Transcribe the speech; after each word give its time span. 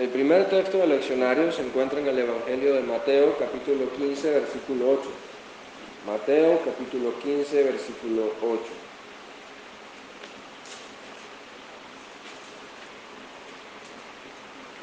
El 0.00 0.08
primer 0.08 0.48
texto 0.48 0.78
del 0.78 0.88
leccionario 0.88 1.52
se 1.52 1.60
encuentra 1.60 2.00
en 2.00 2.06
el 2.06 2.18
Evangelio 2.20 2.72
de 2.72 2.80
Mateo, 2.80 3.36
capítulo 3.38 3.92
15, 3.98 4.30
versículo 4.30 4.92
8. 4.92 5.02
Mateo, 6.06 6.58
capítulo 6.64 7.12
15, 7.18 7.64
versículo 7.64 8.32
8. 8.40 8.62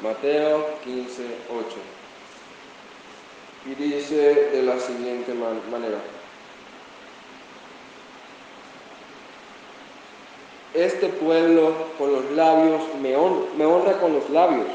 Mateo 0.04 0.66
15, 0.84 1.22
8. 1.50 1.66
Y 3.66 3.74
dice 3.74 4.50
de 4.52 4.62
la 4.62 4.78
siguiente 4.78 5.34
manera. 5.34 5.98
Este 10.74 11.08
pueblo 11.08 11.72
con 11.98 12.12
los 12.12 12.30
labios 12.36 12.82
me, 13.02 13.16
honra 13.16 13.98
con 13.98 14.12
los 14.12 14.30
labios, 14.30 14.68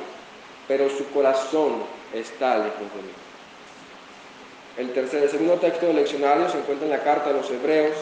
pero 0.67 0.89
su 0.89 1.05
corazón 1.11 1.83
está 2.13 2.57
lejos 2.57 2.79
de 2.79 3.01
mí. 3.01 3.13
El, 4.77 4.93
tercer, 4.93 5.23
el 5.23 5.29
segundo 5.29 5.55
texto 5.55 5.85
del 5.85 5.97
leccionario 5.97 6.49
se 6.49 6.57
encuentra 6.57 6.85
en 6.85 6.93
la 6.93 7.03
carta 7.03 7.29
de 7.29 7.39
los 7.39 7.49
Hebreos, 7.51 7.95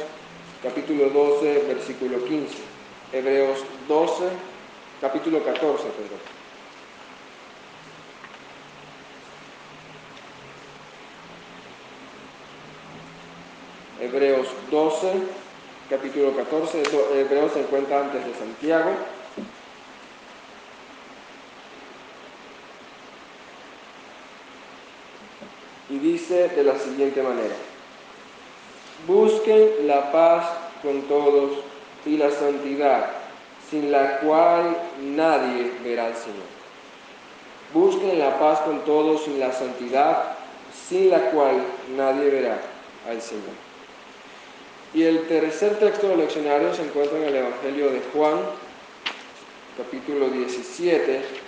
capítulo 0.63 1.09
12, 1.09 1.65
versículo 1.67 2.23
15. 2.23 2.55
Hebreos 3.13 3.59
12, 3.87 4.23
capítulo 5.01 5.43
14, 5.43 5.83
perdón. 5.83 6.41
Hebreos 13.99 14.47
12, 14.71 15.11
capítulo 15.89 16.35
14, 16.35 16.83
Hebreos 17.19 17.51
se 17.51 17.59
encuentra 17.59 17.99
antes 17.99 18.25
de 18.25 18.33
Santiago. 18.33 18.91
Y 25.91 25.99
dice 25.99 26.47
de 26.47 26.63
la 26.63 26.79
siguiente 26.79 27.21
manera, 27.21 27.53
busquen 29.05 29.87
la 29.87 30.11
paz 30.13 30.45
con 30.81 31.01
todos 31.03 31.51
y 32.05 32.15
la 32.15 32.31
santidad, 32.31 33.07
sin 33.69 33.91
la 33.91 34.19
cual 34.19 34.77
nadie 35.01 35.73
verá 35.83 36.05
al 36.05 36.15
Señor. 36.15 36.49
Busquen 37.73 38.19
la 38.19 38.39
paz 38.39 38.61
con 38.61 38.85
todos 38.85 39.27
y 39.27 39.37
la 39.37 39.51
santidad, 39.51 40.37
sin 40.87 41.09
la 41.09 41.31
cual 41.31 41.61
nadie 41.97 42.29
verá 42.29 42.61
al 43.09 43.21
Señor. 43.21 43.43
Y 44.93 45.03
el 45.03 45.27
tercer 45.27 45.77
texto 45.77 46.07
del 46.07 46.19
leccionario 46.19 46.73
se 46.73 46.83
encuentra 46.83 47.17
en 47.17 47.25
el 47.25 47.35
Evangelio 47.35 47.91
de 47.91 48.01
Juan, 48.13 48.39
capítulo 49.77 50.29
17. 50.29 51.40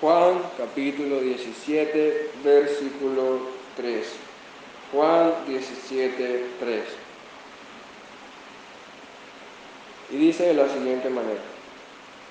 Juan, 0.00 0.42
capítulo 0.58 1.20
17, 1.20 2.30
versículo 2.44 3.40
3. 3.76 4.06
Juan 4.92 5.32
17, 5.48 6.44
3. 6.60 6.82
Y 10.10 10.16
dice 10.18 10.48
de 10.48 10.54
la 10.54 10.68
siguiente 10.68 11.08
manera, 11.08 11.40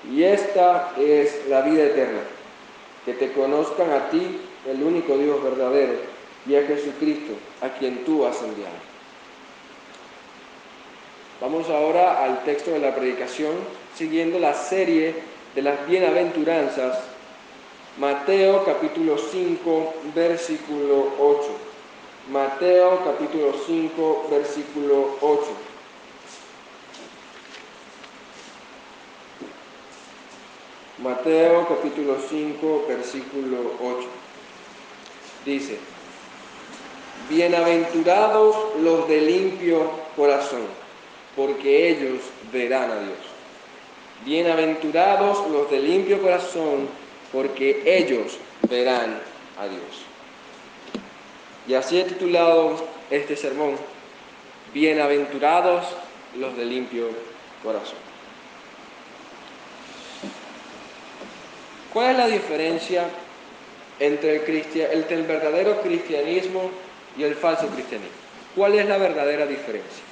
y 0.08 0.22
esta 0.22 0.92
es 0.96 1.48
la 1.48 1.62
vida 1.62 1.86
eterna, 1.86 2.20
que 3.04 3.14
te 3.14 3.32
conozcan 3.32 3.90
a 3.90 4.10
ti, 4.10 4.38
el 4.68 4.82
único 4.82 5.18
Dios 5.18 5.42
verdadero, 5.42 5.94
y 6.46 6.54
a 6.54 6.62
Jesucristo, 6.62 7.32
a 7.60 7.70
quien 7.70 8.04
tú 8.04 8.24
has 8.24 8.40
enviado. 8.42 8.76
Vamos 11.40 11.68
ahora 11.68 12.22
al 12.22 12.44
texto 12.44 12.70
de 12.70 12.78
la 12.78 12.94
predicación, 12.94 13.54
siguiendo 13.96 14.38
la 14.38 14.54
serie 14.54 15.16
de 15.56 15.62
las 15.62 15.84
bienaventuranzas. 15.88 17.15
Mateo 17.98 18.64
capítulo 18.64 19.16
5, 19.16 19.94
versículo 20.14 21.12
8. 21.18 21.48
Mateo 22.30 23.04
capítulo 23.04 23.54
5, 23.66 24.28
versículo 24.30 25.16
8. 25.20 25.42
Mateo 30.98 31.66
capítulo 31.68 32.16
5, 32.28 32.84
versículo 32.86 33.72
8. 33.80 34.08
Dice, 35.44 35.78
Bienaventurados 37.30 38.56
los 38.82 39.08
de 39.08 39.20
limpio 39.22 39.90
corazón 40.14 40.62
porque 41.36 41.90
ellos 41.90 42.20
verán 42.52 42.90
a 42.90 43.00
Dios. 43.00 43.18
Bienaventurados 44.24 45.48
los 45.50 45.70
de 45.70 45.80
limpio 45.80 46.20
corazón, 46.22 46.88
porque 47.32 47.82
ellos 47.84 48.38
verán 48.68 49.20
a 49.58 49.66
Dios. 49.66 50.04
Y 51.68 51.74
así 51.74 51.98
he 51.98 52.04
titulado 52.04 52.76
este 53.10 53.36
sermón, 53.36 53.76
Bienaventurados 54.72 55.86
los 56.36 56.56
de 56.56 56.64
limpio 56.64 57.08
corazón. 57.62 58.06
¿Cuál 61.92 62.10
es 62.10 62.18
la 62.18 62.26
diferencia 62.26 63.04
entre 63.98 64.36
el, 64.44 65.22
verdadero 65.22 65.80
cristianismo 65.80 66.70
y 67.16 67.22
el 67.22 67.34
falso 67.34 67.68
cristianismo? 67.68 68.14
¿Cuál 68.54 68.74
es 68.74 68.86
la 68.86 68.98
verdadera 68.98 69.46
diferencia? 69.46 70.04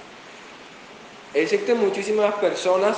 Existen 1.35 1.79
muchísimas 1.79 2.35
personas 2.37 2.97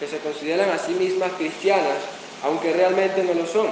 que 0.00 0.08
se 0.08 0.18
consideran 0.18 0.70
a 0.70 0.78
sí 0.78 0.94
mismas 0.94 1.30
cristianas, 1.38 1.98
aunque 2.44 2.72
realmente 2.72 3.22
no 3.24 3.34
lo 3.34 3.46
son. 3.46 3.68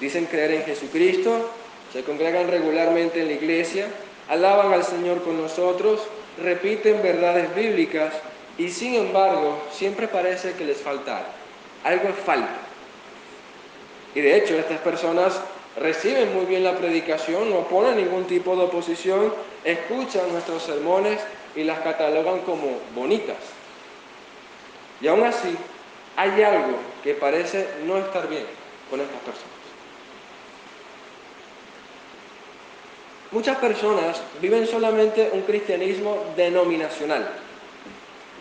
Dicen 0.00 0.26
creer 0.26 0.50
en 0.50 0.64
Jesucristo, 0.64 1.50
se 1.92 2.02
congregan 2.02 2.48
regularmente 2.48 3.20
en 3.20 3.28
la 3.28 3.34
iglesia, 3.34 3.86
alaban 4.28 4.72
al 4.72 4.84
Señor 4.84 5.22
con 5.22 5.40
nosotros, 5.40 6.00
repiten 6.42 7.02
verdades 7.02 7.54
bíblicas 7.54 8.12
y 8.58 8.68
sin 8.70 8.96
embargo 8.96 9.62
siempre 9.72 10.08
parece 10.08 10.54
que 10.54 10.64
les 10.64 10.78
falta 10.78 11.24
algo. 11.84 12.08
Falta. 12.24 12.56
Y 14.14 14.20
de 14.20 14.36
hecho 14.36 14.58
estas 14.58 14.80
personas 14.80 15.40
reciben 15.76 16.34
muy 16.34 16.46
bien 16.46 16.64
la 16.64 16.76
predicación, 16.76 17.50
no 17.50 17.68
ponen 17.68 17.96
ningún 17.96 18.24
tipo 18.24 18.56
de 18.56 18.64
oposición, 18.64 19.32
escuchan 19.64 20.32
nuestros 20.32 20.64
sermones 20.64 21.20
y 21.54 21.62
las 21.62 21.78
catalogan 21.80 22.40
como 22.40 22.78
bonitas. 22.94 23.36
Y 25.00 25.06
aún 25.06 25.22
así, 25.24 25.56
hay 26.16 26.42
algo 26.42 26.93
que 27.04 27.14
parece 27.14 27.68
no 27.86 27.98
estar 27.98 28.28
bien 28.28 28.46
con 28.90 29.00
estas 29.00 29.20
personas. 29.20 29.54
Muchas 33.30 33.58
personas 33.58 34.22
viven 34.40 34.66
solamente 34.66 35.30
un 35.32 35.42
cristianismo 35.42 36.24
denominacional. 36.36 37.28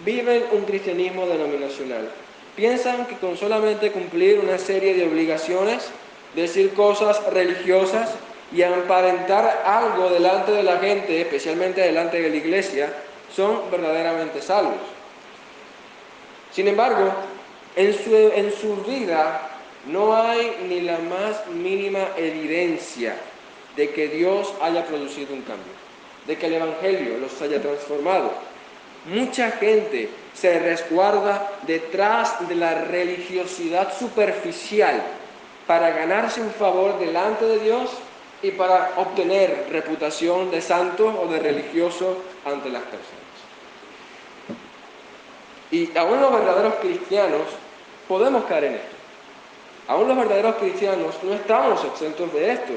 Viven 0.05 0.45
un 0.51 0.63
cristianismo 0.63 1.25
denominacional. 1.25 2.09
Piensan 2.55 3.05
que 3.07 3.17
con 3.17 3.35
solamente 3.35 3.91
cumplir 3.91 4.39
una 4.39 4.57
serie 4.57 4.93
de 4.93 5.07
obligaciones, 5.07 5.89
decir 6.35 6.73
cosas 6.73 7.23
religiosas, 7.33 8.11
y 8.53 8.61
aparentar 8.61 9.63
algo 9.65 10.09
delante 10.09 10.51
de 10.51 10.63
la 10.63 10.77
gente, 10.77 11.21
especialmente 11.21 11.81
delante 11.81 12.21
de 12.21 12.29
la 12.29 12.35
iglesia, 12.35 12.93
son 13.35 13.71
verdaderamente 13.71 14.41
salvos. 14.41 14.77
Sin 16.51 16.67
embargo, 16.67 17.11
en 17.75 17.93
su, 17.93 18.15
en 18.15 18.53
su 18.53 18.75
vida 18.83 19.49
no 19.87 20.15
hay 20.15 20.65
ni 20.69 20.81
la 20.81 20.97
más 20.99 21.47
mínima 21.47 22.07
evidencia 22.17 23.15
de 23.75 23.91
que 23.91 24.07
Dios 24.07 24.53
haya 24.61 24.85
producido 24.85 25.33
un 25.33 25.41
cambio, 25.41 25.73
de 26.27 26.37
que 26.37 26.45
el 26.45 26.53
Evangelio 26.53 27.17
los 27.17 27.41
haya 27.41 27.61
transformado. 27.61 28.31
Mucha 29.05 29.51
gente 29.51 30.09
se 30.33 30.59
resguarda 30.59 31.51
detrás 31.67 32.47
de 32.47 32.55
la 32.55 32.85
religiosidad 32.85 33.97
superficial 33.97 35.03
para 35.67 35.89
ganarse 35.91 36.41
un 36.41 36.51
favor 36.51 36.99
delante 36.99 37.45
de 37.45 37.59
Dios 37.59 37.89
y 38.41 38.51
para 38.51 38.91
obtener 38.97 39.67
reputación 39.71 40.51
de 40.51 40.61
santo 40.61 41.07
o 41.07 41.27
de 41.27 41.39
religioso 41.39 42.17
ante 42.45 42.69
las 42.69 42.83
personas. 42.83 43.23
Y 45.71 45.97
aún 45.97 46.19
verdaderos 46.19 46.75
cristianos 46.75 47.47
podemos 48.07 48.43
caer 48.45 48.63
en 48.65 48.73
esto. 48.75 48.95
Aún 49.87 50.07
los 50.07 50.17
verdaderos 50.17 50.55
cristianos 50.55 51.15
no 51.23 51.33
estamos 51.33 51.83
exentos 51.83 52.33
de 52.33 52.51
esto, 52.51 52.73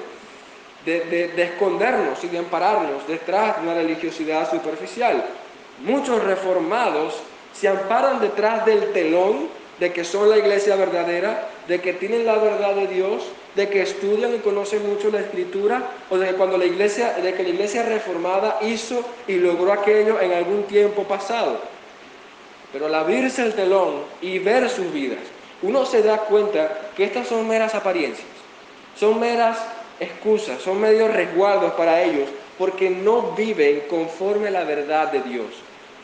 de, 0.84 1.28
de, 1.34 1.42
escondernos 1.42 2.22
y 2.22 2.28
de 2.28 2.38
ampararnos 2.38 3.06
detrás 3.06 3.56
de 3.56 3.62
una 3.62 3.74
religiosidad 3.74 4.48
superficial. 4.50 5.24
Muchos 5.84 6.22
reformados 6.22 7.14
se 7.52 7.68
amparan 7.68 8.20
detrás 8.20 8.64
del 8.66 8.92
telón 8.92 9.48
de 9.78 9.92
que 9.92 10.04
son 10.04 10.30
la 10.30 10.38
iglesia 10.38 10.76
verdadera, 10.76 11.48
de 11.68 11.80
que 11.80 11.92
tienen 11.92 12.24
la 12.24 12.36
verdad 12.36 12.74
de 12.74 12.86
Dios, 12.86 13.24
de 13.54 13.68
que 13.68 13.82
estudian 13.82 14.34
y 14.34 14.38
conocen 14.38 14.88
mucho 14.88 15.10
la 15.10 15.20
escritura, 15.20 15.82
o 16.10 16.18
de 16.18 16.28
que 16.28 16.34
cuando 16.34 16.56
la 16.56 16.64
iglesia, 16.64 17.12
de 17.14 17.34
que 17.34 17.42
la 17.42 17.48
iglesia 17.50 17.82
reformada 17.82 18.58
hizo 18.62 19.02
y 19.26 19.34
logró 19.34 19.72
aquello 19.72 20.20
en 20.20 20.32
algún 20.32 20.64
tiempo 20.64 21.04
pasado. 21.04 21.60
Pero 22.72 22.86
al 22.86 22.94
abrirse 22.94 23.42
el 23.42 23.54
telón 23.54 24.02
y 24.20 24.38
ver 24.38 24.68
sus 24.68 24.92
vidas 24.92 25.20
uno 25.62 25.86
se 25.86 26.02
da 26.02 26.18
cuenta 26.18 26.90
que 26.96 27.04
estas 27.04 27.28
son 27.28 27.48
meras 27.48 27.74
apariencias, 27.74 28.26
son 28.98 29.18
meras 29.18 29.58
excusas, 29.98 30.60
son 30.60 30.80
medios 30.80 31.10
resguardos 31.12 31.72
para 31.72 32.02
ellos, 32.02 32.28
porque 32.58 32.90
no 32.90 33.32
viven 33.32 33.84
conforme 33.88 34.48
a 34.48 34.50
la 34.50 34.64
verdad 34.64 35.10
de 35.10 35.22
Dios, 35.22 35.46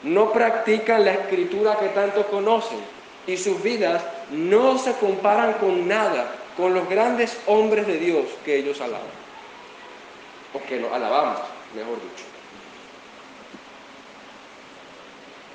no 0.03 0.33
practican 0.33 1.05
la 1.05 1.13
escritura 1.13 1.79
que 1.79 1.89
tanto 1.89 2.27
conocen 2.27 2.79
y 3.27 3.37
sus 3.37 3.63
vidas 3.63 4.03
no 4.31 4.79
se 4.79 4.93
comparan 4.95 5.55
con 5.55 5.87
nada 5.87 6.35
con 6.57 6.75
los 6.75 6.89
grandes 6.89 7.39
hombres 7.47 7.87
de 7.87 7.99
Dios 7.99 8.25
que 8.45 8.57
ellos 8.57 8.81
alaban, 8.81 9.07
o 10.53 10.63
que 10.67 10.81
lo 10.81 10.93
alabamos, 10.93 11.39
mejor 11.75 11.95
dicho. 11.95 12.32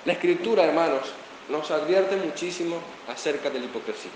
La 0.08 0.14
escritura, 0.14 0.64
hermanos, 0.64 1.02
nos 1.50 1.70
advierte 1.70 2.16
muchísimo 2.16 2.78
acerca 3.10 3.50
de 3.50 3.60
la 3.60 3.66
hipocresía 3.66 4.10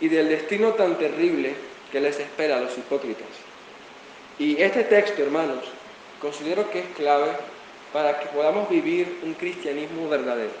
y 0.00 0.08
del 0.08 0.30
destino 0.30 0.70
tan 0.72 0.96
terrible 0.96 1.54
que 1.92 2.00
les 2.00 2.18
espera 2.18 2.56
a 2.56 2.60
los 2.60 2.72
hipócritas. 2.78 3.28
Y 4.38 4.62
este 4.62 4.84
texto, 4.84 5.20
hermanos, 5.20 5.64
considero 6.22 6.70
que 6.70 6.78
es 6.78 6.86
clave 6.96 7.32
para 7.92 8.18
que 8.18 8.28
podamos 8.28 8.70
vivir 8.70 9.20
un 9.24 9.34
cristianismo 9.34 10.08
verdadero, 10.08 10.52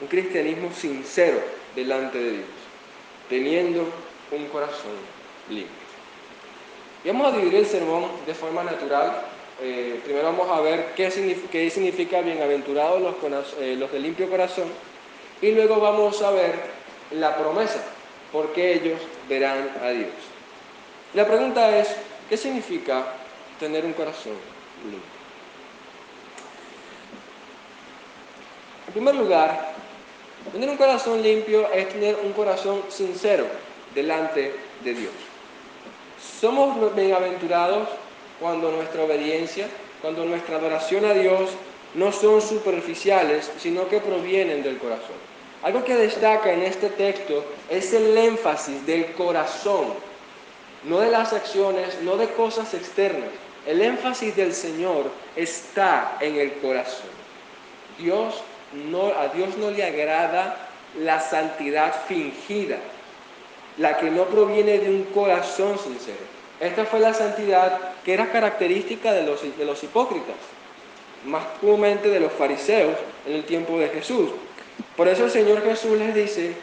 un 0.00 0.08
cristianismo 0.08 0.72
sincero 0.72 1.42
delante 1.74 2.16
de 2.16 2.30
Dios, 2.30 2.48
teniendo 3.28 3.90
un 4.30 4.46
corazón 4.46 4.96
limpio. 5.50 5.68
Y 7.04 7.08
vamos 7.08 7.30
a 7.30 7.36
dividir 7.36 7.56
el 7.58 7.66
sermón 7.66 8.06
de 8.24 8.32
forma 8.32 8.64
natural. 8.64 9.22
Eh, 9.60 10.00
primero 10.04 10.26
vamos 10.26 10.50
a 10.50 10.60
ver 10.60 10.92
qué 10.94 11.10
significa, 11.10 12.20
bienaventurados 12.20 13.00
los, 13.00 13.54
eh, 13.58 13.74
los 13.78 13.90
de 13.90 14.00
limpio 14.00 14.28
corazón 14.28 14.68
y 15.40 15.52
luego 15.52 15.80
vamos 15.80 16.20
a 16.20 16.30
ver 16.30 16.54
la 17.12 17.36
promesa, 17.36 17.82
porque 18.32 18.74
ellos 18.74 19.00
verán 19.28 19.70
a 19.82 19.88
Dios. 19.88 20.10
La 21.14 21.26
pregunta 21.26 21.74
es, 21.78 21.88
¿qué 22.28 22.36
significa 22.36 23.06
tener 23.58 23.86
un 23.86 23.94
corazón 23.94 24.34
limpio? 24.84 25.16
En 28.88 28.92
primer 28.92 29.14
lugar, 29.14 29.72
tener 30.52 30.68
un 30.68 30.76
corazón 30.76 31.22
limpio 31.22 31.70
es 31.72 31.88
tener 31.88 32.16
un 32.22 32.32
corazón 32.32 32.82
sincero 32.88 33.46
delante 33.94 34.54
de 34.84 34.94
Dios. 34.94 35.12
Somos 36.40 36.94
bienaventurados 36.94 37.88
cuando 38.40 38.70
nuestra 38.70 39.04
obediencia, 39.04 39.68
cuando 40.02 40.24
nuestra 40.24 40.56
adoración 40.56 41.04
a 41.04 41.14
Dios 41.14 41.50
no 41.94 42.12
son 42.12 42.42
superficiales, 42.42 43.50
sino 43.58 43.88
que 43.88 44.00
provienen 44.00 44.62
del 44.62 44.78
corazón. 44.78 45.16
Algo 45.62 45.84
que 45.84 45.96
destaca 45.96 46.52
en 46.52 46.62
este 46.62 46.90
texto 46.90 47.44
es 47.70 47.92
el 47.92 48.16
énfasis 48.16 48.86
del 48.86 49.12
corazón, 49.12 49.94
no 50.84 51.00
de 51.00 51.10
las 51.10 51.32
acciones, 51.32 52.00
no 52.02 52.16
de 52.16 52.28
cosas 52.28 52.72
externas. 52.74 53.30
El 53.66 53.82
énfasis 53.82 54.36
del 54.36 54.54
Señor 54.54 55.10
está 55.34 56.18
en 56.20 56.36
el 56.36 56.52
corazón. 56.58 57.10
Dios 57.98 58.42
no, 58.72 59.06
a 59.06 59.28
Dios 59.28 59.56
no 59.56 59.70
le 59.70 59.84
agrada 59.84 60.68
la 61.00 61.20
santidad 61.20 61.94
fingida, 62.06 62.76
la 63.78 63.96
que 63.98 64.10
no 64.10 64.24
proviene 64.26 64.78
de 64.78 64.90
un 64.90 65.04
corazón 65.04 65.78
sincero. 65.78 66.36
Esta 66.60 66.84
fue 66.86 67.00
la 67.00 67.12
santidad 67.12 67.78
que 68.04 68.14
era 68.14 68.32
característica 68.32 69.12
de 69.12 69.24
los, 69.24 69.42
de 69.56 69.64
los 69.64 69.82
hipócritas, 69.82 70.36
más 71.24 71.44
comúnmente 71.60 72.08
de 72.08 72.20
los 72.20 72.32
fariseos 72.32 72.96
en 73.26 73.34
el 73.34 73.44
tiempo 73.44 73.78
de 73.78 73.88
Jesús. 73.88 74.30
Por 74.96 75.08
eso 75.08 75.24
el 75.24 75.30
Señor 75.30 75.62
Jesús 75.62 75.98
les 75.98 76.14
dice, 76.14 76.54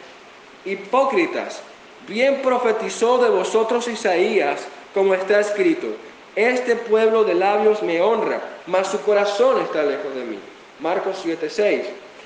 hipócritas, 0.64 1.62
bien 2.08 2.42
profetizó 2.42 3.18
de 3.18 3.30
vosotros 3.30 3.86
Isaías, 3.86 4.66
como 4.92 5.14
está 5.14 5.40
escrito, 5.40 5.88
este 6.36 6.74
pueblo 6.74 7.22
de 7.24 7.34
labios 7.34 7.82
me 7.82 8.00
honra, 8.00 8.40
mas 8.66 8.88
su 8.88 9.00
corazón 9.02 9.62
está 9.62 9.84
lejos 9.84 10.14
de 10.14 10.24
mí. 10.24 10.38
Marcos 10.80 11.24
7:6. 11.24 11.82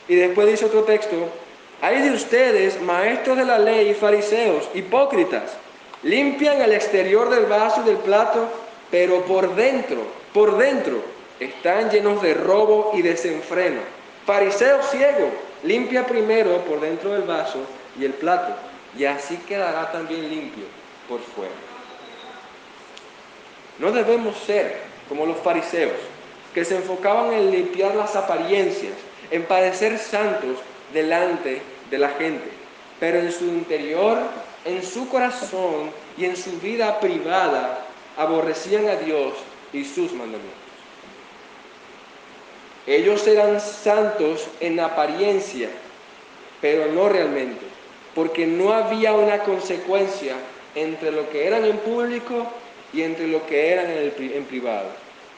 Y 0.08 0.14
después 0.14 0.48
dice 0.48 0.64
otro 0.64 0.84
texto, 0.84 1.16
hay 1.82 2.00
de 2.00 2.12
ustedes, 2.12 2.80
maestros 2.80 3.36
de 3.36 3.44
la 3.44 3.58
ley 3.58 3.90
y 3.90 3.94
fariseos, 3.94 4.68
hipócritas, 4.74 5.52
limpian 6.02 6.60
el 6.60 6.72
exterior 6.72 7.30
del 7.30 7.46
vaso 7.46 7.82
y 7.82 7.88
del 7.88 7.98
plato, 7.98 8.48
pero 8.90 9.22
por 9.24 9.54
dentro, 9.54 10.02
por 10.32 10.56
dentro, 10.56 11.02
están 11.40 11.90
llenos 11.90 12.22
de 12.22 12.34
robo 12.34 12.92
y 12.94 13.02
desenfreno. 13.02 13.80
Fariseo 14.26 14.82
ciego, 14.82 15.30
limpia 15.62 16.06
primero 16.06 16.58
por 16.64 16.80
dentro 16.80 17.12
del 17.12 17.22
vaso 17.22 17.60
y 17.98 18.04
el 18.04 18.12
plato, 18.12 18.54
y 18.96 19.04
así 19.04 19.36
quedará 19.48 19.90
también 19.92 20.28
limpio 20.28 20.64
por 21.08 21.20
fuera. 21.20 21.52
No 23.78 23.92
debemos 23.92 24.36
ser 24.38 24.80
como 25.08 25.24
los 25.24 25.38
fariseos, 25.38 25.96
que 26.54 26.64
se 26.64 26.76
enfocaban 26.76 27.32
en 27.32 27.50
limpiar 27.50 27.94
las 27.94 28.16
apariencias, 28.16 28.94
en 29.30 29.44
parecer 29.44 29.98
santos 29.98 30.58
delante 30.92 31.62
de 31.90 31.98
la 31.98 32.10
gente, 32.10 32.48
pero 32.98 33.18
en 33.18 33.32
su 33.32 33.44
interior, 33.44 34.18
en 34.64 34.82
su 34.82 35.08
corazón 35.08 35.90
y 36.16 36.25
en 36.25 36.37
su 36.37 36.58
vida 36.60 37.00
privada 37.00 37.87
aborrecían 38.16 38.88
a 38.88 38.96
Dios 38.96 39.34
y 39.72 39.84
sus 39.84 40.12
mandamientos. 40.12 40.52
Ellos 42.87 43.26
eran 43.26 43.60
santos 43.60 44.49
en 44.60 44.81
apariencia, 44.81 45.69
pero 46.60 46.90
no 46.93 47.08
realmente, 47.08 47.66
porque 48.14 48.46
no 48.46 48.72
había 48.72 49.12
una 49.12 49.40
consecuencia 49.40 50.34
entre 50.75 51.12
lo 51.12 51.28
que 51.31 51.46
eran 51.46 51.64
en 51.64 51.76
público 51.78 52.46
y 52.93 53.02
entre 53.02 53.26
lo 53.26 53.46
que 53.46 53.72
eran 53.72 53.90
en, 53.90 54.44
privado 54.44 54.88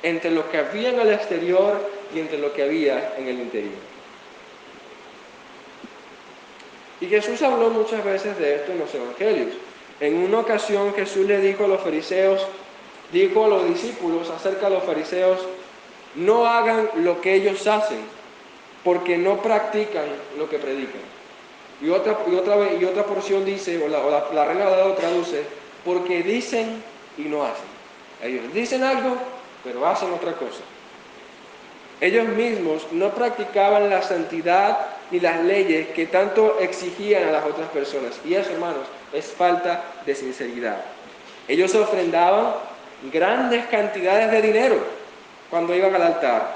entre 0.02 0.30
lo 0.30 0.50
que 0.50 0.58
había 0.58 0.90
en 0.90 1.00
el 1.00 1.10
exterior 1.12 1.90
y 2.14 2.20
entre 2.20 2.38
lo 2.38 2.52
que 2.52 2.62
había 2.62 3.14
en 3.18 3.28
el 3.28 3.40
interior. 3.40 3.89
Y 7.00 7.06
Jesús 7.06 7.40
habló 7.42 7.70
muchas 7.70 8.04
veces 8.04 8.38
de 8.38 8.56
esto 8.56 8.72
en 8.72 8.78
los 8.78 8.94
evangelios. 8.94 9.54
En 10.00 10.16
una 10.16 10.40
ocasión 10.40 10.94
Jesús 10.94 11.26
le 11.26 11.40
dijo 11.40 11.64
a 11.64 11.68
los 11.68 11.80
fariseos, 11.80 12.46
dijo 13.12 13.44
a 13.44 13.48
los 13.48 13.68
discípulos 13.68 14.28
acerca 14.30 14.68
de 14.68 14.74
los 14.74 14.84
fariseos, 14.84 15.38
no 16.14 16.46
hagan 16.46 16.90
lo 16.96 17.20
que 17.20 17.34
ellos 17.34 17.66
hacen, 17.66 18.00
porque 18.84 19.16
no 19.16 19.40
practican 19.40 20.04
lo 20.38 20.48
que 20.48 20.58
predican. 20.58 21.00
Y 21.82 21.88
otra, 21.88 22.18
y 22.30 22.34
otra, 22.34 22.72
y 22.74 22.84
otra 22.84 23.04
porción 23.04 23.44
dice, 23.44 23.82
o 23.82 23.88
la, 23.88 24.00
o 24.00 24.10
la, 24.10 24.54
la 24.54 24.94
traduce, 24.96 25.44
porque 25.84 26.22
dicen 26.22 26.82
y 27.16 27.22
no 27.22 27.44
hacen. 27.44 27.64
Ellos 28.22 28.52
dicen 28.52 28.82
algo, 28.82 29.16
pero 29.64 29.86
hacen 29.86 30.12
otra 30.12 30.32
cosa. 30.32 30.60
Ellos 32.00 32.28
mismos 32.28 32.86
no 32.92 33.10
practicaban 33.10 33.88
la 33.88 34.02
santidad 34.02 34.99
ni 35.10 35.20
las 35.20 35.44
leyes 35.44 35.88
que 35.88 36.06
tanto 36.06 36.58
exigían 36.60 37.28
a 37.28 37.32
las 37.32 37.44
otras 37.44 37.68
personas. 37.70 38.18
Y 38.24 38.34
eso, 38.34 38.50
hermanos, 38.50 38.86
es 39.12 39.26
falta 39.26 39.84
de 40.06 40.14
sinceridad. 40.14 40.82
Ellos 41.48 41.74
ofrendaban 41.74 42.54
grandes 43.12 43.66
cantidades 43.66 44.30
de 44.30 44.42
dinero 44.42 44.76
cuando 45.48 45.74
iban 45.74 45.94
al 45.94 46.02
altar. 46.02 46.54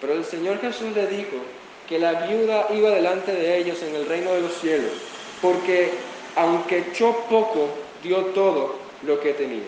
Pero 0.00 0.14
el 0.14 0.24
Señor 0.24 0.60
Jesús 0.60 0.94
le 0.94 1.06
dijo 1.06 1.36
que 1.88 1.98
la 1.98 2.26
viuda 2.26 2.68
iba 2.72 2.90
delante 2.90 3.32
de 3.32 3.58
ellos 3.58 3.82
en 3.82 3.94
el 3.94 4.06
reino 4.06 4.32
de 4.32 4.42
los 4.42 4.54
cielos, 4.54 4.92
porque 5.40 5.90
aunque 6.36 6.78
echó 6.78 7.16
poco, 7.28 7.68
dio 8.02 8.18
todo 8.26 8.76
lo 9.02 9.20
que 9.20 9.32
tenía. 9.34 9.64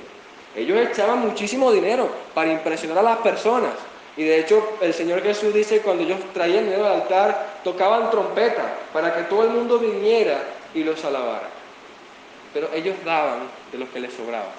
Ellos 0.56 0.78
echaban 0.78 1.20
muchísimo 1.20 1.72
dinero 1.72 2.08
para 2.32 2.52
impresionar 2.52 2.98
a 2.98 3.02
las 3.02 3.18
personas. 3.18 3.72
Y 4.16 4.24
de 4.24 4.40
hecho 4.40 4.76
el 4.80 4.94
Señor 4.94 5.22
Jesús 5.22 5.52
dice 5.52 5.80
cuando 5.80 6.04
ellos 6.04 6.20
traían 6.32 6.72
al 6.72 6.84
altar, 6.84 7.60
tocaban 7.64 8.10
trompeta 8.10 8.76
para 8.92 9.14
que 9.14 9.22
todo 9.24 9.44
el 9.44 9.50
mundo 9.50 9.78
viniera 9.78 10.38
y 10.72 10.84
los 10.84 11.04
alabara. 11.04 11.48
Pero 12.52 12.68
ellos 12.72 12.94
daban 13.04 13.40
de 13.72 13.78
lo 13.78 13.90
que 13.92 14.00
les 14.00 14.12
sobraba. 14.12 14.52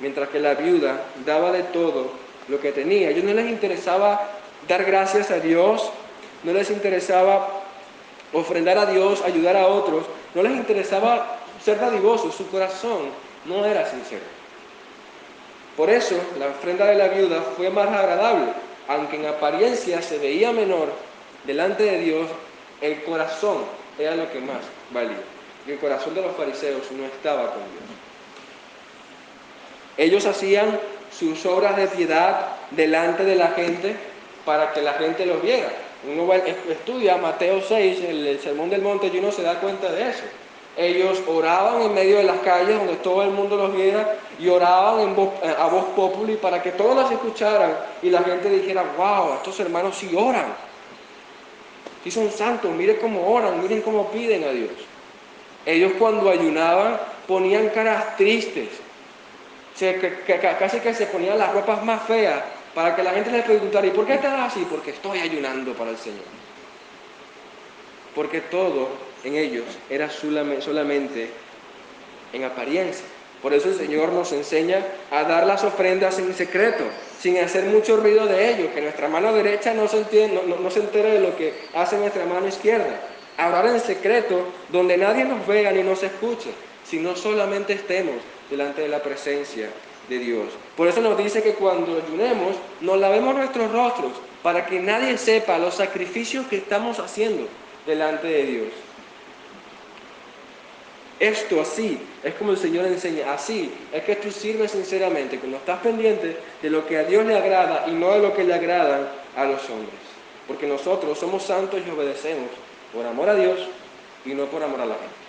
Mientras 0.00 0.28
que 0.28 0.40
la 0.40 0.54
viuda 0.54 1.00
daba 1.24 1.52
de 1.52 1.62
todo 1.62 2.10
lo 2.48 2.60
que 2.60 2.72
tenía. 2.72 3.08
A 3.08 3.10
ellos 3.12 3.24
no 3.24 3.32
les 3.32 3.48
interesaba 3.48 4.28
dar 4.68 4.84
gracias 4.84 5.30
a 5.30 5.38
Dios, 5.38 5.90
no 6.42 6.52
les 6.52 6.70
interesaba 6.70 7.48
ofrendar 8.32 8.78
a 8.78 8.86
Dios, 8.86 9.22
ayudar 9.22 9.56
a 9.56 9.68
otros, 9.68 10.04
no 10.34 10.42
les 10.42 10.52
interesaba 10.52 11.38
ser 11.62 11.78
dadivosos, 11.78 12.34
su 12.34 12.48
corazón 12.50 13.10
no 13.44 13.64
era 13.64 13.88
sincero. 13.88 14.24
Por 15.76 15.90
eso 15.90 16.16
la 16.38 16.48
ofrenda 16.48 16.86
de 16.86 16.94
la 16.94 17.08
viuda 17.08 17.42
fue 17.56 17.70
más 17.70 17.88
agradable, 17.88 18.52
aunque 18.88 19.16
en 19.16 19.26
apariencia 19.26 20.02
se 20.02 20.18
veía 20.18 20.52
menor, 20.52 20.92
delante 21.44 21.82
de 21.84 21.98
Dios 22.00 22.28
el 22.80 23.02
corazón 23.04 23.64
era 23.98 24.14
lo 24.14 24.30
que 24.30 24.40
más 24.40 24.60
valía. 24.90 25.16
Y 25.66 25.72
el 25.72 25.78
corazón 25.78 26.14
de 26.14 26.22
los 26.22 26.36
fariseos 26.36 26.90
no 26.92 27.04
estaba 27.06 27.50
con 27.50 27.62
Dios. 27.62 27.84
Ellos 29.96 30.26
hacían 30.26 30.78
sus 31.16 31.46
obras 31.46 31.76
de 31.76 31.86
piedad 31.86 32.48
delante 32.72 33.24
de 33.24 33.36
la 33.36 33.48
gente 33.48 33.94
para 34.44 34.72
que 34.72 34.82
la 34.82 34.94
gente 34.94 35.24
los 35.24 35.40
viera. 35.40 35.70
Uno 36.06 36.30
estudia 36.34 37.16
Mateo 37.16 37.62
6, 37.66 38.04
el, 38.04 38.26
el 38.26 38.40
Sermón 38.40 38.68
del 38.68 38.82
Monte, 38.82 39.06
y 39.06 39.18
uno 39.18 39.32
se 39.32 39.42
da 39.42 39.60
cuenta 39.60 39.90
de 39.90 40.10
eso. 40.10 40.24
Ellos 40.76 41.22
oraban 41.28 41.82
en 41.82 41.94
medio 41.94 42.16
de 42.16 42.24
las 42.24 42.40
calles 42.40 42.76
donde 42.76 42.96
todo 42.96 43.22
el 43.22 43.30
mundo 43.30 43.56
los 43.56 43.74
viera 43.74 44.18
y 44.40 44.48
oraban 44.48 45.14
eh, 45.42 45.54
a 45.56 45.66
voz 45.68 45.84
populi 45.96 46.36
para 46.36 46.60
que 46.62 46.72
todos 46.72 46.96
los 46.96 47.10
escucharan 47.12 47.76
y 48.02 48.10
la 48.10 48.22
gente 48.22 48.48
dijera, 48.50 48.84
wow, 48.96 49.34
estos 49.34 49.58
hermanos 49.60 49.96
sí 49.96 50.10
oran. 50.16 50.46
Sí 52.02 52.10
son 52.10 52.30
santos, 52.30 52.70
miren 52.72 52.96
cómo 53.00 53.32
oran, 53.32 53.62
miren 53.62 53.82
cómo 53.82 54.10
piden 54.10 54.42
a 54.44 54.50
Dios. 54.50 54.72
Ellos 55.64 55.92
cuando 55.98 56.28
ayunaban 56.28 56.98
ponían 57.28 57.68
caras 57.68 58.16
tristes, 58.16 58.68
casi 60.58 60.80
que 60.80 60.92
se 60.92 61.06
ponían 61.06 61.38
las 61.38 61.52
ropas 61.52 61.84
más 61.84 62.02
feas 62.02 62.42
para 62.74 62.96
que 62.96 63.02
la 63.04 63.12
gente 63.12 63.30
les 63.30 63.44
preguntara, 63.44 63.86
¿y 63.86 63.90
por 63.90 64.04
qué 64.04 64.14
estás 64.14 64.52
así? 64.52 64.66
Porque 64.68 64.90
estoy 64.90 65.20
ayunando 65.20 65.72
para 65.72 65.90
el 65.90 65.96
Señor. 65.96 66.24
Porque 68.14 68.40
todo 68.40 68.88
en 69.24 69.36
ellos 69.36 69.64
era 69.90 70.10
solamente 70.10 71.30
en 72.32 72.44
apariencia. 72.44 73.04
Por 73.42 73.52
eso 73.52 73.68
el 73.68 73.76
Señor 73.76 74.10
nos 74.12 74.32
enseña 74.32 74.82
a 75.10 75.24
dar 75.24 75.46
las 75.46 75.64
ofrendas 75.64 76.18
en 76.18 76.32
secreto, 76.34 76.84
sin 77.20 77.38
hacer 77.38 77.64
mucho 77.64 77.98
ruido 77.98 78.26
de 78.26 78.50
ello, 78.50 78.72
que 78.74 78.80
nuestra 78.80 79.08
mano 79.08 79.34
derecha 79.34 79.74
no 79.74 79.86
se, 79.86 79.98
no, 80.28 80.70
se 80.70 80.80
entere 80.80 81.10
de 81.12 81.20
lo 81.20 81.36
que 81.36 81.52
hace 81.74 81.98
nuestra 81.98 82.24
mano 82.24 82.48
izquierda. 82.48 83.00
Hablar 83.36 83.66
en 83.66 83.80
secreto, 83.80 84.46
donde 84.70 84.96
nadie 84.96 85.24
nos 85.24 85.46
vea 85.46 85.72
ni 85.72 85.82
nos 85.82 86.02
escuche, 86.02 86.50
sino 86.88 87.16
solamente 87.16 87.74
estemos 87.74 88.14
delante 88.50 88.80
de 88.80 88.88
la 88.88 89.02
presencia 89.02 89.68
de 90.08 90.18
Dios. 90.18 90.46
Por 90.74 90.88
eso 90.88 91.02
nos 91.02 91.18
dice 91.18 91.42
que 91.42 91.52
cuando 91.52 92.02
ayunemos, 92.02 92.56
nos 92.80 92.98
lavemos 92.98 93.34
nuestros 93.34 93.70
rostros, 93.72 94.12
para 94.42 94.64
que 94.64 94.80
nadie 94.80 95.18
sepa 95.18 95.58
los 95.58 95.74
sacrificios 95.74 96.46
que 96.46 96.56
estamos 96.56 96.98
haciendo 96.98 97.46
delante 97.86 98.26
de 98.26 98.44
Dios. 98.44 98.68
Esto 101.20 101.60
así 101.60 101.98
es 102.24 102.34
como 102.34 102.52
el 102.52 102.58
Señor 102.58 102.86
enseña, 102.86 103.32
así 103.32 103.72
es 103.92 104.02
que 104.02 104.16
tú 104.16 104.32
sirves 104.32 104.72
sinceramente, 104.72 105.38
cuando 105.38 105.58
estás 105.58 105.80
pendiente 105.80 106.36
de 106.60 106.70
lo 106.70 106.86
que 106.86 106.98
a 106.98 107.04
Dios 107.04 107.24
le 107.24 107.36
agrada 107.36 107.84
y 107.86 107.92
no 107.92 108.10
de 108.12 108.18
lo 108.18 108.34
que 108.34 108.42
le 108.42 108.52
agradan 108.52 109.08
a 109.36 109.44
los 109.44 109.62
hombres. 109.70 109.94
Porque 110.48 110.66
nosotros 110.66 111.18
somos 111.18 111.44
santos 111.44 111.80
y 111.86 111.90
obedecemos 111.90 112.50
por 112.92 113.06
amor 113.06 113.28
a 113.28 113.34
Dios 113.34 113.60
y 114.24 114.34
no 114.34 114.46
por 114.46 114.62
amor 114.62 114.80
a 114.80 114.86
la 114.86 114.94
gente. 114.94 115.24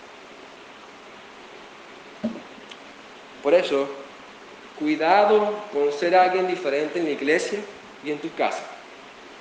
Por 3.42 3.54
eso, 3.54 3.88
cuidado 4.76 5.54
con 5.72 5.92
ser 5.92 6.16
alguien 6.16 6.48
diferente 6.48 6.98
en 6.98 7.04
la 7.04 7.12
iglesia 7.12 7.60
y 8.04 8.10
en 8.10 8.18
tu 8.18 8.32
casa. 8.34 8.64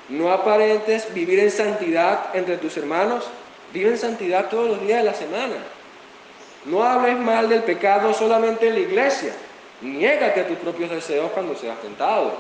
No 0.10 0.32
aparentes 0.32 1.12
vivir 1.14 1.40
en 1.40 1.50
santidad 1.50 2.36
entre 2.36 2.58
tus 2.58 2.78
hermanos, 2.78 3.26
vive 3.74 3.90
en 3.90 3.98
santidad 3.98 4.50
todos 4.50 4.70
los 4.70 4.82
días 4.82 5.00
de 5.00 5.06
la 5.06 5.16
semana. 5.16 5.56
No 6.66 6.84
hables 6.84 7.18
mal 7.18 7.48
del 7.48 7.64
pecado 7.64 8.14
solamente 8.14 8.68
en 8.68 8.74
la 8.74 8.80
iglesia. 8.80 9.34
Niégate 9.82 10.42
a 10.42 10.48
tus 10.48 10.58
propios 10.58 10.90
deseos 10.90 11.32
cuando 11.32 11.56
seas 11.56 11.80
tentado. 11.82 12.34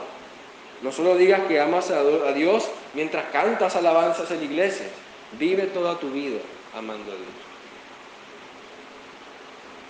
No 0.82 0.92
solo 0.92 1.16
digas 1.16 1.42
que 1.48 1.60
amas 1.60 1.92
a 1.92 2.32
Dios 2.34 2.70
mientras 2.94 3.26
cantas 3.32 3.76
alabanzas 3.76 4.30
en 4.32 4.40
la 4.40 4.46
iglesia. 4.46 4.88
Vive 5.40 5.64
toda 5.68 6.00
tu 6.00 6.10
vida 6.10 6.40
amando 6.76 7.12
a 7.12 7.16
Dios. 7.16 7.46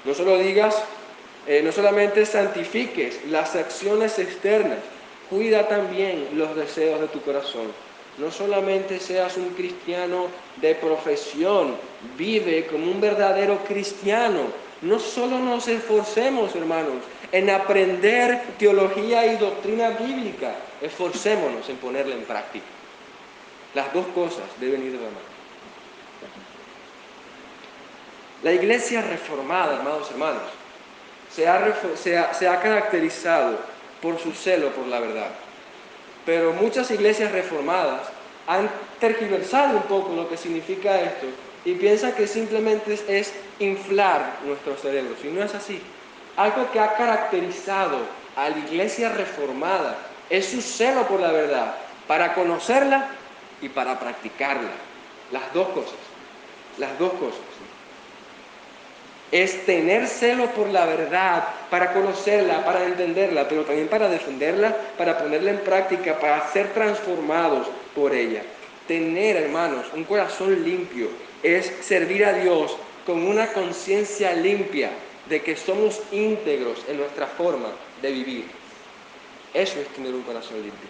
No 0.06 0.14
solo 0.14 0.38
digas, 0.38 0.84
eh, 1.48 1.62
no 1.64 1.72
solamente 1.72 2.26
santifiques 2.26 3.26
las 3.26 3.56
acciones 3.56 4.20
externas, 4.20 4.80
cuida 5.30 5.68
también 5.68 6.30
los 6.34 6.56
deseos 6.56 7.02
de 7.02 7.08
tu 7.08 7.22
corazón. 7.22 7.72
No 8.18 8.32
solamente 8.32 9.00
seas 9.00 9.36
un 9.38 9.50
cristiano 9.50 10.28
de 10.58 10.76
profesión, 10.76 11.76
vive 12.18 12.68
como 12.68 12.92
un 12.92 13.02
verdadero 13.02 13.64
cristiano. 13.66 14.42
No 14.82 15.00
solo 15.00 15.40
nos 15.40 15.68
esforcemos, 15.68 16.56
hermanos, 16.56 17.04
en 17.32 17.50
aprender 17.50 18.42
teología 18.60 19.26
y 19.26 19.38
doctrina 19.38 19.90
bíblica, 19.90 20.54
esforcémonos 20.82 21.68
en 21.70 21.78
ponerla 21.78 22.16
en 22.16 22.24
práctica. 22.24 22.66
Las 23.74 23.92
dos 23.94 24.06
cosas 24.08 24.44
deben 24.60 24.86
ir 24.86 24.92
de 24.92 24.98
la 24.98 25.04
mano. 25.04 25.36
La 28.44 28.54
iglesia 28.54 29.02
reformada, 29.02 29.78
hermanos, 29.78 30.12
hermanos, 30.12 30.44
se 31.32 31.48
ha, 31.48 32.34
se 32.34 32.48
ha 32.48 32.62
caracterizado 32.62 33.58
por 34.02 34.20
su 34.20 34.34
celo 34.34 34.70
por 34.70 34.88
la 34.88 35.00
verdad. 35.00 35.32
Pero 36.26 36.54
muchas 36.54 36.92
iglesias 36.92 37.32
reformadas 37.32 38.02
han 38.48 38.70
tergiversado 39.00 39.78
un 39.78 39.84
poco 39.84 40.14
lo 40.14 40.30
que 40.30 40.38
significa 40.38 41.02
esto 41.02 41.26
y 41.66 41.74
piensan 41.74 42.14
que 42.14 42.28
simplemente 42.28 42.98
es, 43.08 43.34
inflar 43.60 44.38
nuestros 44.46 44.82
cerebros. 44.82 45.18
Y 45.24 45.28
no 45.28 45.44
es 45.44 45.54
así. 45.56 45.82
Algo 46.38 46.72
que 46.72 46.80
ha 46.80 46.96
caracterizado 46.96 48.00
a 48.36 48.50
la 48.50 48.58
iglesia 48.60 49.10
reformada 49.10 49.98
es 50.30 50.46
su 50.46 50.62
celo 50.62 51.08
por 51.08 51.20
la 51.20 51.32
verdad, 51.32 51.76
para 52.08 52.34
conocerla 52.34 53.08
y 53.62 53.70
para 53.70 54.00
practicarla. 54.00 54.72
Las 55.32 55.54
dos 55.54 55.70
cosas. 55.70 55.96
Las 56.78 56.98
dos 57.00 57.14
cosas 57.14 57.42
es 59.32 59.66
tener 59.66 60.08
celo 60.08 60.48
por 60.52 60.70
la 60.70 60.86
verdad, 60.86 61.44
para 61.70 61.94
conocerla, 61.94 62.64
para 62.64 62.86
entenderla, 62.86 63.48
pero 63.50 63.64
también 63.64 63.88
para 63.88 64.08
defenderla, 64.08 64.76
para 64.98 65.18
ponerla 65.18 65.52
en 65.52 65.60
práctica, 65.60 66.20
para 66.20 66.48
ser 66.52 66.74
transformados 66.74 67.68
por 67.96 68.14
ella. 68.14 68.44
Tener, 68.88 69.36
hermanos, 69.36 69.88
un 69.94 70.04
corazón 70.04 70.64
limpio 70.64 71.10
es 71.46 71.72
servir 71.82 72.26
a 72.26 72.34
Dios 72.34 72.76
con 73.06 73.28
una 73.28 73.54
conciencia 73.54 74.34
limpia 74.34 74.90
de 75.30 75.44
que 75.44 75.56
somos 75.56 76.02
íntegros 76.12 76.80
en 76.88 76.98
nuestra 76.98 77.28
forma 77.28 77.70
de 78.02 78.12
vivir. 78.12 78.46
Eso 79.54 79.80
es 79.80 79.88
tener 79.90 80.14
un 80.14 80.24
corazón 80.24 80.56
limpio. 80.62 80.90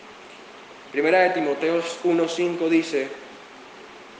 Primera 0.93 1.19
de 1.19 1.31
Timoteo 1.31 1.81
1.5 2.05 2.69
dice, 2.69 3.09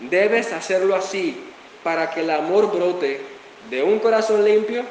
debes 0.09 0.51
hacerlo 0.51 0.93
así 0.93 1.41
para 1.83 2.11
que 2.11 2.19
el 2.19 2.29
amor 2.29 2.69
brote 2.69 3.21
de 3.69 3.81
un 3.81 3.99
corazón 3.99 4.43
limpio, 4.43 4.83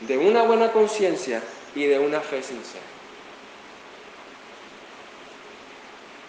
de 0.00 0.16
una 0.16 0.44
buena 0.44 0.72
conciencia 0.72 1.42
y 1.74 1.84
de 1.84 1.98
una 1.98 2.20
fe 2.20 2.42
sincera. 2.42 2.84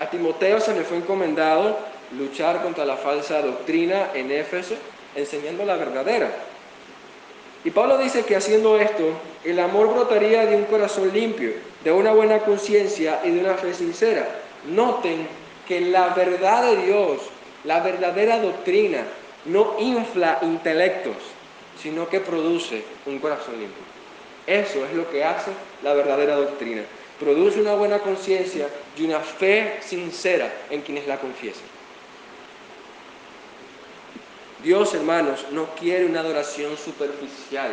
A 0.02 0.10
Timoteo 0.10 0.60
se 0.60 0.74
le 0.74 0.84
fue 0.84 0.98
encomendado 0.98 1.91
luchar 2.18 2.62
contra 2.62 2.86
la 2.86 2.98
falsa 2.98 3.42
doctrina 3.42 4.12
en 4.14 4.32
Éfeso, 4.32 4.76
enseñando 5.16 5.66
la 5.66 5.76
verdadera. 5.76 6.32
Y 7.64 7.72
Pablo 7.72 7.98
dice 7.98 8.24
que 8.24 8.36
haciendo 8.36 8.80
esto, 8.80 9.14
el 9.44 9.60
amor 9.60 9.94
brotaría 9.94 10.46
de 10.46 10.56
un 10.56 10.66
corazón 10.66 11.12
limpio, 11.14 11.54
de 11.84 11.92
una 11.92 12.12
buena 12.12 12.40
conciencia 12.40 13.22
y 13.24 13.32
de 13.32 13.40
una 13.40 13.56
fe 13.56 13.74
sincera. 13.74 14.28
Noten 14.68 15.28
que 15.68 15.82
la 15.82 16.10
verdad 16.10 16.72
de 16.72 16.86
Dios, 16.86 17.22
la 17.64 17.80
verdadera 17.82 18.40
doctrina, 18.40 19.04
no 19.46 19.76
infla 19.80 20.40
intelectos, 20.42 21.16
sino 21.82 22.10
que 22.10 22.20
produce 22.20 22.84
un 23.06 23.20
corazón 23.20 23.60
limpio. 23.60 23.84
Eso 24.48 24.86
es 24.86 24.94
lo 24.94 25.10
que 25.10 25.24
hace 25.24 25.52
la 25.84 25.94
verdadera 25.94 26.36
doctrina. 26.36 26.82
Produce 27.20 27.62
una 27.62 27.76
buena 27.76 28.00
conciencia 28.00 28.68
y 28.98 29.06
una 29.06 29.20
fe 29.20 29.78
sincera 29.82 30.52
en 30.72 30.82
quienes 30.82 31.08
la 31.08 31.18
confiesan. 31.18 31.81
Dios, 34.64 34.94
hermanos, 34.94 35.46
no 35.52 35.66
quiere 35.76 36.06
una 36.06 36.20
adoración 36.20 36.78
superficial. 36.78 37.72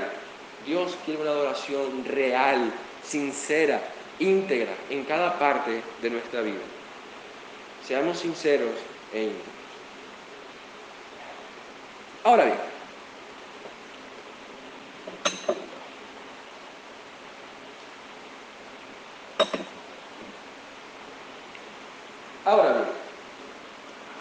Dios 0.65 0.97
quiere 1.05 1.21
una 1.21 1.31
adoración 1.31 2.05
real, 2.07 2.73
sincera, 3.03 3.81
íntegra 4.19 4.73
en 4.89 5.05
cada 5.05 5.39
parte 5.39 5.83
de 6.01 6.11
nuestra 6.11 6.41
vida. 6.41 6.57
Seamos 7.87 8.19
sinceros 8.19 8.71
e 9.13 9.25
íntegros. 9.25 9.47
Ahora 12.25 12.45
bien, 12.45 12.57
Ahora 22.45 22.73
bien, 22.73 22.85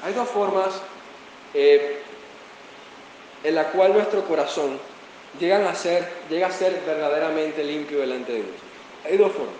hay 0.04 0.14
dos 0.14 0.28
formas 0.28 0.82
eh, 1.54 2.04
en 3.44 3.56
la 3.56 3.66
cual 3.66 3.94
nuestro 3.94 4.24
corazón 4.26 4.80
llega 5.40 5.70
a, 5.70 5.76
ser, 5.76 6.08
llega 6.30 6.48
a 6.48 6.52
ser 6.52 6.82
verdaderamente 6.86 7.64
limpio 7.64 8.00
delante 8.00 8.32
de 8.32 8.38
Dios. 8.40 8.56
Hay 9.06 9.18
dos 9.18 9.32
formas. 9.32 9.56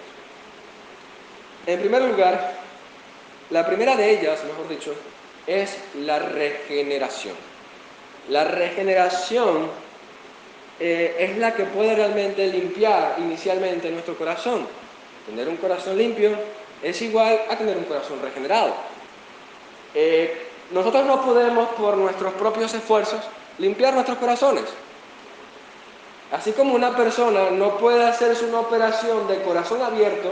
En 1.66 1.80
primer 1.80 2.02
lugar, 2.02 2.54
la 3.50 3.66
primera 3.66 3.96
de 3.96 4.10
ellas, 4.10 4.44
mejor 4.46 4.68
dicho, 4.68 4.94
es 5.46 5.78
la 5.96 6.20
regeneración. 6.20 7.36
La 8.30 8.44
regeneración 8.44 9.70
eh, 10.80 11.16
es 11.20 11.38
la 11.38 11.54
que 11.54 11.64
puede 11.64 11.96
realmente 11.96 12.46
limpiar 12.48 13.16
inicialmente 13.20 13.90
nuestro 13.90 14.18
corazón. 14.18 14.68
Tener 15.26 15.48
un 15.48 15.58
corazón 15.58 15.98
limpio 15.98 16.32
es 16.84 17.02
igual 17.02 17.40
a 17.50 17.58
tener 17.58 17.78
un 17.78 17.86
corazón 17.86 18.22
regenerado. 18.22 18.74
Eh, 19.94 20.44
nosotros 20.72 21.06
no 21.06 21.26
podemos 21.26 21.70
por 21.70 21.98
nuestros 21.98 22.34
propios 22.34 22.74
esfuerzos 22.74 23.22
limpiar 23.58 23.94
nuestros 23.94 24.18
corazones. 24.18 24.66
Así 26.32 26.52
como 26.52 26.76
una 26.76 26.96
persona 26.96 27.52
no 27.52 27.78
puede 27.78 28.06
hacerse 28.06 28.46
una 28.46 28.60
operación 28.60 29.28
de 29.28 29.42
corazón 29.44 29.82
abierto, 29.82 30.32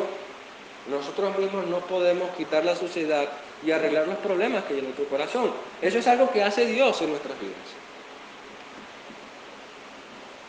nosotros 0.90 1.38
mismos 1.38 1.66
no 1.68 1.80
podemos 1.80 2.30
quitar 2.38 2.66
la 2.66 2.76
suciedad 2.76 3.28
y 3.66 3.72
arreglar 3.72 4.08
los 4.08 4.18
problemas 4.18 4.66
que 4.66 4.74
hay 4.74 4.80
en 4.80 4.86
nuestro 4.86 5.06
corazón. 5.06 5.52
Eso 5.82 5.98
es 5.98 6.08
algo 6.08 6.30
que 6.32 6.44
hace 6.44 6.66
Dios 6.66 7.02
en 7.02 7.10
nuestras 7.10 7.40
vidas. 7.40 7.56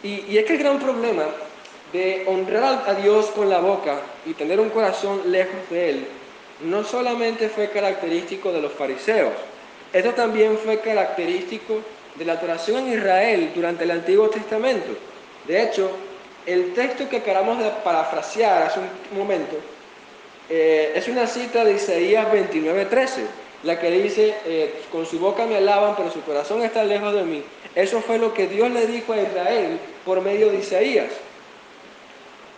Y, 0.03 0.33
y 0.33 0.39
es 0.39 0.45
que 0.45 0.55
el 0.55 0.59
gran 0.59 0.79
problema 0.79 1.25
de 1.93 2.25
honrar 2.27 2.85
a 2.87 2.95
Dios 2.95 3.27
con 3.27 3.49
la 3.49 3.61
boca 3.61 4.01
y 4.27 4.35
tener 4.35 4.61
un 4.61 4.71
corazón 4.71 5.23
lejos 5.31 5.71
de 5.71 5.91
Él, 5.91 6.09
no 6.65 6.85
solamente 6.85 7.49
fue 7.49 7.71
característico 7.71 8.53
de 8.53 8.61
los 8.61 8.73
fariseos, 8.73 9.33
esto 9.93 10.13
también 10.13 10.59
fue 10.59 10.81
característico 10.81 11.81
de 12.19 12.25
la 12.25 12.35
adoración 12.35 12.87
en 12.87 12.99
Israel 12.99 13.53
durante 13.55 13.85
el 13.85 13.91
Antiguo 13.91 14.29
Testamento. 14.29 14.97
De 15.47 15.63
hecho, 15.63 15.91
el 16.47 16.75
texto 16.75 17.09
que 17.09 17.19
acabamos 17.19 17.59
de 17.59 17.71
parafrasear 17.85 18.63
hace 18.65 18.81
un 18.81 19.19
momento 19.19 19.57
eh, 20.49 20.93
es 20.95 21.09
una 21.09 21.27
cita 21.27 21.65
de 21.65 21.73
Isaías 21.73 22.27
29:13, 22.33 23.27
la 23.65 23.81
que 23.81 23.91
dice, 23.91 24.35
eh, 24.45 24.83
con 24.93 25.05
su 25.05 25.19
boca 25.19 25.45
me 25.47 25.57
alaban, 25.57 25.97
pero 25.97 26.11
su 26.11 26.23
corazón 26.23 26.63
está 26.63 26.85
lejos 26.85 27.13
de 27.15 27.25
mí. 27.25 27.43
Eso 27.75 28.01
fue 28.01 28.19
lo 28.19 28.33
que 28.33 28.47
Dios 28.47 28.71
le 28.71 28.87
dijo 28.87 29.13
a 29.13 29.21
Israel 29.21 29.79
por 30.05 30.21
medio 30.21 30.51
de 30.51 30.59
Isaías. 30.59 31.11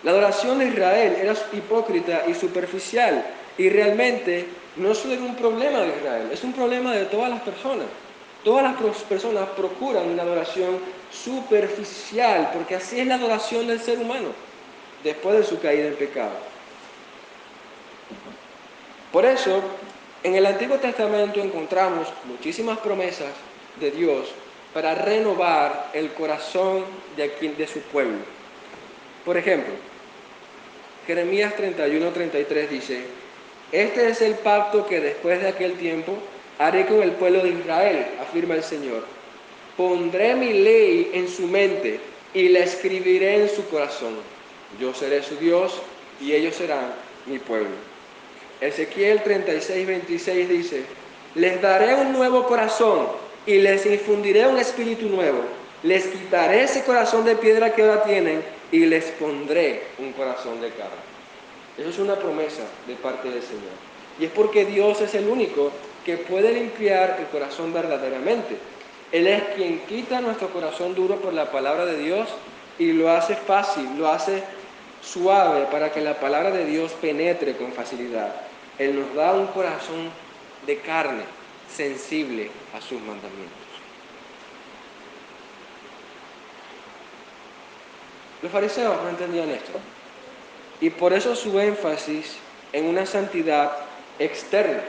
La 0.03 0.11
adoración 0.13 0.59
de 0.59 0.67
Israel 0.67 1.17
era 1.21 1.35
hipócrita 1.53 2.25
y 2.29 2.35
superficial 2.35 3.25
y 3.57 3.69
realmente 3.69 4.47
no 4.77 4.93
era 4.93 5.23
un 5.23 5.35
problema 5.35 5.81
de 5.81 5.89
Israel, 5.89 6.29
es 6.31 6.45
un 6.45 6.53
problema 6.53 6.93
de 6.95 7.07
todas 7.07 7.31
las 7.31 7.41
personas. 7.41 7.87
Todas 8.45 8.63
las 8.63 9.03
personas 9.03 9.49
procuran 9.51 10.09
una 10.09 10.23
adoración 10.23 10.79
superficial 11.11 12.51
porque 12.53 12.77
así 12.77 13.01
es 13.01 13.07
la 13.07 13.17
adoración 13.17 13.67
del 13.67 13.81
ser 13.81 13.99
humano 13.99 14.29
después 15.03 15.39
de 15.39 15.45
su 15.45 15.61
caída 15.61 15.89
en 15.89 15.95
pecado. 15.97 16.33
Por 19.13 19.25
eso, 19.25 19.63
en 20.23 20.35
el 20.35 20.47
Antiguo 20.47 20.77
Testamento 20.79 21.41
encontramos 21.41 22.09
muchísimas 22.27 22.79
promesas 22.79 23.33
de 23.81 23.91
Dios 23.91 24.29
para 24.75 24.95
renovar 24.95 25.91
el 25.93 26.13
corazón 26.13 26.85
de, 27.17 27.29
de 27.29 27.67
su 27.67 27.81
pueblo. 27.81 28.19
Por 29.25 29.37
ejemplo, 29.37 29.75
Jeremías 31.07 31.55
31-33 31.57 32.69
dice, 32.69 33.03
este 33.73 34.11
es 34.11 34.21
el 34.21 34.35
pacto 34.35 34.87
que 34.87 35.01
después 35.01 35.41
de 35.41 35.49
aquel 35.49 35.75
tiempo 35.79 36.19
haré 36.59 36.87
con 36.87 37.03
el 37.03 37.13
pueblo 37.13 37.43
de 37.43 37.51
Israel, 37.51 38.07
afirma 38.21 38.55
el 38.55 38.63
Señor. 38.63 39.05
Pondré 39.77 40.35
mi 40.35 40.53
ley 40.53 41.11
en 41.15 41.29
su 41.29 41.47
mente 41.47 42.01
y 42.35 42.49
la 42.49 42.61
escribiré 42.61 43.43
en 43.43 43.49
su 43.49 43.67
corazón. 43.69 44.15
Yo 44.81 44.93
seré 44.93 45.23
su 45.23 45.37
Dios 45.37 45.81
y 46.21 46.33
ellos 46.33 46.57
serán 46.57 46.93
mi 47.27 47.39
pueblo. 47.39 47.69
Ezequiel 48.61 49.23
36, 49.23 49.87
26 49.87 50.49
dice, 50.49 50.83
les 51.37 51.63
daré 51.63 51.95
un 51.95 52.13
nuevo 52.13 52.45
corazón 52.47 53.07
y 53.47 53.59
les 53.59 53.87
infundiré 53.87 54.47
un 54.49 54.59
espíritu 54.59 55.09
nuevo. 55.09 55.39
Les 55.85 56.07
quitaré 56.07 56.65
ese 56.65 56.83
corazón 56.83 57.25
de 57.25 57.37
piedra 57.37 57.73
que 57.73 57.83
ahora 57.83 58.03
tienen 58.03 58.43
y 58.73 58.85
les 58.87 59.05
pondré 59.13 59.85
un 59.99 60.13
corazón 60.13 60.61
de 60.61 60.71
carne. 60.71 61.09
Eso 61.79 61.91
es 61.91 61.99
una 61.99 62.17
promesa 62.17 62.63
de 62.89 62.97
parte 62.97 63.31
del 63.31 63.43
Señor. 63.43 63.79
Y 64.19 64.25
es 64.25 64.33
porque 64.33 64.65
Dios 64.65 65.01
es 65.01 65.15
el 65.15 65.29
único 65.29 65.71
que 66.05 66.17
puede 66.17 66.53
limpiar 66.53 67.17
el 67.21 67.27
corazón 67.27 67.73
verdaderamente. 67.73 68.57
Él 69.13 69.27
es 69.27 69.43
quien 69.57 69.81
quita 69.81 70.21
nuestro 70.21 70.49
corazón 70.51 70.95
duro 70.95 71.17
por 71.17 71.33
la 71.33 71.51
palabra 71.51 71.87
de 71.87 71.99
Dios 71.99 72.29
y 72.79 72.93
lo 72.93 73.11
hace 73.11 73.35
fácil, 73.37 73.89
lo 73.97 74.09
hace 74.09 74.43
suave 75.03 75.67
para 75.71 75.93
que 75.93 76.01
la 76.01 76.21
palabra 76.21 76.51
de 76.51 76.65
Dios 76.65 76.93
penetre 76.93 77.57
con 77.57 77.73
facilidad. 77.73 78.35
Él 78.79 78.99
nos 78.99 79.15
da 79.15 79.33
un 79.33 79.47
corazón 79.49 80.11
de 80.67 80.79
carne, 80.79 81.23
sensible 81.75 82.51
a 82.77 82.81
sus 82.81 83.01
mandamientos. 83.01 83.69
Los 88.43 88.53
fariseos 88.53 89.03
no 89.03 89.09
entendían 89.09 89.51
esto. 89.51 89.73
Y 90.81 90.91
por 90.91 91.13
eso 91.13 91.35
su 91.35 91.59
énfasis 91.59 92.37
en 92.73 92.87
una 92.87 93.05
santidad 93.05 93.73
externa. 94.19 94.83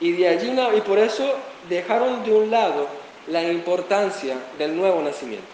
Y 0.00 0.12
de 0.12 0.28
allí 0.28 0.54
y 0.76 0.80
por 0.82 0.98
eso 0.98 1.34
dejaron 1.68 2.24
de 2.24 2.32
un 2.32 2.50
lado 2.50 2.86
la 3.28 3.42
importancia 3.42 4.36
del 4.58 4.76
nuevo 4.76 5.02
nacimiento, 5.02 5.46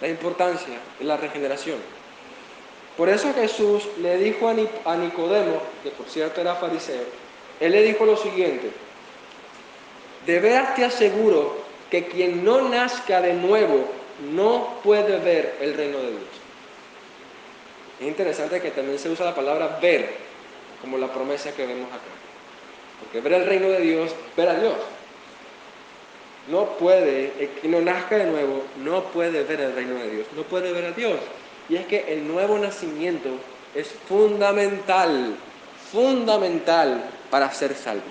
la 0.00 0.08
importancia 0.08 0.74
de 0.98 1.04
la 1.04 1.16
regeneración. 1.16 1.78
Por 2.96 3.08
eso 3.08 3.32
Jesús 3.34 3.88
le 4.00 4.16
dijo 4.18 4.48
a 4.48 4.96
Nicodemo, 4.96 5.62
que 5.82 5.90
por 5.90 6.08
cierto 6.08 6.40
era 6.40 6.54
fariseo, 6.54 7.04
él 7.60 7.72
le 7.72 7.82
dijo 7.82 8.04
lo 8.04 8.16
siguiente, 8.16 8.70
de 10.26 10.40
veras 10.40 10.74
te 10.74 10.84
aseguro 10.84 11.56
que 11.90 12.06
quien 12.06 12.44
no 12.44 12.68
nazca 12.68 13.20
de 13.20 13.34
nuevo 13.34 13.86
no 14.32 14.80
puede 14.82 15.18
ver 15.18 15.56
el 15.60 15.74
reino 15.74 15.98
de 15.98 16.10
Dios. 16.10 16.22
Es 18.00 18.06
interesante 18.06 18.60
que 18.60 18.70
también 18.70 18.98
se 18.98 19.08
usa 19.08 19.26
la 19.26 19.34
palabra 19.34 19.78
ver 19.80 20.10
como 20.80 20.98
la 20.98 21.12
promesa 21.12 21.52
que 21.52 21.66
vemos 21.66 21.88
acá. 21.88 22.25
Porque 23.00 23.20
ver 23.20 23.40
el 23.40 23.46
reino 23.46 23.68
de 23.68 23.80
Dios, 23.80 24.10
ver 24.36 24.48
a 24.48 24.54
Dios. 24.54 24.74
No 26.48 26.64
puede, 26.78 27.32
el 27.38 27.48
que 27.60 27.68
no 27.68 27.80
nazca 27.80 28.16
de 28.16 28.26
nuevo, 28.26 28.62
no 28.82 29.02
puede 29.04 29.42
ver 29.42 29.60
el 29.60 29.74
reino 29.74 29.94
de 29.94 30.10
Dios, 30.10 30.26
no 30.36 30.42
puede 30.44 30.72
ver 30.72 30.84
a 30.86 30.92
Dios. 30.92 31.18
Y 31.68 31.76
es 31.76 31.86
que 31.86 32.12
el 32.12 32.26
nuevo 32.26 32.56
nacimiento 32.58 33.30
es 33.74 33.88
fundamental, 34.08 35.34
fundamental 35.90 37.02
para 37.30 37.52
ser 37.52 37.74
salvos. 37.74 38.04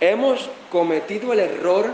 Hemos 0.00 0.50
cometido 0.70 1.32
el 1.32 1.40
error 1.40 1.92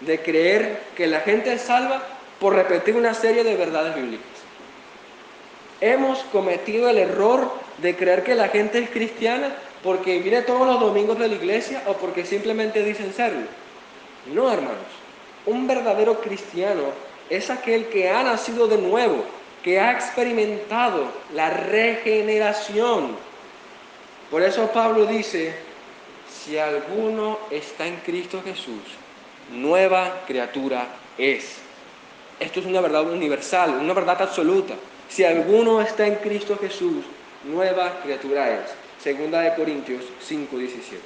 de 0.00 0.20
creer 0.22 0.80
que 0.96 1.06
la 1.06 1.20
gente 1.20 1.52
es 1.52 1.62
salva 1.62 2.02
por 2.40 2.54
repetir 2.54 2.96
una 2.96 3.14
serie 3.14 3.44
de 3.44 3.56
verdades 3.56 3.94
bíblicas. 3.94 4.26
Hemos 5.80 6.20
cometido 6.32 6.88
el 6.88 6.98
error 6.98 7.52
de 7.78 7.94
creer 7.94 8.24
que 8.24 8.34
la 8.34 8.48
gente 8.48 8.78
es 8.78 8.90
cristiana 8.90 9.54
porque 9.82 10.18
viene 10.18 10.42
todos 10.42 10.66
los 10.66 10.80
domingos 10.80 11.18
de 11.18 11.28
la 11.28 11.34
iglesia 11.34 11.82
o 11.86 11.94
porque 11.94 12.24
simplemente 12.24 12.82
dicen 12.82 13.12
serlo. 13.12 13.46
No, 14.32 14.50
hermanos. 14.50 14.76
Un 15.46 15.66
verdadero 15.66 16.20
cristiano 16.20 16.82
es 17.30 17.50
aquel 17.50 17.86
que 17.86 18.10
ha 18.10 18.22
nacido 18.22 18.66
de 18.66 18.78
nuevo, 18.78 19.24
que 19.62 19.80
ha 19.80 19.92
experimentado 19.92 21.06
la 21.34 21.50
regeneración. 21.50 23.16
Por 24.30 24.42
eso 24.42 24.66
Pablo 24.72 25.06
dice, 25.06 25.54
si 26.28 26.58
alguno 26.58 27.38
está 27.50 27.86
en 27.86 27.96
Cristo 27.96 28.42
Jesús, 28.44 28.82
nueva 29.52 30.22
criatura 30.26 30.86
es. 31.16 31.56
Esto 32.40 32.60
es 32.60 32.66
una 32.66 32.80
verdad 32.80 33.10
universal, 33.10 33.78
una 33.80 33.94
verdad 33.94 34.20
absoluta. 34.22 34.74
Si 35.08 35.24
alguno 35.24 35.80
está 35.80 36.06
en 36.06 36.16
Cristo 36.16 36.58
Jesús, 36.60 37.04
nueva 37.44 38.00
criatura 38.02 38.50
es. 38.50 38.87
Segunda 39.02 39.40
de 39.40 39.54
Corintios 39.54 40.04
5:17. 40.20 40.98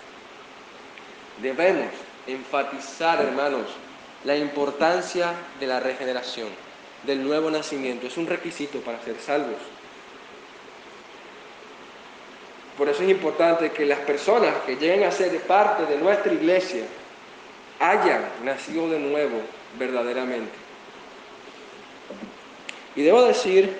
Debemos 1.42 1.92
enfatizar, 2.26 3.20
hermanos, 3.20 3.66
la 4.24 4.36
importancia 4.36 5.32
de 5.60 5.66
la 5.66 5.80
regeneración, 5.80 6.48
del 7.04 7.22
nuevo 7.22 7.50
nacimiento. 7.50 8.06
Es 8.06 8.16
un 8.16 8.26
requisito 8.26 8.80
para 8.80 9.02
ser 9.02 9.16
salvos. 9.20 9.60
Por 12.78 12.88
eso 12.88 13.02
es 13.02 13.10
importante 13.10 13.70
que 13.70 13.84
las 13.84 13.98
personas 14.00 14.54
que 14.64 14.76
lleguen 14.76 15.04
a 15.04 15.10
ser 15.10 15.38
parte 15.42 15.84
de 15.84 15.98
nuestra 15.98 16.32
iglesia 16.32 16.84
hayan 17.78 18.24
nacido 18.44 18.88
de 18.88 18.98
nuevo 18.98 19.40
verdaderamente. 19.78 20.52
Y 22.94 23.02
debo 23.02 23.22
decir 23.24 23.76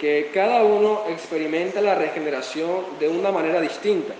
que 0.00 0.30
cada 0.32 0.64
uno 0.64 1.02
experimenta 1.10 1.82
la 1.82 1.94
regeneración 1.94 2.86
de 2.98 3.08
una 3.08 3.30
manera 3.30 3.60
distinta. 3.60 4.14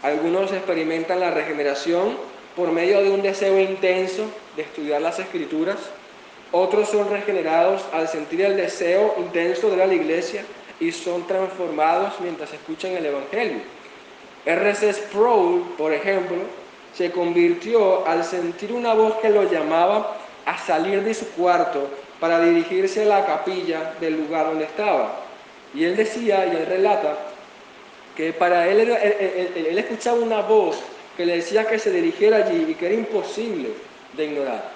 Algunos 0.00 0.52
experimentan 0.52 1.18
la 1.18 1.32
regeneración 1.32 2.16
por 2.54 2.70
medio 2.70 3.02
de 3.02 3.10
un 3.10 3.20
deseo 3.20 3.58
intenso 3.58 4.26
de 4.54 4.62
estudiar 4.62 5.02
las 5.02 5.18
escrituras. 5.18 5.78
Otros 6.52 6.88
son 6.88 7.10
regenerados 7.10 7.82
al 7.92 8.06
sentir 8.06 8.42
el 8.42 8.56
deseo 8.56 9.16
intenso 9.18 9.70
de 9.70 9.76
la 9.76 9.92
iglesia 9.92 10.44
y 10.78 10.92
son 10.92 11.26
transformados 11.26 12.14
mientras 12.20 12.52
escuchan 12.52 12.92
el 12.92 13.06
Evangelio. 13.06 13.58
R.C. 14.46 14.92
Sproul, 14.92 15.74
por 15.76 15.92
ejemplo, 15.92 16.36
se 16.94 17.10
convirtió 17.10 18.06
al 18.06 18.22
sentir 18.22 18.72
una 18.72 18.94
voz 18.94 19.16
que 19.16 19.30
lo 19.30 19.50
llamaba 19.50 20.16
a 20.44 20.58
salir 20.58 21.02
de 21.02 21.14
su 21.14 21.28
cuarto 21.30 21.88
para 22.22 22.38
dirigirse 22.38 23.02
a 23.02 23.06
la 23.06 23.26
capilla 23.26 23.94
del 24.00 24.16
lugar 24.16 24.46
donde 24.46 24.62
estaba. 24.62 25.22
Y 25.74 25.82
él 25.82 25.96
decía, 25.96 26.46
y 26.46 26.50
él 26.50 26.66
relata, 26.66 27.18
que 28.16 28.32
para 28.32 28.68
él, 28.68 28.78
él, 28.78 29.76
escuchaba 29.76 30.20
una 30.20 30.40
voz 30.40 30.78
que 31.16 31.26
le 31.26 31.38
decía 31.38 31.66
que 31.66 31.80
se 31.80 31.90
dirigiera 31.90 32.36
allí 32.36 32.66
y 32.68 32.74
que 32.76 32.86
era 32.86 32.94
imposible 32.94 33.70
de 34.16 34.24
ignorar. 34.24 34.70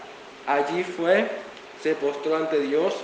Allí 0.45 0.83
fue, 0.83 1.29
se 1.81 1.95
postró 1.95 2.35
ante 2.35 2.59
Dios, 2.59 2.95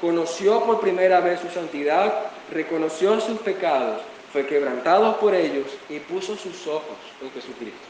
conoció 0.00 0.64
por 0.64 0.80
primera 0.80 1.20
vez 1.20 1.38
su 1.38 1.48
santidad, 1.50 2.12
reconoció 2.52 3.20
sus 3.20 3.38
pecados, 3.38 4.02
fue 4.32 4.48
quebrantado 4.48 5.20
por 5.20 5.32
ellos 5.32 5.68
y 5.88 6.00
puso 6.00 6.34
sus 6.36 6.66
ojos 6.66 6.98
en 7.22 7.30
Jesucristo. 7.30 7.86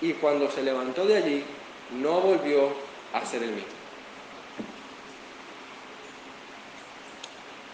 Y 0.00 0.12
cuando 0.12 0.48
se 0.48 0.62
levantó 0.62 1.04
de 1.04 1.16
allí, 1.16 1.44
no 2.00 2.20
volvió 2.20 2.68
a 3.12 3.26
ser 3.26 3.42
el 3.42 3.50
mismo. 3.50 3.83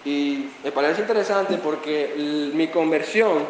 Y 0.05 0.47
me 0.65 0.73
parece 0.73 1.03
interesante 1.03 1.59
porque 1.59 2.15
mi 2.55 2.69
conversión 2.69 3.45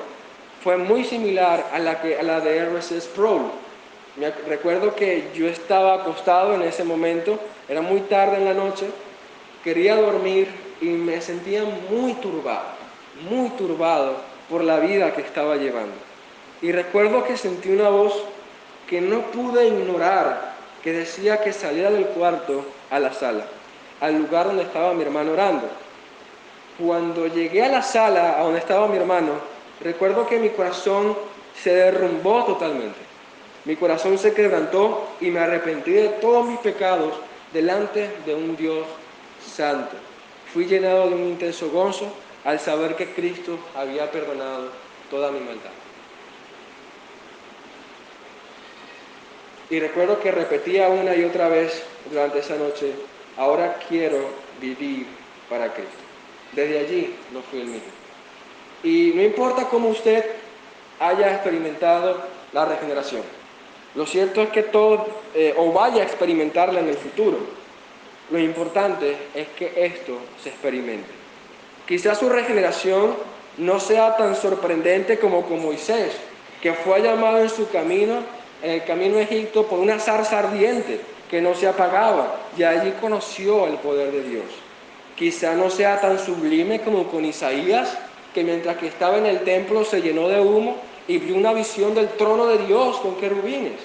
fue 0.63 0.77
muy 0.77 1.05
similar 1.05 1.71
a 1.73 1.79
la, 1.79 2.01
que, 2.01 2.19
a 2.19 2.23
la 2.23 2.41
de 2.41 2.65
RSS 2.67 3.07
Pro. 3.15 3.53
Me 4.17 4.31
recuerdo 4.31 4.95
que 4.95 5.29
yo 5.35 5.47
estaba 5.47 5.95
acostado 5.95 6.55
en 6.55 6.63
ese 6.63 6.85
momento, 6.85 7.39
era 7.69 7.81
muy 7.81 8.01
tarde 8.01 8.37
en 8.37 8.45
la 8.45 8.55
noche, 8.55 8.87
quería 9.63 9.97
dormir 9.97 10.49
y 10.81 10.87
me 10.87 11.21
sentía 11.21 11.63
muy 11.91 12.15
turbado, 12.15 12.67
muy 13.31 13.51
turbado 13.51 14.17
por 14.49 14.65
la 14.65 14.81
vida 14.81 15.15
que 15.15 15.23
estaba 15.23 15.57
llevando. 15.57 15.95
Y 16.61 16.73
recuerdo 16.73 17.25
que 17.25 17.37
sentí 17.37 17.71
una 17.71 17.89
voz 17.89 18.13
que 18.89 19.01
no 19.01 19.21
pude 19.31 19.69
ignorar, 19.69 20.55
que 20.83 20.93
decía 20.93 21.41
que 21.41 21.53
saliera 21.53 21.91
del 21.91 22.07
cuarto 22.07 22.65
a 22.91 22.99
la 22.99 23.13
sala, 23.13 23.45
al 24.01 24.19
lugar 24.19 24.47
donde 24.47 24.65
estaba 24.65 24.93
mi 24.93 25.03
hermano 25.03 25.33
orando. 25.33 25.69
Cuando 26.79 27.27
llegué 27.27 27.65
a 27.65 27.69
la 27.69 27.83
sala 27.83 28.39
a 28.39 28.43
donde 28.43 28.59
estaba 28.59 28.89
mi 28.89 28.97
hermano, 28.97 29.33
recuerdo 29.81 30.27
que 30.27 30.39
mi 30.39 30.51
corazón 30.51 31.17
se 31.63 31.75
derrumbó 31.75 32.45
totalmente. 32.45 32.99
Mi 33.65 33.77
corazón 33.77 34.19
se 34.19 34.33
quebrantó 34.33 35.09
y 35.21 35.31
me 35.31 35.41
arrepentí 35.41 35.93
de 35.93 36.09
todos 36.09 36.47
mis 36.47 36.59
pecados 36.61 37.15
delante 37.53 38.11
de 38.25 38.35
un 38.35 38.57
Dios 38.57 38.87
santo. 39.45 39.97
Fui 40.53 40.65
llenado 40.65 41.09
de 41.09 41.15
un 41.15 41.25
intenso 41.25 41.71
gozo 41.71 42.07
al 42.45 42.59
saber 42.59 42.97
que 42.97 43.13
Cristo 43.13 43.59
había 43.77 44.11
perdonado 44.11 44.71
toda 45.11 45.31
mi 45.31 45.41
maldad. 45.41 45.71
Y 49.69 49.79
recuerdo 49.79 50.21
que 50.21 50.33
repetía 50.33 50.89
una 50.89 51.15
y 51.15 51.25
otra 51.25 51.49
vez 51.49 51.85
durante 52.11 52.41
esa 52.41 52.57
noche, 52.57 52.93
ahora 53.37 53.79
quiero 53.89 54.19
vivir 54.61 55.07
para 55.49 55.73
Cristo. 55.73 56.10
Desde 56.53 56.79
allí 56.79 57.15
no 57.33 57.43
fui 57.43 57.61
el 57.61 57.67
mismo. 57.67 57.89
Y 58.83 59.13
no 59.15 59.23
importa 59.23 59.69
cómo 59.69 59.89
usted 59.89 60.25
haya 60.99 61.35
experimentado 61.35 62.23
la 62.53 62.65
regeneración. 62.65 63.23
Lo 63.95 64.07
cierto 64.07 64.43
es 64.43 64.51
que 64.51 64.63
todo, 64.63 65.07
eh, 65.35 65.55
o 65.57 65.73
vaya 65.73 66.03
a 66.03 66.07
experimentarla 66.07 66.81
en 66.81 66.89
el 66.89 66.97
futuro. 66.97 67.39
Lo 68.31 68.39
importante 68.39 69.17
es 69.35 69.49
que 69.49 69.73
esto 69.77 70.19
se 70.43 70.51
experimente. 70.51 71.09
Quizás 71.87 72.19
su 72.19 72.29
regeneración 72.29 73.17
no 73.59 73.81
sea 73.81 74.17
tan 74.17 74.37
sorprendente 74.37 75.19
como 75.19 75.43
con 75.43 75.63
Moisés, 75.63 76.13
que 76.63 76.73
fue 76.73 77.03
llamado 77.03 77.39
en 77.39 77.49
su 77.49 77.69
camino, 77.71 78.19
en 78.63 78.71
el 78.71 78.85
camino 78.85 79.19
a 79.19 79.23
Egipto, 79.23 79.67
por 79.67 79.81
una 79.81 79.99
zarza 79.99 80.39
ardiente 80.39 81.01
que 81.29 81.41
no 81.41 81.55
se 81.55 81.67
apagaba, 81.67 82.37
y 82.57 82.63
allí 82.63 82.93
conoció 83.01 83.67
el 83.67 83.75
poder 83.75 84.13
de 84.13 84.23
Dios. 84.23 84.45
Quizá 85.21 85.55
no 85.55 85.69
sea 85.69 86.01
tan 86.01 86.19
sublime 86.19 86.81
como 86.81 87.05
con 87.09 87.27
Isaías, 87.27 87.95
que 88.33 88.43
mientras 88.43 88.79
que 88.79 88.87
estaba 88.87 89.19
en 89.19 89.27
el 89.27 89.41
templo 89.41 89.85
se 89.85 90.01
llenó 90.01 90.29
de 90.29 90.41
humo 90.41 90.79
y 91.07 91.19
vio 91.19 91.37
una 91.37 91.53
visión 91.53 91.95
del 91.95 92.09
trono 92.17 92.47
de 92.47 92.57
Dios 92.65 92.97
con 93.01 93.17
querubines. 93.17 93.79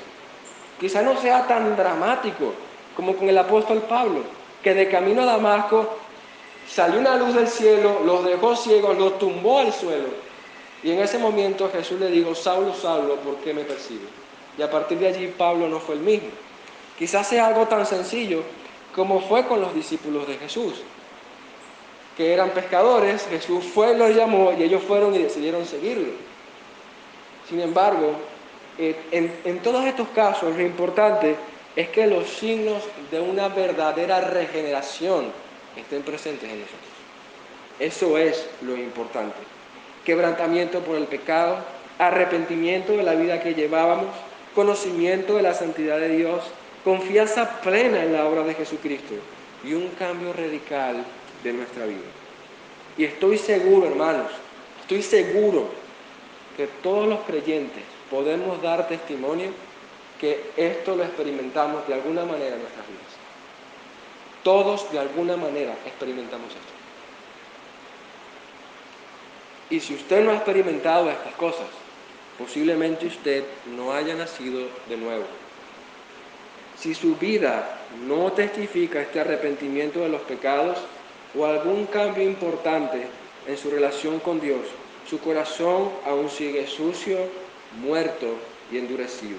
Quizá 0.79 1.01
no 1.01 1.19
sea 1.19 1.45
tan 1.45 1.75
dramático 1.75 2.53
como 2.95 3.17
con 3.17 3.27
el 3.27 3.37
apóstol 3.37 3.81
Pablo, 3.81 4.21
que 4.63 4.73
de 4.73 4.87
camino 4.87 5.23
a 5.23 5.25
Damasco 5.25 5.97
salió 6.69 7.01
una 7.01 7.17
luz 7.17 7.33
del 7.35 7.49
cielo, 7.49 7.99
los 8.05 8.23
dejó 8.23 8.55
ciegos, 8.55 8.97
los 8.97 9.19
tumbó 9.19 9.59
al 9.59 9.73
suelo. 9.73 10.07
Y 10.83 10.91
en 10.91 10.99
ese 10.99 11.17
momento 11.17 11.69
Jesús 11.69 11.99
le 11.99 12.11
dijo, 12.11 12.33
Saulo, 12.33 12.73
Saulo, 12.73 13.17
¿por 13.17 13.35
qué 13.39 13.53
me 13.53 13.65
persigue? 13.65 14.07
Y 14.57 14.61
a 14.61 14.71
partir 14.71 14.99
de 14.99 15.09
allí 15.09 15.27
Pablo 15.37 15.67
no 15.67 15.81
fue 15.81 15.95
el 15.95 16.01
mismo. 16.01 16.29
Quizás 16.97 17.27
sea 17.27 17.47
algo 17.47 17.67
tan 17.67 17.85
sencillo 17.85 18.41
como 18.95 19.19
fue 19.19 19.45
con 19.45 19.59
los 19.59 19.75
discípulos 19.75 20.25
de 20.29 20.37
Jesús 20.37 20.81
que 22.15 22.33
eran 22.33 22.51
pescadores, 22.51 23.27
Jesús 23.29 23.65
fue, 23.65 23.97
los 23.97 24.15
llamó 24.15 24.53
y 24.57 24.63
ellos 24.63 24.83
fueron 24.83 25.13
y 25.15 25.19
decidieron 25.19 25.65
seguirlo. 25.65 26.13
Sin 27.49 27.59
embargo, 27.61 28.13
eh, 28.77 28.95
en, 29.11 29.33
en 29.43 29.59
todos 29.59 29.85
estos 29.85 30.07
casos 30.09 30.55
lo 30.55 30.61
importante 30.61 31.35
es 31.75 31.89
que 31.89 32.07
los 32.07 32.29
signos 32.29 32.83
de 33.11 33.19
una 33.19 33.49
verdadera 33.49 34.21
regeneración 34.21 35.25
estén 35.75 36.03
presentes 36.03 36.49
en 36.49 36.61
nosotros. 36.61 36.95
Eso 37.79 38.17
es 38.17 38.47
lo 38.61 38.77
importante. 38.77 39.35
Quebrantamiento 40.05 40.79
por 40.79 40.95
el 40.95 41.07
pecado, 41.07 41.57
arrepentimiento 41.99 42.93
de 42.93 43.03
la 43.03 43.15
vida 43.15 43.41
que 43.41 43.53
llevábamos, 43.53 44.07
conocimiento 44.53 45.35
de 45.35 45.43
la 45.43 45.53
santidad 45.53 45.99
de 45.99 46.09
Dios, 46.09 46.43
confianza 46.85 47.61
plena 47.61 48.03
en 48.03 48.13
la 48.13 48.25
obra 48.25 48.43
de 48.43 48.53
Jesucristo 48.53 49.15
y 49.63 49.73
un 49.73 49.89
cambio 49.99 50.31
radical 50.31 51.03
de 51.45 51.53
nuestra 51.53 51.85
vida. 51.85 52.09
Y 52.97 53.05
estoy 53.05 53.37
seguro, 53.37 53.87
hermanos, 53.87 54.31
estoy 54.81 55.01
seguro 55.01 55.69
que 56.57 56.67
todos 56.81 57.07
los 57.07 57.19
creyentes 57.21 57.83
podemos 58.09 58.61
dar 58.61 58.87
testimonio 58.87 59.51
que 60.19 60.51
esto 60.57 60.95
lo 60.95 61.03
experimentamos 61.03 61.87
de 61.87 61.93
alguna 61.93 62.25
manera 62.25 62.55
en 62.55 62.61
nuestras 62.61 62.87
vidas. 62.87 63.03
Todos 64.43 64.91
de 64.91 64.99
alguna 64.99 65.37
manera 65.37 65.73
experimentamos 65.85 66.47
esto. 66.47 66.75
Y 69.69 69.79
si 69.79 69.95
usted 69.95 70.23
no 70.23 70.31
ha 70.31 70.35
experimentado 70.35 71.09
estas 71.09 71.33
cosas, 71.33 71.67
posiblemente 72.37 73.07
usted 73.07 73.43
no 73.75 73.93
haya 73.93 74.15
nacido 74.15 74.67
de 74.87 74.97
nuevo. 74.97 75.25
Si 76.79 76.93
su 76.93 77.15
vida 77.15 77.79
no 78.05 78.31
testifica 78.31 79.01
este 79.01 79.19
arrepentimiento 79.19 80.01
de 80.01 80.09
los 80.09 80.21
pecados, 80.21 80.77
o 81.37 81.45
algún 81.45 81.85
cambio 81.87 82.23
importante 82.23 83.07
en 83.47 83.57
su 83.57 83.69
relación 83.69 84.19
con 84.19 84.39
Dios, 84.39 84.61
su 85.09 85.19
corazón 85.19 85.89
aún 86.05 86.29
sigue 86.29 86.67
sucio, 86.67 87.17
muerto 87.81 88.27
y 88.71 88.77
endurecido. 88.77 89.37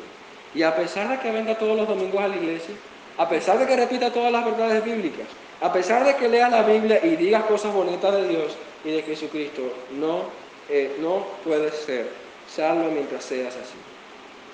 Y 0.55 0.63
a 0.63 0.77
pesar 0.77 1.09
de 1.09 1.19
que 1.19 1.31
venga 1.31 1.59
todos 1.59 1.77
los 1.77 1.89
domingos 1.89 2.21
a 2.21 2.29
la 2.29 2.37
iglesia, 2.37 2.75
a 3.19 3.29
pesar 3.29 3.59
de 3.59 3.67
que 3.67 3.77
repita 3.77 4.13
todas 4.13 4.31
las 4.31 4.45
verdades 4.45 4.85
bíblicas, 4.85 5.27
a 5.61 5.73
pesar 5.73 6.05
de 6.05 6.17
que 6.17 6.29
lea 6.29 6.49
la 6.49 6.63
Biblia 6.63 7.01
y 7.03 7.17
diga 7.17 7.47
cosas 7.47 7.73
bonitas 7.73 8.15
de 8.15 8.29
Dios 8.29 8.57
y 8.85 8.91
de 8.91 9.03
Jesucristo, 9.03 9.63
no, 9.99 10.25
eh, 10.69 10.97
no 11.01 11.27
puede 11.45 11.73
ser 11.73 12.09
salvo 12.49 12.91
mientras 12.91 13.25
seas 13.25 13.55
así. 13.55 13.77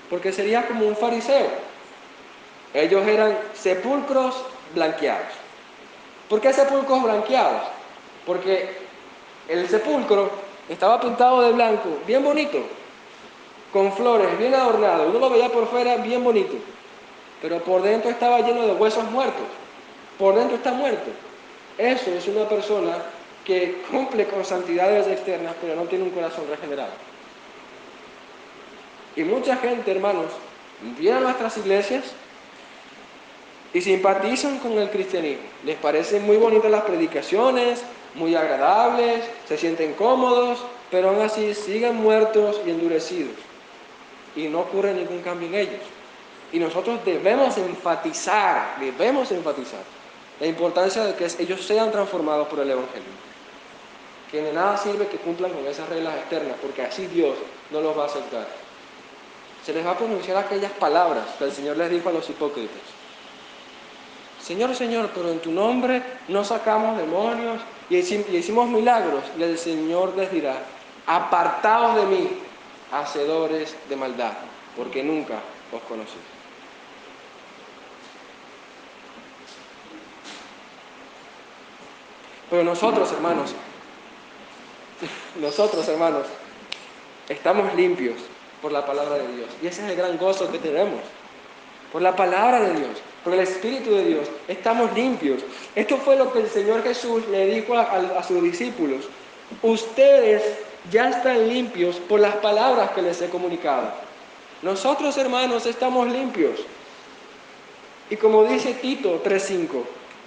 Porque 0.08 0.32
sería 0.32 0.66
como 0.66 0.86
un 0.86 0.96
fariseo. 0.96 1.48
Ellos 2.72 3.06
eran 3.06 3.36
sepulcros 3.54 4.44
blanqueados. 4.74 5.41
¿Por 6.32 6.40
qué 6.40 6.50
sepulcros 6.50 7.02
blanqueados? 7.02 7.60
Porque 8.24 8.74
el 9.50 9.68
sepulcro 9.68 10.30
estaba 10.66 10.98
pintado 10.98 11.42
de 11.42 11.52
blanco, 11.52 11.98
bien 12.06 12.24
bonito, 12.24 12.56
con 13.70 13.92
flores, 13.92 14.38
bien 14.38 14.54
adornado. 14.54 15.10
Uno 15.10 15.18
lo 15.18 15.28
veía 15.28 15.50
por 15.50 15.66
fuera 15.66 15.98
bien 15.98 16.24
bonito, 16.24 16.54
pero 17.42 17.58
por 17.58 17.82
dentro 17.82 18.10
estaba 18.10 18.40
lleno 18.40 18.62
de 18.62 18.72
huesos 18.72 19.04
muertos. 19.10 19.42
Por 20.18 20.34
dentro 20.34 20.56
está 20.56 20.72
muerto. 20.72 21.10
Eso 21.76 22.10
es 22.10 22.26
una 22.26 22.48
persona 22.48 22.96
que 23.44 23.82
cumple 23.90 24.26
con 24.26 24.42
santidades 24.42 25.08
externas, 25.08 25.54
pero 25.60 25.76
no 25.76 25.82
tiene 25.82 26.04
un 26.04 26.12
corazón 26.12 26.44
regenerado. 26.48 26.92
Y 29.16 29.24
mucha 29.24 29.54
gente, 29.56 29.90
hermanos, 29.90 30.28
viene 30.98 31.18
a 31.18 31.20
nuestras 31.20 31.58
iglesias 31.58 32.04
y 33.74 33.80
simpatizan 33.80 34.58
con 34.58 34.72
el 34.72 34.90
cristianismo. 34.90 35.44
Les 35.64 35.76
parecen 35.76 36.24
muy 36.24 36.36
bonitas 36.36 36.70
las 36.70 36.82
predicaciones, 36.82 37.82
muy 38.14 38.34
agradables, 38.34 39.24
se 39.48 39.56
sienten 39.56 39.94
cómodos, 39.94 40.62
pero 40.90 41.08
aún 41.10 41.22
así 41.22 41.54
siguen 41.54 41.96
muertos 41.96 42.60
y 42.66 42.70
endurecidos. 42.70 43.34
Y 44.36 44.48
no 44.48 44.60
ocurre 44.60 44.92
ningún 44.92 45.22
cambio 45.22 45.48
en 45.48 45.54
ellos. 45.54 45.80
Y 46.52 46.58
nosotros 46.58 47.00
debemos 47.04 47.56
enfatizar, 47.56 48.76
debemos 48.78 49.30
enfatizar 49.32 49.80
la 50.38 50.46
importancia 50.46 51.04
de 51.04 51.14
que 51.14 51.26
ellos 51.38 51.64
sean 51.64 51.90
transformados 51.90 52.48
por 52.48 52.60
el 52.60 52.70
Evangelio. 52.70 53.08
Que 54.30 54.42
de 54.42 54.52
nada 54.52 54.76
sirve 54.76 55.06
que 55.06 55.16
cumplan 55.16 55.52
con 55.52 55.66
esas 55.66 55.88
reglas 55.88 56.16
externas, 56.16 56.56
porque 56.60 56.82
así 56.82 57.06
Dios 57.06 57.36
no 57.70 57.80
los 57.80 57.96
va 57.96 58.04
a 58.04 58.06
aceptar. 58.06 58.46
Se 59.64 59.72
les 59.72 59.86
va 59.86 59.92
a 59.92 59.98
pronunciar 59.98 60.36
aquellas 60.36 60.72
palabras 60.72 61.24
que 61.38 61.44
el 61.44 61.52
Señor 61.52 61.76
les 61.76 61.90
dijo 61.90 62.08
a 62.08 62.12
los 62.12 62.28
hipócritas. 62.28 63.01
Señor, 64.42 64.74
Señor, 64.74 65.10
pero 65.14 65.30
en 65.30 65.38
tu 65.38 65.52
nombre 65.52 66.02
no 66.28 66.44
sacamos 66.44 66.98
demonios 66.98 67.60
y 67.88 67.96
hicimos 67.96 68.68
milagros. 68.68 69.22
Y 69.38 69.42
el 69.42 69.56
Señor 69.56 70.16
les 70.16 70.32
dirá, 70.32 70.56
apartados 71.06 71.96
de 71.96 72.06
mí, 72.06 72.28
hacedores 72.90 73.76
de 73.88 73.96
maldad. 73.96 74.32
porque 74.76 75.02
nunca 75.02 75.34
os 75.70 75.82
conocí. 75.82 76.16
Pero 82.48 82.64
nosotros, 82.64 83.12
hermanos, 83.12 83.54
nosotros, 85.40 85.86
hermanos, 85.88 86.26
estamos 87.28 87.74
limpios 87.74 88.16
por 88.62 88.72
la 88.72 88.86
palabra 88.86 89.16
de 89.16 89.36
Dios. 89.36 89.48
Y 89.62 89.66
ese 89.66 89.84
es 89.84 89.90
el 89.90 89.96
gran 89.96 90.16
gozo 90.16 90.50
que 90.50 90.58
tenemos. 90.58 91.00
Por 91.92 92.00
la 92.00 92.16
palabra 92.16 92.60
de 92.60 92.72
Dios, 92.74 93.02
por 93.24 93.34
el 93.34 93.40
Espíritu 93.40 93.94
de 93.94 94.04
Dios, 94.04 94.28
estamos 94.48 94.92
limpios. 94.94 95.42
Esto 95.74 95.96
fue 95.98 96.16
lo 96.16 96.32
que 96.32 96.40
el 96.40 96.48
Señor 96.48 96.82
Jesús 96.82 97.26
le 97.28 97.46
dijo 97.46 97.76
a, 97.76 98.22
sus 98.22 98.42
discípulos. 98.42 99.04
Ustedes 99.62 100.42
ya 100.90 101.10
están 101.10 101.48
limpios 101.48 101.96
por 101.96 102.20
las 102.20 102.36
palabras 102.36 102.90
que 102.90 103.02
les 103.02 103.20
he 103.22 103.28
comunicado. 103.28 103.90
Nosotros, 104.62 105.16
hermanos, 105.16 105.66
estamos 105.66 106.10
limpios. 106.10 106.60
Y 108.10 108.16
como 108.16 108.44
dice 108.44 108.74
Tito 108.74 109.22
3.5, 109.22 109.82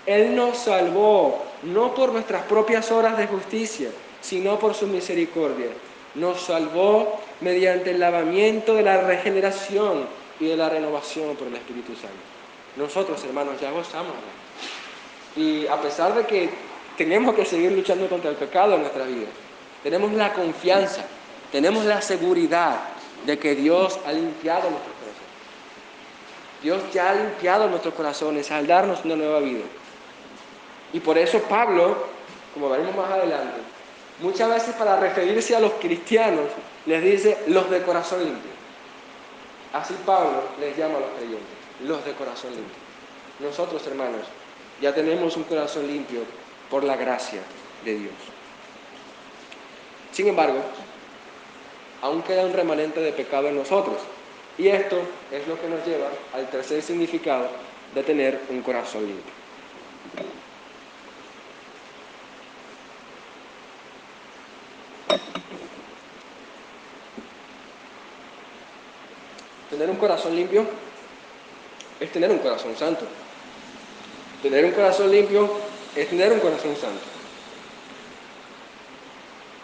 Él 0.06 0.36
nos 0.36 0.58
salvó 0.58 1.44
no 1.64 1.94
por 1.94 2.12
nuestras 2.12 2.44
propias 2.44 2.92
horas 2.92 3.18
de 3.18 3.28
justicia, 3.28 3.90
sino 4.22 4.58
por 4.58 4.74
su 4.74 4.88
misericordia. 4.88 5.68
Nos 6.16 6.42
salvó 6.42 7.20
mediante 7.42 7.92
el 7.92 8.00
lavamiento 8.00 8.76
de 8.76 8.84
la 8.84 9.02
regeneración 9.02 10.08
y 10.40 10.48
de 10.48 10.58
la 10.58 10.70
renovación 10.70 11.36
por 11.36 11.48
el 11.48 11.56
Espíritu 11.56 11.94
Santo. 11.96 12.35
Nosotros, 12.76 13.24
hermanos, 13.24 13.60
ya 13.60 13.72
gozamos. 13.72 14.14
Y 15.36 15.68
a 15.68 15.82
pesar 15.82 16.14
de 16.16 16.26
que 16.26 16.50
tenemos 16.98 17.36
que 17.36 17.46
seguir 17.46 17.72
luchando 17.72 18.08
contra 18.08 18.30
el 18.30 18.36
pecado 18.36 18.76
en 18.76 18.82
nuestra 18.82 19.06
vida, 19.06 19.28
tenemos 19.84 20.12
la 20.14 20.34
confianza, 20.34 21.06
tenemos 21.52 21.86
la 21.86 22.02
seguridad 22.02 22.80
de 23.26 23.38
que 23.38 23.56
Dios 23.56 24.00
ha 24.06 24.12
limpiado 24.12 24.70
nuestros 24.70 24.96
corazones. 24.96 25.16
Dios 26.64 26.82
ya 26.94 27.12
ha 27.12 27.16
limpiado 27.16 27.70
nuestros 27.70 27.94
corazones 27.94 28.52
al 28.52 28.68
darnos 28.68 29.04
una 29.06 29.16
nueva 29.16 29.40
vida. 29.40 29.64
Y 30.94 31.00
por 31.00 31.18
eso 31.18 31.40
Pablo, 31.44 32.08
como 32.54 32.70
veremos 32.70 32.96
más 32.96 33.12
adelante, 33.12 33.62
muchas 34.22 34.50
veces 34.50 34.76
para 34.76 35.00
referirse 35.00 35.56
a 35.56 35.60
los 35.60 35.74
cristianos, 35.74 36.46
les 36.86 37.04
dice 37.04 37.38
los 37.48 37.70
de 37.70 37.82
corazón 37.82 38.24
limpio. 38.24 38.52
Así 39.74 39.94
Pablo 40.06 40.44
les 40.60 40.78
llama 40.78 40.98
a 40.98 41.02
los 41.02 41.10
creyentes, 41.18 41.65
los 41.84 42.06
de 42.06 42.14
corazón 42.14 42.52
limpio. 42.52 42.76
Nosotros, 43.40 43.86
hermanos, 43.88 44.22
ya 44.82 44.94
tenemos 44.94 45.36
un 45.36 45.44
corazón 45.44 45.88
limpio 45.88 46.22
por 46.70 46.84
la 46.84 46.96
gracia 46.96 47.42
de 47.84 47.96
Dios. 47.96 48.14
Sin 50.12 50.28
embargo, 50.28 50.60
aún 52.02 52.22
queda 52.22 52.46
un 52.46 52.54
remanente 52.54 53.00
de 53.02 53.12
pecado 53.12 53.50
en 53.50 53.56
nosotros. 53.56 53.98
Y 54.58 54.70
esto 54.70 54.98
es 55.32 55.46
lo 55.48 55.60
que 55.60 55.68
nos 55.68 55.86
lleva 55.86 56.08
al 56.34 56.50
tercer 56.50 56.82
significado 56.82 57.48
de 57.94 58.04
tener 58.04 58.42
un 58.50 58.62
corazón 58.62 59.06
limpio. 59.06 59.34
Tener 69.70 69.90
un 69.90 69.98
corazón 69.98 70.36
limpio 70.36 70.66
es 72.00 72.12
tener 72.12 72.32
un 72.32 72.40
corazón 72.40 72.76
santo. 72.76 73.06
Tener 74.42 74.66
un 74.66 74.72
corazón 74.72 75.12
limpio 75.12 75.50
es 75.96 76.10
tener 76.10 76.32
un 76.32 76.40
corazón 76.40 76.76
santo. 76.76 77.04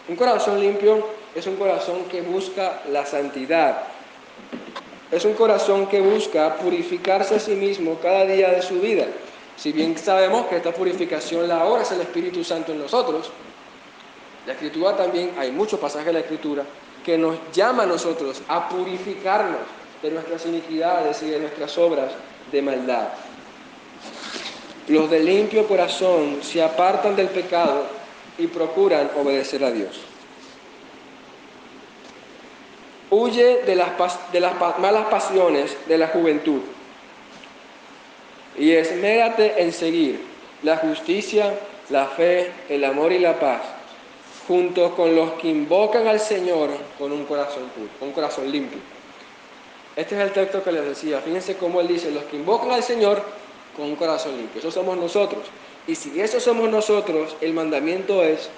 Un 0.08 0.16
corazón 0.16 0.60
limpio 0.60 1.06
es 1.34 1.46
un 1.46 1.56
corazón 1.56 2.04
que 2.10 2.22
busca 2.22 2.82
la 2.90 3.06
santidad. 3.06 3.84
Es 5.10 5.24
un 5.24 5.34
corazón 5.34 5.86
que 5.86 6.00
busca 6.00 6.56
purificarse 6.56 7.36
a 7.36 7.40
sí 7.40 7.54
mismo 7.54 7.98
cada 8.02 8.24
día 8.24 8.50
de 8.50 8.62
su 8.62 8.80
vida. 8.80 9.06
Si 9.56 9.70
bien 9.70 9.96
sabemos 9.96 10.46
que 10.46 10.56
esta 10.56 10.72
purificación 10.72 11.46
la 11.46 11.64
obra 11.66 11.82
es 11.82 11.92
el 11.92 12.00
Espíritu 12.00 12.42
Santo 12.42 12.72
en 12.72 12.80
nosotros, 12.80 13.30
la 14.46 14.54
Escritura 14.54 14.96
también, 14.96 15.32
hay 15.38 15.52
muchos 15.52 15.78
pasajes 15.78 16.06
de 16.06 16.12
la 16.14 16.20
Escritura 16.20 16.64
que 17.04 17.18
nos 17.18 17.36
llama 17.52 17.84
a 17.84 17.86
nosotros 17.86 18.42
a 18.48 18.68
purificarnos 18.68 19.60
de 20.02 20.10
nuestras 20.10 20.44
iniquidades 20.46 21.22
y 21.22 21.30
de 21.30 21.38
nuestras 21.38 21.78
obras 21.78 22.12
de 22.50 22.62
maldad. 22.62 23.08
Los 24.88 25.08
de 25.10 25.20
limpio 25.20 25.66
corazón 25.68 26.40
se 26.42 26.60
apartan 26.62 27.14
del 27.14 27.28
pecado 27.28 27.86
y 28.36 28.48
procuran 28.48 29.10
obedecer 29.16 29.62
a 29.64 29.70
Dios. 29.70 30.00
Huye 33.10 33.62
de 33.62 33.76
las, 33.76 33.90
malas 34.78 35.06
pasiones 35.06 35.76
de 35.86 35.98
la 35.98 36.08
juventud 36.08 36.62
y 38.58 38.72
esmérate 38.72 39.62
en 39.62 39.72
seguir 39.72 40.20
la 40.62 40.78
justicia, 40.78 41.54
la 41.90 42.06
fe, 42.06 42.50
el 42.68 42.84
amor 42.84 43.12
y 43.12 43.18
la 43.18 43.38
paz, 43.38 43.60
junto 44.48 44.96
con 44.96 45.14
los 45.14 45.32
que 45.34 45.48
invocan 45.48 46.06
al 46.06 46.20
Señor 46.20 46.70
con 46.98 47.12
un 47.12 47.24
corazón 47.24 47.64
puro, 47.74 47.88
un 48.00 48.12
corazón 48.12 48.50
limpio. 48.50 48.78
Este 49.96 50.14
es 50.14 50.20
el 50.22 50.32
texto 50.32 50.62
que 50.62 50.72
les 50.72 50.84
decía. 50.84 51.20
Fíjense 51.20 51.56
cómo 51.56 51.80
él 51.80 51.88
dice, 51.88 52.10
los 52.10 52.24
que 52.24 52.36
invocan 52.36 52.70
al 52.70 52.82
Señor 52.82 53.22
con 53.76 53.86
un 53.86 53.96
corazón 53.96 54.36
limpio. 54.36 54.60
Eso 54.60 54.70
somos 54.70 54.96
nosotros. 54.96 55.42
Y 55.86 55.94
si 55.94 56.20
eso 56.20 56.40
somos 56.40 56.70
nosotros, 56.70 57.36
el 57.40 57.52
mandamiento 57.52 58.22
es, 58.22 58.48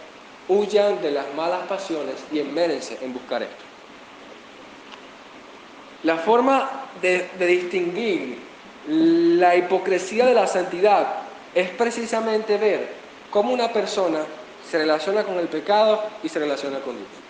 huyan 0.49 1.01
de 1.03 1.11
las 1.11 1.33
malas 1.35 1.67
pasiones 1.67 2.17
y 2.31 2.39
enmérense 2.39 2.99
en 3.01 3.13
buscar 3.13 3.43
esto. 3.43 3.65
La 6.03 6.19
forma 6.19 6.89
de, 7.01 7.31
de 7.39 7.47
distinguir 7.47 8.39
la 8.87 9.57
hipocresía 9.57 10.27
de 10.27 10.35
la 10.35 10.47
santidad 10.47 11.23
es 11.55 11.71
precisamente 11.71 12.59
ver 12.59 12.89
cómo 13.31 13.53
una 13.53 13.73
persona 13.73 14.21
se 14.71 14.79
relaciona 14.79 15.25
con 15.25 15.39
el 15.39 15.49
pecado 15.49 16.03
y 16.23 16.29
se 16.29 16.39
relaciona 16.39 16.81
con 16.81 16.97
Dios. 16.97 17.24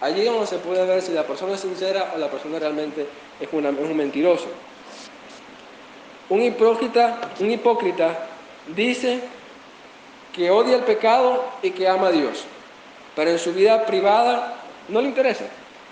Allí 0.00 0.24
donde 0.24 0.46
se 0.46 0.58
puede 0.58 0.84
ver 0.86 1.02
si 1.02 1.12
la 1.12 1.26
persona 1.26 1.54
es 1.54 1.60
sincera 1.60 2.12
o 2.14 2.18
la 2.18 2.28
persona 2.28 2.58
realmente 2.58 3.06
es, 3.38 3.48
un 3.52 3.96
mentiroso. 3.96 4.46
Un 6.30 6.42
hipócrita, 6.42 7.18
un 7.38 7.50
hipócrita 7.50 8.26
dice 8.68 9.20
que 10.32 10.50
odia 10.50 10.76
el 10.76 10.84
pecado 10.84 11.44
y 11.62 11.72
que 11.72 11.86
ama 11.86 12.06
a 12.06 12.12
Dios, 12.12 12.44
pero 13.14 13.30
en 13.30 13.38
su 13.38 13.52
vida 13.52 13.84
privada 13.84 14.54
no 14.88 15.02
le 15.02 15.08
interesa. 15.08 15.44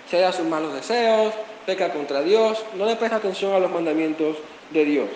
Se 0.09 0.19
da 0.19 0.31
sus 0.31 0.45
malos 0.45 0.73
deseos, 0.73 1.33
peca 1.67 1.93
contra 1.93 2.21
Dios, 2.21 2.63
no 2.75 2.85
le 2.85 2.95
presta 2.95 3.17
atención 3.17 3.53
a 3.53 3.59
los 3.59 3.69
mandamientos 3.69 4.37
de 4.71 4.85
Dios. 4.85 5.09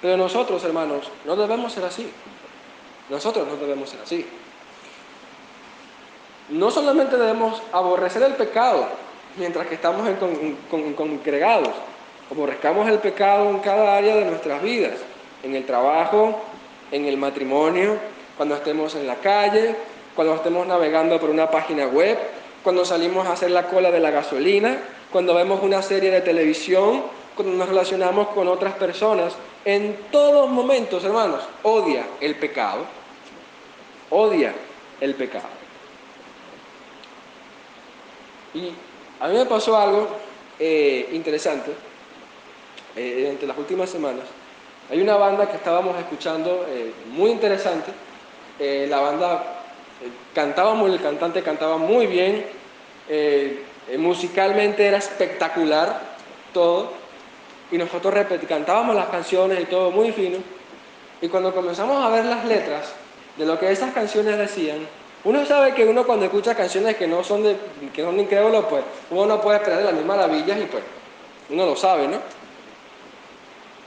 Pero 0.00 0.16
nosotros, 0.16 0.64
hermanos, 0.64 1.10
no 1.26 1.36
debemos 1.36 1.72
ser 1.72 1.84
así. 1.84 2.10
Nosotros 3.10 3.46
no 3.46 3.56
debemos 3.56 3.90
ser 3.90 4.00
así 4.00 4.26
no 6.50 6.70
solamente 6.70 7.16
debemos 7.16 7.62
aborrecer 7.72 8.22
el 8.22 8.34
pecado 8.34 8.86
mientras 9.36 9.66
que 9.66 9.74
estamos 9.74 10.06
en, 10.08 10.94
congregados, 10.94 11.70
aborrezcamos 12.30 12.88
el 12.88 12.98
pecado 12.98 13.50
en 13.50 13.58
cada 13.58 13.96
área 13.96 14.16
de 14.16 14.24
nuestras 14.24 14.62
vidas, 14.62 14.94
en 15.42 15.54
el 15.54 15.64
trabajo, 15.64 16.40
en 16.92 17.06
el 17.06 17.16
matrimonio, 17.16 17.96
cuando 18.36 18.54
estemos 18.54 18.94
en 18.94 19.06
la 19.06 19.16
calle, 19.16 19.74
cuando 20.14 20.34
estemos 20.34 20.66
navegando 20.66 21.18
por 21.18 21.30
una 21.30 21.50
página 21.50 21.86
web, 21.86 22.18
cuando 22.62 22.84
salimos 22.84 23.26
a 23.26 23.32
hacer 23.32 23.50
la 23.50 23.66
cola 23.66 23.90
de 23.90 24.00
la 24.00 24.10
gasolina, 24.10 24.78
cuando 25.10 25.34
vemos 25.34 25.62
una 25.62 25.82
serie 25.82 26.10
de 26.10 26.20
televisión, 26.20 27.02
cuando 27.34 27.54
nos 27.56 27.68
relacionamos 27.68 28.28
con 28.28 28.48
otras 28.48 28.74
personas, 28.74 29.34
en 29.64 29.96
todos 30.10 30.48
momentos, 30.48 31.04
hermanos, 31.04 31.42
odia 31.62 32.06
el 32.20 32.36
pecado, 32.36 32.84
odia 34.10 34.54
el 35.00 35.14
pecado. 35.14 35.63
Y 38.54 38.70
a 39.20 39.28
mí 39.28 39.36
me 39.36 39.46
pasó 39.46 39.76
algo 39.76 40.08
eh, 40.58 41.08
interesante 41.12 41.72
eh, 42.96 43.28
entre 43.30 43.48
las 43.48 43.58
últimas 43.58 43.90
semanas. 43.90 44.24
Hay 44.90 45.00
una 45.00 45.16
banda 45.16 45.50
que 45.50 45.56
estábamos 45.56 45.98
escuchando 45.98 46.64
eh, 46.68 46.92
muy 47.10 47.30
interesante. 47.30 47.90
la 48.58 49.00
banda 49.00 49.62
cantaba 50.32 50.74
muy, 50.74 50.92
el 50.92 51.02
cantante 51.02 51.42
cantaba 51.42 51.76
muy 51.76 52.06
bien. 52.06 52.46
musicalmente 53.98 54.86
era 54.86 54.98
espectacular 54.98 56.00
todo. 56.52 56.92
Y 57.72 57.78
nosotros 57.78 58.14
cantábamos 58.48 58.94
las 58.94 59.08
canciones 59.08 59.60
y 59.60 59.64
todo 59.64 59.90
muy 59.90 60.12
fino. 60.12 60.38
Y 61.20 61.28
cuando 61.28 61.52
comenzamos 61.52 62.04
a 62.04 62.10
ver 62.10 62.26
las 62.26 62.44
letras 62.44 62.92
de 63.36 63.46
lo 63.46 63.58
que 63.58 63.72
esas 63.72 63.92
canciones 63.92 64.38
decían, 64.38 64.86
uno 65.24 65.46
sabe 65.46 65.74
que 65.74 65.84
uno 65.84 66.04
cuando 66.04 66.26
escucha 66.26 66.54
canciones 66.54 66.96
que 66.96 67.06
no 67.06 67.24
son 67.24 67.42
de, 67.42 67.56
que 67.94 68.02
son 68.02 68.16
pues 68.68 68.84
uno 69.10 69.26
no 69.26 69.40
puede 69.40 69.58
esperar 69.58 69.82
las 69.82 69.94
mismas 69.94 70.18
maravillas 70.18 70.58
y 70.60 70.64
pues 70.64 70.82
uno 71.48 71.64
lo 71.64 71.74
sabe, 71.76 72.06
¿no? 72.08 72.18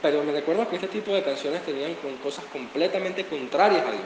Pero 0.02 0.22
me 0.24 0.32
recuerdo 0.32 0.68
que 0.68 0.76
este 0.76 0.88
tipo 0.88 1.12
de 1.12 1.22
canciones 1.22 1.62
tenían 1.62 1.94
cosas 2.22 2.44
completamente 2.52 3.24
contrarias 3.24 3.82
a 3.82 3.90
Dios. 3.90 4.02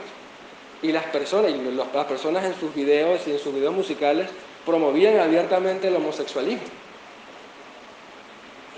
Y 0.81 0.91
las 0.91 1.05
personas, 1.05 1.51
y 1.51 1.57
las 1.71 2.05
personas 2.05 2.43
en 2.45 2.55
sus 2.59 2.73
videos 2.73 3.21
y 3.27 3.31
en 3.31 3.39
sus 3.39 3.53
videos 3.53 3.73
musicales 3.73 4.27
promovían 4.65 5.19
abiertamente 5.19 5.87
el 5.87 5.95
homosexualismo. 5.95 6.63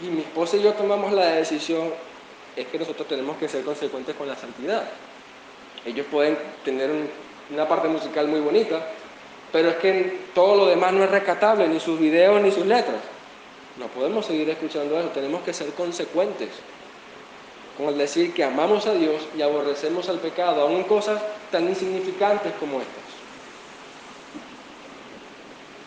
y 0.01 0.05
mi 0.07 0.21
esposa 0.21 0.57
y 0.57 0.61
yo 0.61 0.73
tomamos 0.73 1.13
la 1.13 1.35
decisión, 1.35 1.93
es 2.55 2.67
que 2.67 2.79
nosotros 2.79 3.07
tenemos 3.07 3.37
que 3.37 3.47
ser 3.47 3.63
consecuentes 3.63 4.15
con 4.15 4.27
la 4.27 4.35
santidad. 4.35 4.83
Ellos 5.85 6.05
pueden 6.11 6.37
tener 6.63 6.89
una 7.51 7.67
parte 7.67 7.87
musical 7.87 8.27
muy 8.27 8.39
bonita, 8.39 8.87
pero 9.51 9.69
es 9.69 9.75
que 9.77 10.19
todo 10.33 10.55
lo 10.55 10.65
demás 10.65 10.93
no 10.93 11.03
es 11.03 11.11
rescatable, 11.11 11.67
ni 11.67 11.79
sus 11.79 11.99
videos 11.99 12.41
ni 12.41 12.51
sus 12.51 12.65
letras. 12.65 12.97
No 13.77 13.87
podemos 13.87 14.25
seguir 14.25 14.49
escuchando 14.49 14.97
eso, 14.99 15.09
tenemos 15.09 15.41
que 15.43 15.53
ser 15.53 15.69
consecuentes 15.73 16.49
con 17.77 17.87
el 17.87 17.97
decir 17.97 18.33
que 18.33 18.43
amamos 18.43 18.87
a 18.87 18.93
Dios 18.93 19.27
y 19.37 19.41
aborrecemos 19.41 20.07
al 20.07 20.19
pecado, 20.19 20.61
aún 20.61 20.77
en 20.77 20.83
cosas 20.83 21.21
tan 21.51 21.67
insignificantes 21.67 22.53
como 22.59 22.79
estas. 22.79 23.03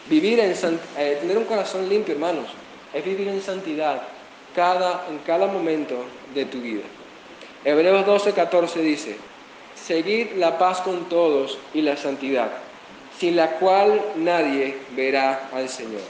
Vivir 0.09 0.41
en 0.41 0.55
eh, 0.97 1.19
tener 1.21 1.37
un 1.37 1.45
corazón 1.45 1.89
limpio, 1.89 2.15
hermanos, 2.15 2.47
es 2.93 3.05
vivir 3.05 3.29
en 3.29 3.43
santidad 3.43 4.03
cada, 4.55 5.07
en 5.11 5.19
cada 5.19 5.47
momento 5.47 5.97
de 6.35 6.45
tu 6.47 6.61
vida. 6.61 6.83
Hebreos 7.65 8.07
12, 8.07 8.33
14 8.33 8.81
dice, 8.81 9.17
seguid 9.89 10.33
la 10.37 10.59
paz 10.59 10.83
con 10.83 11.09
todos 11.09 11.57
y 11.73 11.81
la 11.81 11.97
santidad, 11.97 12.51
sin 13.19 13.37
la 13.37 13.53
cual 13.53 14.03
nadie 14.17 14.77
verá 14.95 15.49
al 15.55 15.67
Señor. 15.67 16.03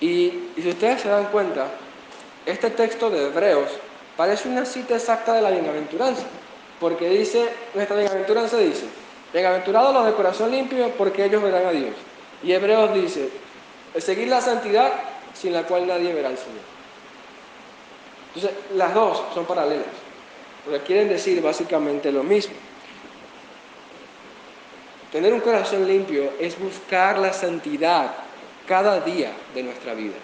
Y, 0.00 0.50
y 0.56 0.62
si 0.62 0.68
ustedes 0.68 1.00
se 1.00 1.08
dan 1.08 1.24
cuenta, 1.32 1.68
este 2.44 2.68
texto 2.68 3.08
de 3.08 3.28
Hebreos 3.28 3.70
parece 4.14 4.46
una 4.50 4.66
cita 4.66 4.96
exacta 4.96 5.32
de 5.32 5.40
la 5.40 5.50
bienaventuranza, 5.50 6.24
porque 6.78 7.08
dice, 7.08 7.48
nuestra 7.72 7.96
bienaventuranza 7.96 8.58
dice, 8.58 8.84
bienaventurados 9.32 9.94
los 9.94 10.04
de 10.04 10.12
corazón 10.12 10.50
limpio 10.50 10.90
porque 10.98 11.24
ellos 11.24 11.42
verán 11.42 11.64
a 11.64 11.70
Dios. 11.70 11.94
Y 12.42 12.52
Hebreos 12.52 12.92
dice, 12.92 13.30
seguir 13.96 14.28
la 14.28 14.42
santidad 14.42 14.92
sin 15.32 15.54
la 15.54 15.62
cual 15.62 15.86
nadie 15.86 16.12
verá 16.12 16.28
al 16.28 16.36
Señor. 16.36 16.73
Entonces, 18.34 18.58
las 18.74 18.92
dos 18.94 19.22
son 19.32 19.44
paralelas, 19.44 19.86
porque 20.64 20.80
quieren 20.80 21.08
decir 21.08 21.40
básicamente 21.40 22.10
lo 22.10 22.22
mismo. 22.22 22.54
Tener 25.12 25.32
un 25.32 25.40
corazón 25.40 25.86
limpio 25.86 26.32
es 26.40 26.58
buscar 26.58 27.18
la 27.18 27.32
santidad 27.32 28.10
cada 28.66 29.00
día 29.00 29.30
de 29.54 29.62
nuestra 29.62 29.94
vida. 29.94 30.14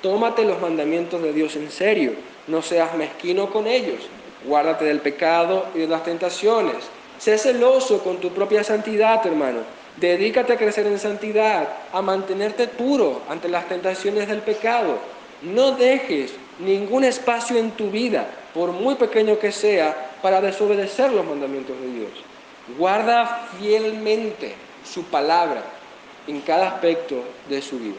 Tómate 0.00 0.44
los 0.44 0.60
mandamientos 0.60 1.22
de 1.22 1.32
Dios 1.32 1.54
en 1.56 1.70
serio, 1.70 2.12
no 2.46 2.62
seas 2.62 2.94
mezquino 2.94 3.50
con 3.50 3.66
ellos, 3.66 4.00
guárdate 4.46 4.86
del 4.86 5.00
pecado 5.00 5.66
y 5.74 5.80
de 5.80 5.86
las 5.86 6.04
tentaciones. 6.04 6.76
Sé 7.18 7.36
celoso 7.38 8.02
con 8.02 8.16
tu 8.16 8.30
propia 8.30 8.64
santidad, 8.64 9.24
hermano. 9.26 9.60
Dedícate 9.96 10.54
a 10.54 10.56
crecer 10.56 10.86
en 10.86 10.98
santidad, 10.98 11.68
a 11.92 12.00
mantenerte 12.00 12.66
puro 12.66 13.20
ante 13.28 13.48
las 13.48 13.68
tentaciones 13.68 14.26
del 14.26 14.40
pecado. 14.40 14.96
No 15.42 15.72
dejes 15.72 16.32
ningún 16.58 17.04
espacio 17.04 17.56
en 17.56 17.72
tu 17.72 17.90
vida, 17.90 18.26
por 18.54 18.72
muy 18.72 18.94
pequeño 18.94 19.38
que 19.38 19.52
sea, 19.52 20.10
para 20.22 20.40
desobedecer 20.40 21.12
los 21.12 21.24
mandamientos 21.24 21.78
de 21.80 21.92
Dios. 21.92 22.10
Guarda 22.78 23.48
fielmente 23.58 24.54
su 24.84 25.04
palabra 25.04 25.62
en 26.26 26.40
cada 26.42 26.68
aspecto 26.68 27.22
de 27.48 27.60
su 27.60 27.78
vida. 27.78 27.96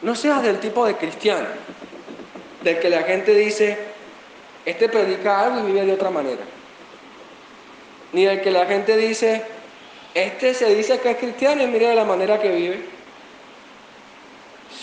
No 0.00 0.14
seas 0.14 0.42
del 0.42 0.58
tipo 0.58 0.86
de 0.86 0.96
cristiano, 0.96 1.46
del 2.62 2.78
que 2.80 2.88
la 2.88 3.02
gente 3.02 3.34
dice, 3.34 3.78
este 4.64 4.88
predica 4.88 5.40
algo 5.40 5.60
y 5.60 5.72
vive 5.72 5.86
de 5.86 5.92
otra 5.92 6.10
manera. 6.10 6.42
Ni 8.12 8.24
del 8.24 8.40
que 8.40 8.50
la 8.50 8.66
gente 8.66 8.96
dice, 8.96 9.42
este 10.14 10.54
se 10.54 10.74
dice 10.74 10.98
que 11.00 11.10
es 11.12 11.16
cristiano 11.16 11.62
y 11.62 11.66
mire 11.66 11.88
de 11.88 11.94
la 11.94 12.04
manera 12.04 12.40
que 12.40 12.50
vive. 12.50 12.84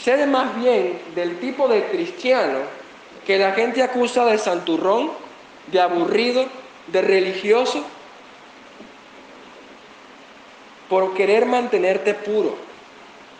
Sé 0.03 0.25
más 0.27 0.55
bien 0.55 1.01
del 1.13 1.39
tipo 1.39 1.67
de 1.67 1.85
cristiano 1.88 2.59
que 3.25 3.38
la 3.38 3.51
gente 3.51 3.83
acusa 3.83 4.25
de 4.25 4.38
santurrón, 4.38 5.12
de 5.67 5.81
aburrido, 5.81 6.45
de 6.88 7.01
religioso, 7.01 7.83
por 10.88 11.13
querer 11.13 11.45
mantenerte 11.45 12.13
puro. 12.13 12.55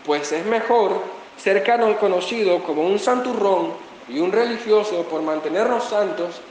Pues 0.06 0.32
es 0.32 0.46
mejor 0.46 1.02
ser 1.38 1.64
conocido 2.00 2.64
como 2.64 2.86
un 2.86 3.00
santurrón 3.00 3.74
y 4.10 4.20
un 4.20 4.32
religioso 4.32 5.04
por 5.04 5.22
mantenernos 5.22 5.86
santos 5.86 6.42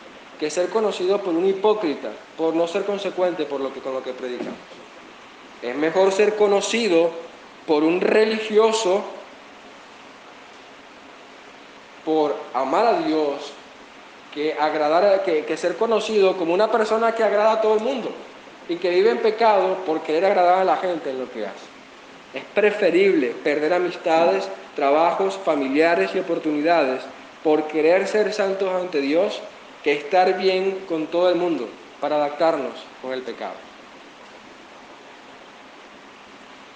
que 0.41 0.51
ser 0.51 0.69
conocido 0.69 1.21
por 1.21 1.35
un 1.35 1.47
hipócrita, 1.47 2.11
por 2.37 2.55
no 2.55 2.67
ser 2.67 2.85
consecuente 2.85 3.45
por 3.45 3.61
lo 3.61 3.73
que, 3.73 3.81
con 3.81 3.93
lo 3.93 4.03
que 4.03 4.13
predicamos. 4.13 4.55
Es 5.61 5.77
mejor 5.77 6.13
ser 6.13 6.37
conocido 6.37 7.11
por 7.67 7.83
un 7.83 8.01
religioso 8.01 9.05
por 12.09 12.35
amar 12.55 12.87
a 12.87 13.01
Dios 13.01 13.53
que, 14.33 14.55
agradar, 14.55 15.23
que, 15.25 15.45
que 15.45 15.59
ser 15.59 15.77
conocido 15.77 16.39
como 16.39 16.55
una 16.55 16.73
persona 16.73 17.15
que 17.15 17.23
agrada 17.23 17.53
a 17.53 17.61
todo 17.61 17.75
el 17.75 17.83
mundo 17.83 18.11
y 18.67 18.77
que 18.77 18.89
vive 18.89 19.11
en 19.11 19.19
pecado 19.19 19.77
por 19.85 20.01
querer 20.01 20.25
agradar 20.25 20.61
a 20.61 20.65
la 20.65 20.79
gente 20.79 21.11
en 21.11 21.19
lo 21.19 21.31
que 21.31 21.47
hace. 21.47 21.67
Es 22.33 22.45
preferible 22.55 23.35
perder 23.45 23.75
amistades, 23.75 24.49
trabajos, 24.75 25.39
familiares 25.45 26.13
y 26.15 26.21
oportunidades 26.21 27.03
por 27.45 27.65
querer 27.65 28.09
ser 28.09 28.33
santos 28.33 28.71
ante 28.73 29.03
Dios 29.03 29.43
que 29.85 29.93
estar 29.93 30.39
bien 30.39 30.87
con 30.89 31.09
todo 31.09 31.29
el 31.29 31.35
mundo 31.35 31.69
para 32.01 32.17
adaptarnos 32.17 32.73
con 33.03 33.13
el 33.13 33.21
pecado. 33.21 33.53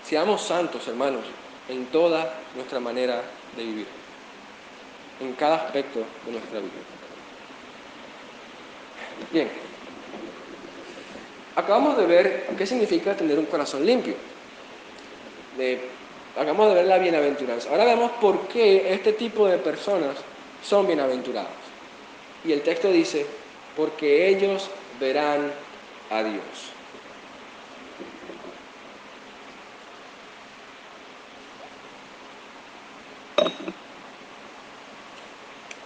Seamos 0.04 0.42
santos, 0.42 0.86
hermanos, 0.88 1.24
en 1.70 1.86
toda 1.86 2.34
nuestra 2.54 2.80
manera 2.80 3.22
de 3.56 3.64
vivir, 3.64 4.01
en 5.22 5.32
cada 5.34 5.56
aspecto 5.56 6.00
de 6.26 6.32
nuestra 6.32 6.58
vida. 6.58 6.70
Bien, 9.32 9.48
acabamos 11.56 11.96
de 11.96 12.06
ver 12.06 12.46
qué 12.58 12.66
significa 12.66 13.16
tener 13.16 13.38
un 13.38 13.46
corazón 13.46 13.86
limpio 13.86 14.14
acabamos 16.36 16.68
de 16.68 16.74
ver 16.74 16.86
la 16.86 16.98
bienaventuranza. 16.98 17.70
Ahora 17.70 17.84
vemos 17.84 18.10
por 18.12 18.48
qué 18.48 18.92
este 18.92 19.12
tipo 19.12 19.46
de 19.46 19.58
personas 19.58 20.16
son 20.62 20.86
bienaventurados. 20.86 21.50
Y 22.44 22.52
el 22.52 22.62
texto 22.62 22.90
dice, 22.90 23.26
porque 23.76 24.28
ellos 24.28 24.68
verán 24.98 25.52
a 26.10 26.22
Dios. 26.22 26.72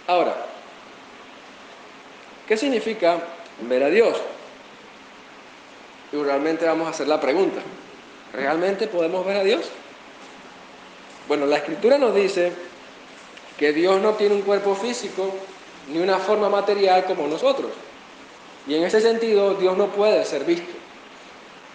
Ahora, 0.07 0.35
¿qué 2.47 2.55
significa 2.55 3.19
ver 3.61 3.83
a 3.83 3.89
Dios? 3.89 4.17
Y 6.13 6.15
realmente 6.15 6.65
vamos 6.65 6.87
a 6.87 6.91
hacer 6.91 7.07
la 7.07 7.19
pregunta. 7.19 7.59
¿Realmente 8.33 8.87
podemos 8.87 9.25
ver 9.25 9.37
a 9.37 9.43
Dios? 9.43 9.69
Bueno, 11.27 11.45
la 11.45 11.57
escritura 11.57 11.97
nos 11.97 12.15
dice 12.15 12.53
que 13.57 13.73
Dios 13.73 14.01
no 14.01 14.13
tiene 14.13 14.35
un 14.35 14.43
cuerpo 14.43 14.75
físico 14.75 15.33
ni 15.89 15.99
una 15.99 16.19
forma 16.19 16.47
material 16.47 17.03
como 17.03 17.27
nosotros. 17.27 17.71
Y 18.65 18.75
en 18.75 18.83
ese 18.83 19.01
sentido, 19.01 19.55
Dios 19.55 19.77
no 19.77 19.87
puede 19.87 20.23
ser 20.23 20.45
visto. 20.45 20.71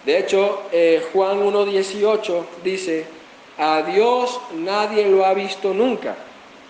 De 0.05 0.17
hecho, 0.17 0.63
eh, 0.71 1.05
Juan 1.13 1.39
1.18 1.39 2.43
dice, 2.63 3.05
a 3.59 3.83
Dios 3.83 4.39
nadie 4.55 5.07
lo 5.07 5.23
ha 5.23 5.33
visto 5.35 5.73
nunca. 5.73 6.15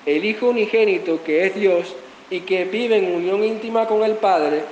El 0.05 0.25
Hijo 0.25 0.47
unigénito, 0.47 1.23
que 1.23 1.45
es 1.45 1.55
Dios 1.55 1.95
y 2.29 2.41
que 2.41 2.65
vive 2.65 2.97
en 2.97 3.15
unión 3.15 3.43
íntima 3.43 3.87
con 3.87 4.03
el 4.03 4.13
Padre, 4.13 4.63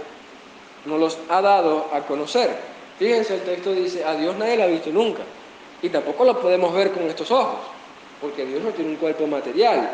nos 0.85 0.99
los 0.99 1.17
ha 1.29 1.41
dado 1.41 1.87
a 1.93 2.01
conocer. 2.01 2.49
Fíjense, 2.99 3.35
el 3.35 3.41
texto 3.41 3.73
dice, 3.73 4.03
a 4.03 4.15
Dios 4.15 4.35
nadie 4.37 4.57
lo 4.57 4.63
ha 4.63 4.67
visto 4.67 4.89
nunca. 4.89 5.23
Y 5.81 5.89
tampoco 5.89 6.23
lo 6.23 6.39
podemos 6.39 6.73
ver 6.73 6.91
con 6.91 7.03
estos 7.03 7.31
ojos, 7.31 7.59
porque 8.19 8.45
Dios 8.45 8.61
no 8.61 8.69
tiene 8.71 8.91
un 8.91 8.97
cuerpo 8.97 9.25
material. 9.25 9.89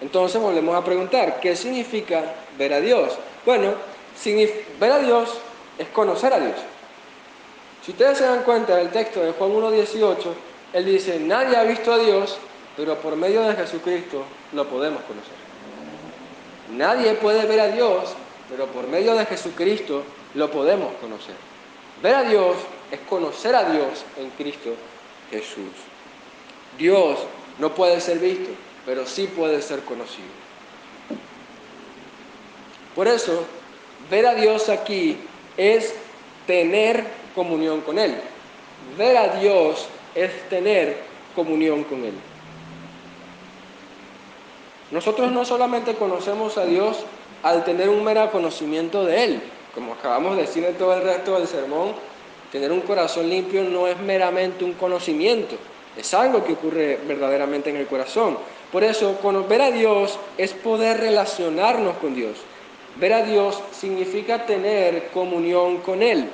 Entonces 0.00 0.40
volvemos 0.40 0.74
a 0.74 0.84
preguntar, 0.84 1.40
¿qué 1.40 1.56
significa 1.56 2.34
ver 2.58 2.72
a 2.72 2.80
Dios? 2.80 3.12
Bueno, 3.44 3.72
ver 4.80 4.92
a 4.92 4.98
Dios 4.98 5.30
es 5.78 5.88
conocer 5.88 6.32
a 6.32 6.40
Dios. 6.40 6.56
Si 7.84 7.92
ustedes 7.92 8.18
se 8.18 8.24
dan 8.24 8.42
cuenta 8.42 8.76
del 8.76 8.90
texto 8.90 9.20
de 9.20 9.32
Juan 9.32 9.50
1.18, 9.52 10.16
él 10.72 10.84
dice, 10.84 11.18
nadie 11.20 11.56
ha 11.56 11.62
visto 11.64 11.92
a 11.92 11.98
Dios, 11.98 12.38
pero 12.76 12.96
por 12.98 13.16
medio 13.16 13.42
de 13.42 13.54
Jesucristo 13.54 14.24
lo 14.52 14.68
podemos 14.68 15.02
conocer. 15.02 15.34
Nadie 16.72 17.14
puede 17.14 17.46
ver 17.46 17.60
a 17.60 17.68
Dios, 17.68 18.14
pero 18.50 18.66
por 18.66 18.86
medio 18.86 19.14
de 19.14 19.24
Jesucristo 19.24 20.02
lo 20.34 20.50
podemos 20.50 20.92
conocer. 21.00 21.34
Ver 22.02 22.14
a 22.14 22.22
Dios 22.24 22.56
es 22.90 23.00
conocer 23.08 23.54
a 23.54 23.70
Dios 23.70 24.04
en 24.18 24.30
Cristo 24.30 24.74
Jesús. 25.30 25.72
Dios 26.78 27.18
no 27.58 27.74
puede 27.74 28.00
ser 28.00 28.18
visto, 28.18 28.50
pero 28.84 29.06
sí 29.06 29.26
puede 29.26 29.62
ser 29.62 29.80
conocido. 29.80 30.26
Por 32.94 33.08
eso, 33.08 33.44
ver 34.10 34.26
a 34.26 34.34
Dios 34.34 34.68
aquí 34.68 35.16
es 35.56 35.94
tener 36.46 37.04
comunión 37.34 37.80
con 37.80 37.98
Él. 37.98 38.14
Ver 38.96 39.16
a 39.16 39.36
Dios 39.38 39.86
es 40.14 40.48
tener 40.48 40.98
comunión 41.34 41.84
con 41.84 42.04
Él. 42.04 42.14
Nosotros 44.90 45.32
no 45.32 45.44
solamente 45.44 45.94
conocemos 45.94 46.58
a 46.58 46.64
Dios 46.64 46.98
al 47.42 47.64
tener 47.64 47.88
un 47.88 48.04
mero 48.04 48.30
conocimiento 48.30 49.04
de 49.04 49.24
Él, 49.24 49.42
como 49.74 49.94
acabamos 49.94 50.36
de 50.36 50.42
decir 50.42 50.64
en 50.64 50.74
todo 50.76 50.94
el 50.94 51.02
resto 51.02 51.36
del 51.38 51.48
sermón, 51.48 51.92
tener 52.52 52.72
un 52.72 52.80
corazón 52.80 53.28
limpio 53.28 53.64
no 53.64 53.88
es 53.88 53.98
meramente 53.98 54.64
un 54.64 54.74
conocimiento, 54.74 55.56
es 55.96 56.14
algo 56.14 56.44
que 56.44 56.52
ocurre 56.52 57.00
verdaderamente 57.06 57.70
en 57.70 57.76
el 57.76 57.86
corazón. 57.86 58.38
Por 58.70 58.84
eso, 58.84 59.18
ver 59.48 59.62
a 59.62 59.70
Dios 59.70 60.18
es 60.38 60.52
poder 60.52 60.98
relacionarnos 60.98 61.96
con 61.96 62.14
Dios. 62.14 62.38
Ver 62.96 63.12
a 63.12 63.22
Dios 63.22 63.60
significa 63.72 64.46
tener 64.46 65.08
comunión 65.08 65.78
con 65.78 66.02
Él. 66.02 66.28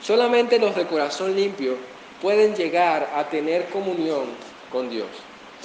Solamente 0.00 0.58
los 0.58 0.74
de 0.74 0.86
corazón 0.86 1.34
limpio 1.34 1.76
pueden 2.20 2.54
llegar 2.54 3.10
a 3.14 3.24
tener 3.24 3.66
comunión 3.66 4.24
con 4.70 4.88
Dios. 4.88 5.08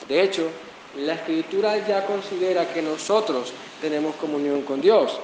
De 0.08 0.22
hecho, 0.22 0.50
la 0.98 1.14
escritura 1.14 1.78
ya 1.88 2.06
considera 2.06 2.68
que 2.74 2.82
nosotros 2.82 3.54
tenemos 3.82 4.16
comunión 4.16 4.64
con 4.64 4.82
Dios. 4.82 5.20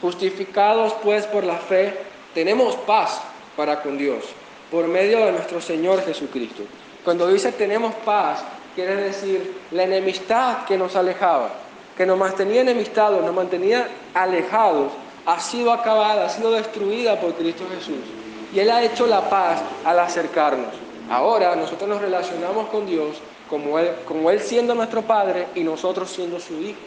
Justificados 0.00 0.92
pues 1.02 1.26
por 1.26 1.44
la 1.44 1.56
fe, 1.56 1.94
tenemos 2.34 2.76
paz 2.76 3.20
para 3.56 3.82
con 3.82 3.96
Dios 3.96 4.24
por 4.70 4.86
medio 4.86 5.24
de 5.24 5.32
nuestro 5.32 5.60
Señor 5.60 6.04
Jesucristo. 6.04 6.62
Cuando 7.04 7.26
dice 7.28 7.52
tenemos 7.52 7.94
paz, 8.04 8.44
quiere 8.74 8.96
decir 8.96 9.60
la 9.70 9.84
enemistad 9.84 10.64
que 10.66 10.76
nos 10.76 10.94
alejaba, 10.94 11.50
que 11.96 12.04
nos 12.04 12.18
mantenía 12.18 12.60
enemistados, 12.60 13.24
nos 13.24 13.34
mantenía 13.34 13.88
alejados, 14.14 14.92
ha 15.26 15.40
sido 15.40 15.72
acabada, 15.72 16.26
ha 16.26 16.28
sido 16.28 16.52
destruida 16.52 17.18
por 17.20 17.34
Cristo 17.34 17.64
Jesús. 17.74 18.04
Y 18.52 18.60
Él 18.60 18.70
ha 18.70 18.82
hecho 18.82 19.06
la 19.06 19.28
paz 19.28 19.60
al 19.84 19.98
acercarnos. 19.98 20.74
Ahora 21.10 21.56
nosotros 21.56 21.88
nos 21.88 22.00
relacionamos 22.00 22.68
con 22.68 22.86
Dios 22.86 23.16
como 23.48 23.78
Él, 23.78 23.90
como 24.06 24.30
él 24.30 24.40
siendo 24.40 24.74
nuestro 24.74 25.02
Padre 25.02 25.46
y 25.54 25.62
nosotros 25.62 26.10
siendo 26.10 26.38
su 26.40 26.60
Hijo. 26.60 26.78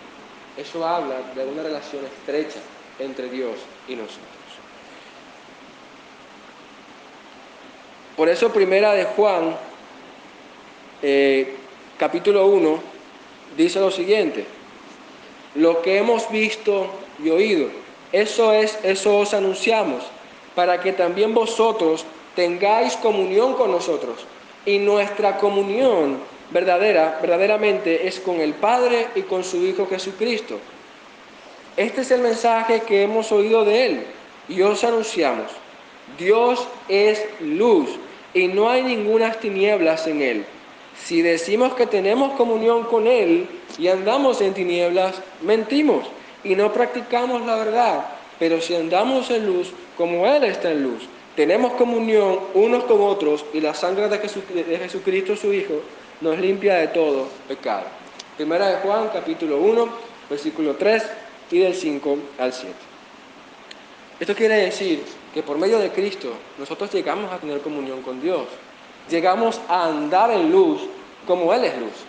Eso 0.57 0.85
habla 0.85 1.15
de 1.35 1.45
una 1.45 1.63
relación 1.63 2.05
estrecha 2.05 2.59
entre 2.99 3.29
Dios 3.29 3.55
y 3.87 3.95
nosotros. 3.95 4.27
Por 8.15 8.29
eso 8.29 8.51
primera 8.51 8.93
de 8.93 9.05
Juan, 9.05 9.55
eh, 11.01 11.55
capítulo 11.97 12.45
1, 12.47 12.79
dice 13.57 13.79
lo 13.79 13.89
siguiente, 13.89 14.45
lo 15.55 15.81
que 15.81 15.97
hemos 15.97 16.29
visto 16.29 16.87
y 17.23 17.29
oído, 17.29 17.69
eso 18.11 18.53
es, 18.53 18.77
eso 18.83 19.17
os 19.19 19.33
anunciamos, 19.33 20.03
para 20.53 20.81
que 20.81 20.91
también 20.91 21.33
vosotros 21.33 22.05
tengáis 22.35 22.95
comunión 22.97 23.53
con 23.53 23.71
nosotros. 23.71 24.25
Y 24.65 24.77
nuestra 24.77 25.37
comunión 25.37 26.19
verdadera, 26.51 27.19
verdaderamente 27.21 28.07
es 28.07 28.19
con 28.19 28.39
el 28.39 28.53
Padre 28.53 29.07
y 29.15 29.21
con 29.21 29.43
su 29.43 29.65
Hijo 29.65 29.87
Jesucristo. 29.87 30.59
Este 31.77 32.01
es 32.01 32.11
el 32.11 32.21
mensaje 32.21 32.81
que 32.81 33.03
hemos 33.03 33.31
oído 33.31 33.63
de 33.63 33.85
Él 33.85 34.03
y 34.49 34.61
os 34.61 34.83
anunciamos. 34.83 35.51
Dios 36.17 36.67
es 36.89 37.23
luz 37.39 37.89
y 38.33 38.47
no 38.47 38.69
hay 38.69 38.83
ninguna 38.83 39.31
tinieblas 39.31 40.07
en 40.07 40.21
Él. 40.21 40.45
Si 41.03 41.21
decimos 41.21 41.73
que 41.73 41.87
tenemos 41.87 42.33
comunión 42.33 42.83
con 42.83 43.07
Él 43.07 43.47
y 43.77 43.87
andamos 43.87 44.41
en 44.41 44.53
tinieblas, 44.53 45.21
mentimos 45.41 46.05
y 46.43 46.55
no 46.55 46.71
practicamos 46.73 47.45
la 47.45 47.55
verdad. 47.55 48.05
Pero 48.37 48.59
si 48.59 48.75
andamos 48.75 49.29
en 49.31 49.45
luz, 49.45 49.71
como 49.97 50.27
Él 50.27 50.43
está 50.43 50.71
en 50.71 50.83
luz, 50.83 51.07
tenemos 51.41 51.73
comunión 51.73 52.39
unos 52.53 52.83
con 52.83 53.01
otros 53.01 53.43
y 53.51 53.61
la 53.61 53.73
sangre 53.73 54.07
de, 54.07 54.77
Jesucristo 54.77 55.35
su 55.35 55.51
Hijo 55.51 55.81
nos 56.21 56.37
limpia 56.37 56.75
de 56.75 56.89
todo 56.89 57.29
pecado. 57.47 57.85
Primera 58.37 58.67
de 58.67 58.75
Juan, 58.75 59.09
capítulo 59.11 59.57
1, 59.57 59.89
versículo 60.29 60.75
3 60.75 61.03
y 61.49 61.57
del 61.57 61.73
5 61.73 62.17
al 62.37 62.53
7. 62.53 62.75
Esto 64.19 64.35
quiere 64.35 64.53
decir 64.57 65.01
que 65.33 65.41
por 65.41 65.57
medio 65.57 65.79
de 65.79 65.89
Cristo 65.89 66.31
nosotros 66.59 66.93
llegamos 66.93 67.31
a 67.31 67.39
tener 67.39 67.59
comunión 67.61 68.03
con 68.03 68.21
Dios. 68.21 68.43
Llegamos 69.09 69.59
a 69.67 69.87
andar 69.87 70.29
en 70.29 70.51
luz 70.51 70.81
como 71.25 71.51
Él 71.55 71.63
es 71.63 71.75
luz. 71.79 72.05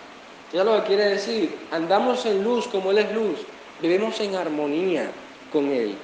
Ya 0.53 0.63
lo 0.63 0.79
que 0.81 0.89
quiere 0.89 1.05
decir, 1.05 1.57
andamos 1.71 2.23
en 2.27 2.43
luz 2.43 2.67
como 2.67 2.91
Él 2.91 2.99
es 2.99 3.11
luz. 3.11 3.39
Vivimos 3.81 4.19
en 4.19 4.35
armonía 4.35 5.09
con 5.51 5.71
Él. 5.71 5.95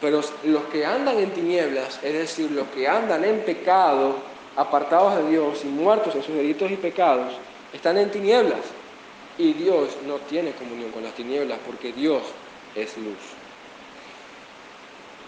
Pero 0.00 0.20
los 0.44 0.64
que 0.64 0.84
andan 0.84 1.18
en 1.18 1.30
tinieblas, 1.30 2.00
es 2.02 2.12
decir, 2.12 2.50
los 2.50 2.68
que 2.68 2.86
andan 2.86 3.24
en 3.24 3.40
pecado, 3.40 4.16
apartados 4.56 5.16
de 5.16 5.30
Dios 5.30 5.64
y 5.64 5.68
muertos 5.68 6.14
en 6.14 6.22
sus 6.22 6.34
delitos 6.34 6.70
y 6.70 6.76
pecados, 6.76 7.32
están 7.72 7.96
en 7.98 8.10
tinieblas. 8.10 8.60
Y 9.38 9.52
Dios 9.52 9.90
no 10.06 10.16
tiene 10.16 10.52
comunión 10.52 10.90
con 10.90 11.02
las 11.02 11.14
tinieblas 11.14 11.58
porque 11.66 11.92
Dios 11.92 12.22
es 12.74 12.96
luz. 12.98 13.18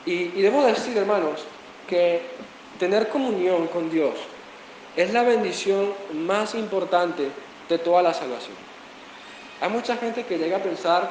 Y, 0.06 0.28
debo 0.40 0.64
decir, 0.64 0.96
hermanos, 0.96 1.44
que 1.86 2.22
tener 2.78 3.08
comunión 3.08 3.66
con 3.66 3.90
Dios 3.90 4.14
es 4.96 5.12
la 5.12 5.22
bendición 5.22 5.92
más 6.14 6.54
importante 6.54 7.28
de 7.68 7.78
toda 7.78 8.02
la 8.02 8.14
salvación. 8.14 8.56
Hay 9.60 9.68
mucha 9.68 9.96
gente 9.96 10.24
que 10.24 10.38
llega 10.38 10.58
a 10.58 10.62
pensar 10.62 11.10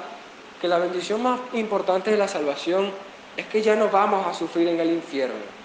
que 0.60 0.68
la 0.68 0.80
bendición 0.80 1.22
más 1.22 1.40
importante 1.54 2.10
de 2.10 2.18
la 2.18 2.28
salvación 2.28 2.92
es 3.38 3.46
que 3.46 3.62
ya 3.62 3.76
no 3.76 3.88
vamos 3.90 4.26
a 4.28 4.34
sufrir 4.34 4.68
en 4.68 4.80
el 4.80 4.92
infierno 4.92 5.58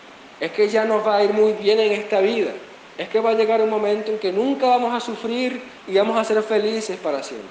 es 0.42 0.50
que 0.50 0.68
ya 0.68 0.84
nos 0.84 1.06
va 1.06 1.18
a 1.18 1.22
ir 1.22 1.32
muy 1.32 1.52
bien 1.52 1.78
en 1.78 1.92
esta 1.92 2.20
vida, 2.20 2.50
es 2.98 3.08
que 3.08 3.20
va 3.20 3.30
a 3.30 3.34
llegar 3.34 3.62
un 3.62 3.70
momento 3.70 4.10
en 4.10 4.18
que 4.18 4.32
nunca 4.32 4.66
vamos 4.66 4.92
a 4.92 4.98
sufrir 4.98 5.62
y 5.86 5.94
vamos 5.94 6.18
a 6.18 6.24
ser 6.24 6.42
felices 6.42 6.98
para 6.98 7.22
siempre. 7.22 7.48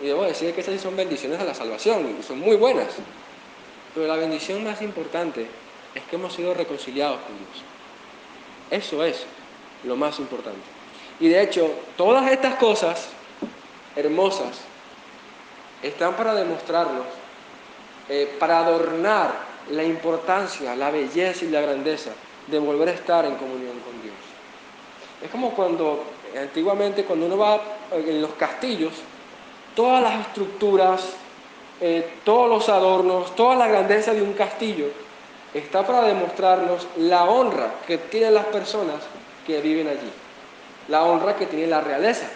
Y 0.00 0.06
debo 0.06 0.22
decir 0.22 0.54
que 0.54 0.60
esas 0.60 0.80
son 0.80 0.94
bendiciones 0.94 1.40
de 1.40 1.44
la 1.44 1.52
salvación 1.52 2.16
y 2.16 2.22
son 2.22 2.38
muy 2.38 2.54
buenas, 2.54 2.86
pero 3.92 4.06
la 4.06 4.14
bendición 4.14 4.62
más 4.62 4.80
importante 4.82 5.48
es 5.92 6.02
que 6.04 6.14
hemos 6.14 6.32
sido 6.32 6.54
reconciliados 6.54 7.18
con 7.22 7.36
Dios. 7.36 7.64
Eso 8.70 9.04
es 9.04 9.26
lo 9.82 9.96
más 9.96 10.20
importante. 10.20 10.60
Y 11.18 11.26
de 11.26 11.42
hecho, 11.42 11.74
todas 11.96 12.30
estas 12.30 12.54
cosas 12.54 13.08
hermosas 13.96 14.60
están 15.82 16.14
para 16.14 16.34
demostrarnos, 16.34 17.06
eh, 18.12 18.36
para 18.40 18.58
adornar 18.58 19.32
la 19.70 19.84
importancia, 19.84 20.74
la 20.74 20.90
belleza 20.90 21.44
y 21.44 21.48
la 21.48 21.60
grandeza 21.60 22.10
de 22.48 22.58
volver 22.58 22.88
a 22.88 22.92
estar 22.92 23.24
en 23.24 23.36
comunión 23.36 23.78
con 23.78 24.02
Dios. 24.02 24.16
Es 25.22 25.30
como 25.30 25.52
cuando 25.52 26.02
antiguamente 26.36 27.04
cuando 27.04 27.26
uno 27.26 27.38
va 27.38 27.60
en 27.92 28.20
los 28.20 28.32
castillos, 28.32 28.94
todas 29.76 30.02
las 30.02 30.26
estructuras, 30.26 31.10
eh, 31.80 32.14
todos 32.24 32.48
los 32.48 32.68
adornos, 32.68 33.34
toda 33.36 33.54
la 33.54 33.68
grandeza 33.68 34.12
de 34.12 34.22
un 34.22 34.32
castillo 34.32 34.86
está 35.54 35.86
para 35.86 36.02
demostrarnos 36.02 36.86
la 36.96 37.24
honra 37.24 37.74
que 37.86 37.98
tienen 37.98 38.34
las 38.34 38.46
personas 38.46 38.96
que 39.46 39.60
viven 39.60 39.88
allí, 39.88 40.10
la 40.88 41.04
honra 41.04 41.36
que 41.36 41.46
tiene 41.46 41.66
la 41.68 41.80
realeza. 41.80 42.28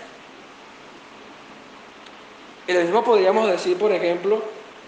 Y 2.66 2.72
lo 2.72 2.80
mismo 2.80 3.04
podríamos 3.04 3.48
decir, 3.48 3.76
por 3.76 3.92
ejemplo, 3.92 4.40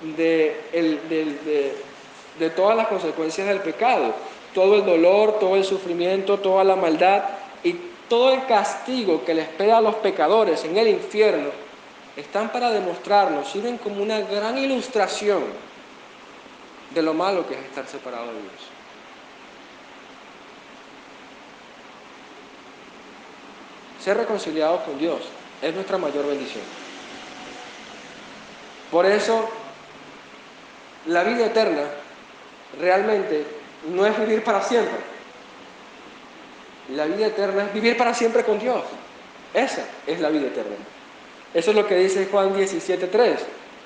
de, 0.02 0.60
el, 0.72 1.08
de 1.08 1.74
de 2.38 2.50
todas 2.50 2.76
las 2.76 2.88
consecuencias 2.88 3.46
del 3.48 3.60
pecado, 3.60 4.14
todo 4.54 4.76
el 4.76 4.84
dolor, 4.84 5.38
todo 5.38 5.56
el 5.56 5.64
sufrimiento, 5.64 6.38
toda 6.38 6.64
la 6.64 6.76
maldad 6.76 7.24
y 7.62 7.74
todo 8.08 8.32
el 8.34 8.46
castigo 8.46 9.24
que 9.24 9.34
le 9.34 9.42
espera 9.42 9.78
a 9.78 9.80
los 9.80 9.96
pecadores 9.96 10.64
en 10.64 10.76
el 10.76 10.88
infierno, 10.88 11.50
están 12.16 12.50
para 12.50 12.70
demostrarnos, 12.70 13.48
sirven 13.48 13.78
como 13.78 14.02
una 14.02 14.20
gran 14.20 14.56
ilustración 14.56 15.42
de 16.90 17.02
lo 17.02 17.12
malo 17.12 17.46
que 17.46 17.54
es 17.54 17.60
estar 17.60 17.86
separado 17.86 18.26
de 18.26 18.32
Dios. 18.32 18.52
Ser 24.02 24.16
reconciliados 24.16 24.82
con 24.82 24.98
Dios 24.98 25.20
es 25.60 25.74
nuestra 25.74 25.98
mayor 25.98 26.26
bendición. 26.26 26.62
Por 28.90 29.04
eso, 29.04 29.48
la 31.06 31.22
vida 31.22 31.46
eterna 31.46 31.82
realmente 32.80 33.44
no 33.92 34.06
es 34.06 34.18
vivir 34.18 34.42
para 34.42 34.62
siempre. 34.62 34.98
La 36.94 37.06
vida 37.06 37.26
eterna 37.26 37.64
es 37.64 37.74
vivir 37.74 37.96
para 37.96 38.14
siempre 38.14 38.44
con 38.44 38.58
Dios. 38.58 38.82
Esa 39.54 39.84
es 40.06 40.20
la 40.20 40.28
vida 40.28 40.46
eterna. 40.46 40.76
Eso 41.54 41.70
es 41.70 41.76
lo 41.76 41.86
que 41.86 41.96
dice 41.96 42.26
Juan 42.26 42.54
17.3. 42.54 43.36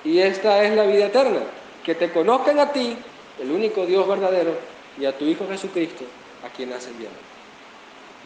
Y 0.05 0.19
esta 0.19 0.65
es 0.65 0.75
la 0.75 0.85
vida 0.85 1.07
eterna, 1.07 1.41
que 1.85 1.95
te 1.95 2.11
conozcan 2.11 2.59
a 2.59 2.73
ti, 2.73 2.97
el 3.41 3.51
único 3.51 3.85
Dios 3.85 4.09
verdadero, 4.09 4.55
y 4.99 5.05
a 5.05 5.17
tu 5.17 5.25
Hijo 5.27 5.47
Jesucristo, 5.49 6.05
a 6.45 6.49
quien 6.49 6.73
has 6.73 6.87
enviado. 6.87 7.15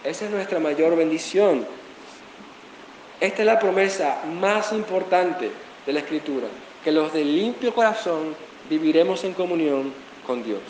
Esa 0.05 0.27
es 0.27 0.31
nuestra 0.31 0.61
mayor 0.61 0.97
bendición. 0.97 1.67
Esta 3.21 3.43
es 3.43 3.47
la 3.47 3.59
promesa 3.59 4.23
más 4.41 4.73
importante 4.73 5.51
de 5.85 5.93
la 5.93 6.01
Escritura, 6.01 6.47
que 6.83 6.93
los 6.93 7.13
de 7.13 7.25
limpio 7.25 7.75
corazón 7.75 8.37
viviremos 8.79 9.25
en 9.25 9.35
comunión 9.35 9.93
con 10.27 10.43
Dios. 10.43 10.61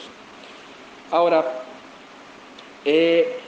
Ahora, 1.10 1.62
eh, 2.84 3.40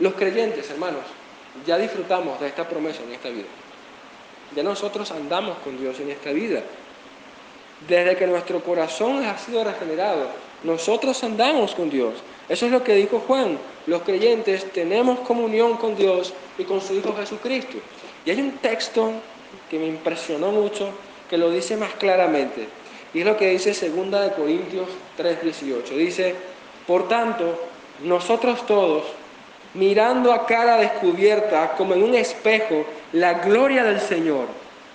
Los 0.00 0.14
creyentes, 0.14 0.68
hermanos, 0.70 1.02
ya 1.64 1.78
disfrutamos 1.78 2.40
de 2.40 2.48
esta 2.48 2.68
promesa 2.68 3.02
en 3.04 3.12
esta 3.12 3.28
vida. 3.28 3.46
Ya 4.56 4.64
nosotros 4.64 5.10
andamos 5.12 5.56
con 5.58 5.78
Dios 5.78 6.00
en 6.00 6.10
esta 6.10 6.32
vida. 6.32 6.62
Desde 7.88 8.16
que 8.16 8.26
nuestro 8.26 8.60
corazón 8.60 9.24
ha 9.24 9.38
sido 9.38 9.62
regenerado, 9.62 10.26
nosotros 10.64 11.22
andamos 11.22 11.74
con 11.74 11.90
Dios. 11.90 12.14
Eso 12.48 12.66
es 12.66 12.72
lo 12.72 12.82
que 12.82 12.94
dijo 12.94 13.22
Juan. 13.26 13.56
Los 13.86 14.02
creyentes 14.02 14.70
tenemos 14.72 15.20
comunión 15.20 15.76
con 15.76 15.94
Dios 15.94 16.34
y 16.58 16.64
con 16.64 16.80
su 16.80 16.94
Hijo 16.94 17.14
Jesucristo. 17.16 17.78
Y 18.26 18.30
hay 18.30 18.40
un 18.40 18.52
texto 18.58 19.12
que 19.70 19.78
me 19.78 19.86
impresionó 19.86 20.50
mucho 20.50 20.88
que 21.34 21.38
lo 21.38 21.50
dice 21.50 21.76
más 21.76 21.92
claramente. 21.94 22.68
Y 23.12 23.18
es 23.18 23.26
lo 23.26 23.36
que 23.36 23.48
dice 23.48 23.72
2 23.72 24.10
de 24.22 24.32
Corintios 24.34 24.86
3:18. 25.18 25.96
Dice, 25.96 26.32
por 26.86 27.08
tanto, 27.08 27.60
nosotros 28.04 28.64
todos, 28.68 29.02
mirando 29.74 30.32
a 30.32 30.46
cara 30.46 30.76
descubierta 30.76 31.72
como 31.76 31.94
en 31.94 32.04
un 32.04 32.14
espejo 32.14 32.86
la 33.12 33.32
gloria 33.40 33.82
del 33.82 34.00
Señor, 34.00 34.46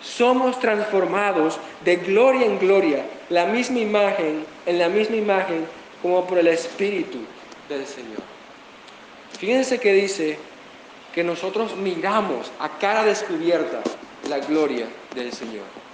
somos 0.02 0.58
transformados 0.62 1.60
de 1.84 1.98
gloria 1.98 2.46
en 2.46 2.58
gloria, 2.58 3.04
la 3.30 3.46
misma 3.46 3.80
imagen, 3.80 4.46
en 4.66 4.80
la 4.80 4.88
misma 4.88 5.18
imagen 5.18 5.66
como 6.02 6.26
por 6.26 6.38
el 6.38 6.48
Espíritu 6.48 7.18
del 7.68 7.86
Señor. 7.86 8.24
Fíjense 9.38 9.78
que 9.78 9.92
dice 9.92 10.40
que 11.14 11.22
nosotros 11.22 11.76
miramos 11.76 12.50
a 12.62 12.70
cara 12.80 13.04
descubierta 13.04 13.82
la 14.30 14.40
gloria 14.40 14.88
del 15.14 15.34
Señor. 15.34 15.89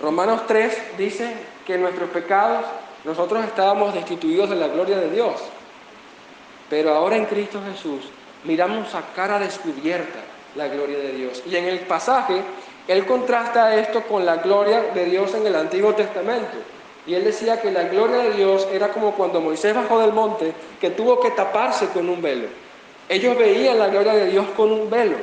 Romanos 0.00 0.42
3 0.46 0.98
dice 0.98 1.32
que 1.66 1.74
en 1.74 1.82
nuestros 1.82 2.10
pecados 2.10 2.64
nosotros 3.04 3.44
estábamos 3.44 3.94
destituidos 3.94 4.50
de 4.50 4.56
la 4.56 4.68
gloria 4.68 4.98
de 4.98 5.10
Dios, 5.10 5.34
pero 6.70 6.94
ahora 6.94 7.16
en 7.16 7.26
Cristo 7.26 7.60
Jesús 7.70 8.10
miramos 8.44 8.94
a 8.94 9.02
cara 9.14 9.38
descubierta 9.38 10.20
la 10.54 10.68
gloria 10.68 10.98
de 10.98 11.12
Dios. 11.12 11.42
Y 11.46 11.56
en 11.56 11.66
el 11.66 11.80
pasaje, 11.80 12.42
él 12.88 13.06
contrasta 13.06 13.76
esto 13.76 14.02
con 14.02 14.24
la 14.24 14.36
gloria 14.36 14.82
de 14.94 15.04
Dios 15.06 15.34
en 15.34 15.46
el 15.46 15.56
Antiguo 15.56 15.94
Testamento. 15.94 16.58
Y 17.06 17.14
él 17.14 17.24
decía 17.24 17.60
que 17.60 17.70
la 17.70 17.84
gloria 17.84 18.18
de 18.18 18.32
Dios 18.32 18.68
era 18.72 18.88
como 18.88 19.12
cuando 19.12 19.40
Moisés 19.40 19.74
bajó 19.74 20.00
del 20.00 20.12
monte, 20.12 20.52
que 20.80 20.90
tuvo 20.90 21.20
que 21.20 21.30
taparse 21.30 21.88
con 21.88 22.08
un 22.08 22.22
velo. 22.22 22.48
Ellos 23.08 23.36
veían 23.36 23.78
la 23.78 23.88
gloria 23.88 24.14
de 24.14 24.26
Dios 24.26 24.46
con 24.56 24.70
un 24.70 24.88
velo, 24.88 25.16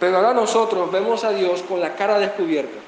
pero 0.00 0.16
ahora 0.16 0.34
nosotros 0.34 0.90
vemos 0.90 1.22
a 1.24 1.30
Dios 1.30 1.62
con 1.62 1.80
la 1.80 1.94
cara 1.94 2.18
descubierta. 2.18 2.83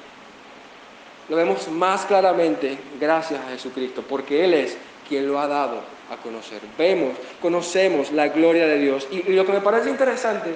Lo 1.29 1.35
vemos 1.35 1.67
más 1.67 2.05
claramente 2.05 2.77
gracias 2.99 3.39
a 3.41 3.49
Jesucristo, 3.49 4.03
porque 4.07 4.45
Él 4.45 4.53
es 4.53 4.77
quien 5.07 5.27
lo 5.27 5.39
ha 5.39 5.47
dado 5.47 5.81
a 6.11 6.17
conocer. 6.17 6.61
Vemos, 6.77 7.17
conocemos 7.41 8.11
la 8.11 8.29
gloria 8.29 8.65
de 8.65 8.79
Dios. 8.79 9.07
Y, 9.11 9.23
lo 9.33 9.45
que 9.45 9.51
me 9.51 9.61
parece 9.61 9.89
interesante 9.89 10.55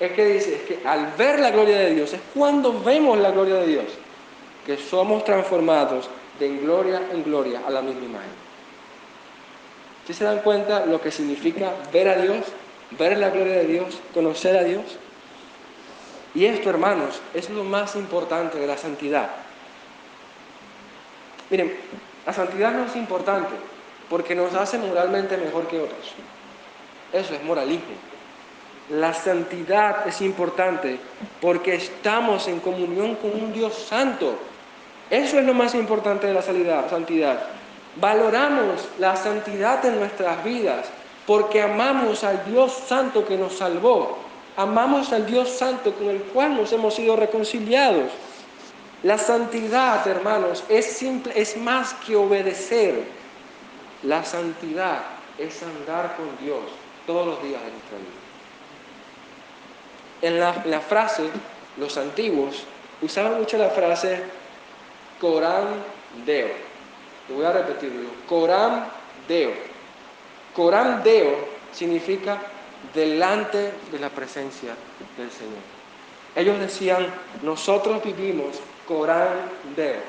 es 0.00 0.12
que 0.12 0.24
dice 0.24 0.62
que 0.66 0.86
al 0.86 1.12
ver 1.18 1.38
la 1.40 1.50
gloria 1.50 1.78
de 1.78 1.94
Dios 1.94 2.12
es 2.12 2.20
cuando 2.34 2.82
vemos 2.82 3.18
la 3.18 3.30
gloria 3.30 3.56
de 3.56 3.66
Dios, 3.66 3.84
que 4.64 4.76
somos 4.78 5.24
transformados 5.24 6.08
de 6.38 6.56
gloria 6.58 7.02
en 7.12 7.22
gloria 7.22 7.62
a 7.66 7.70
la 7.70 7.82
misma 7.82 8.04
imagen. 8.04 8.46
¿Sí 10.06 10.14
se 10.14 10.24
dan 10.24 10.38
cuenta 10.40 10.86
lo 10.86 11.00
que 11.00 11.10
significa 11.10 11.72
ver 11.92 12.08
a 12.08 12.16
Dios, 12.16 12.44
ver 12.98 13.18
la 13.18 13.30
gloria 13.30 13.54
de 13.54 13.66
Dios, 13.66 13.98
conocer 14.14 14.56
a 14.56 14.62
Dios? 14.62 14.84
Y 16.34 16.44
esto, 16.44 16.70
hermanos, 16.70 17.20
es 17.34 17.50
lo 17.50 17.64
más 17.64 17.96
importante 17.96 18.58
de 18.58 18.66
la 18.66 18.76
santidad. 18.76 19.30
Miren, 21.50 21.76
la 22.24 22.32
santidad 22.32 22.72
no 22.72 22.84
es 22.84 22.96
importante 22.96 23.54
porque 24.08 24.34
nos 24.34 24.54
hace 24.54 24.78
moralmente 24.78 25.36
mejor 25.36 25.66
que 25.68 25.80
otros. 25.80 26.14
Eso 27.12 27.34
es 27.34 27.42
moralismo. 27.44 27.94
La 28.90 29.12
santidad 29.14 30.06
es 30.06 30.20
importante 30.20 30.98
porque 31.40 31.74
estamos 31.74 32.46
en 32.46 32.60
comunión 32.60 33.16
con 33.16 33.32
un 33.32 33.52
Dios 33.52 33.74
santo 33.74 34.38
eso 35.10 35.38
es 35.38 35.44
lo 35.44 35.54
más 35.54 35.74
importante 35.74 36.26
de 36.26 36.34
la 36.34 36.42
santidad. 36.42 37.38
Valoramos 38.00 38.88
la 38.98 39.14
santidad 39.16 39.84
en 39.84 40.00
nuestras 40.00 40.42
vidas 40.42 40.86
porque 41.26 41.62
amamos 41.62 42.24
al 42.24 42.44
Dios 42.44 42.72
santo 42.88 43.24
que 43.24 43.36
nos 43.36 43.56
salvó. 43.58 44.18
Amamos 44.56 45.12
al 45.12 45.26
Dios 45.26 45.50
santo 45.50 45.92
con 45.92 46.08
el 46.08 46.22
cual 46.22 46.56
nos 46.56 46.72
hemos 46.72 46.94
sido 46.94 47.14
reconciliados. 47.14 48.10
La 49.02 49.18
santidad, 49.18 50.06
hermanos, 50.08 50.64
es, 50.68 50.86
simple, 50.86 51.32
es 51.36 51.56
más 51.56 51.94
que 51.94 52.16
obedecer. 52.16 53.04
La 54.02 54.24
santidad 54.24 55.02
es 55.38 55.62
andar 55.62 56.16
con 56.16 56.36
Dios 56.44 56.62
todos 57.06 57.26
los 57.26 57.42
días 57.42 57.62
de 57.62 57.70
nuestra 57.70 57.98
vida. 57.98 58.26
En 60.22 60.70
la, 60.70 60.80
frase, 60.80 61.28
los 61.76 61.96
antiguos 61.98 62.64
usaban 63.02 63.38
mucho 63.38 63.58
la 63.58 63.68
frase 63.68 64.22
Corán 65.20 65.84
Deo. 66.24 66.48
Lo 67.28 67.36
voy 67.36 67.44
a 67.44 67.52
repetirlo. 67.52 68.08
Corán 68.26 68.86
Deo. 69.28 69.52
Corán 70.54 71.02
Deo 71.02 71.48
significa 71.72 72.38
delante 72.94 73.72
de 73.92 73.98
la 73.98 74.08
presencia 74.08 74.74
del 75.18 75.30
Señor. 75.30 75.76
Ellos 76.34 76.58
decían, 76.58 77.06
nosotros 77.42 78.02
vivimos 78.02 78.60
Corán 78.86 79.50
Deo. 79.74 80.00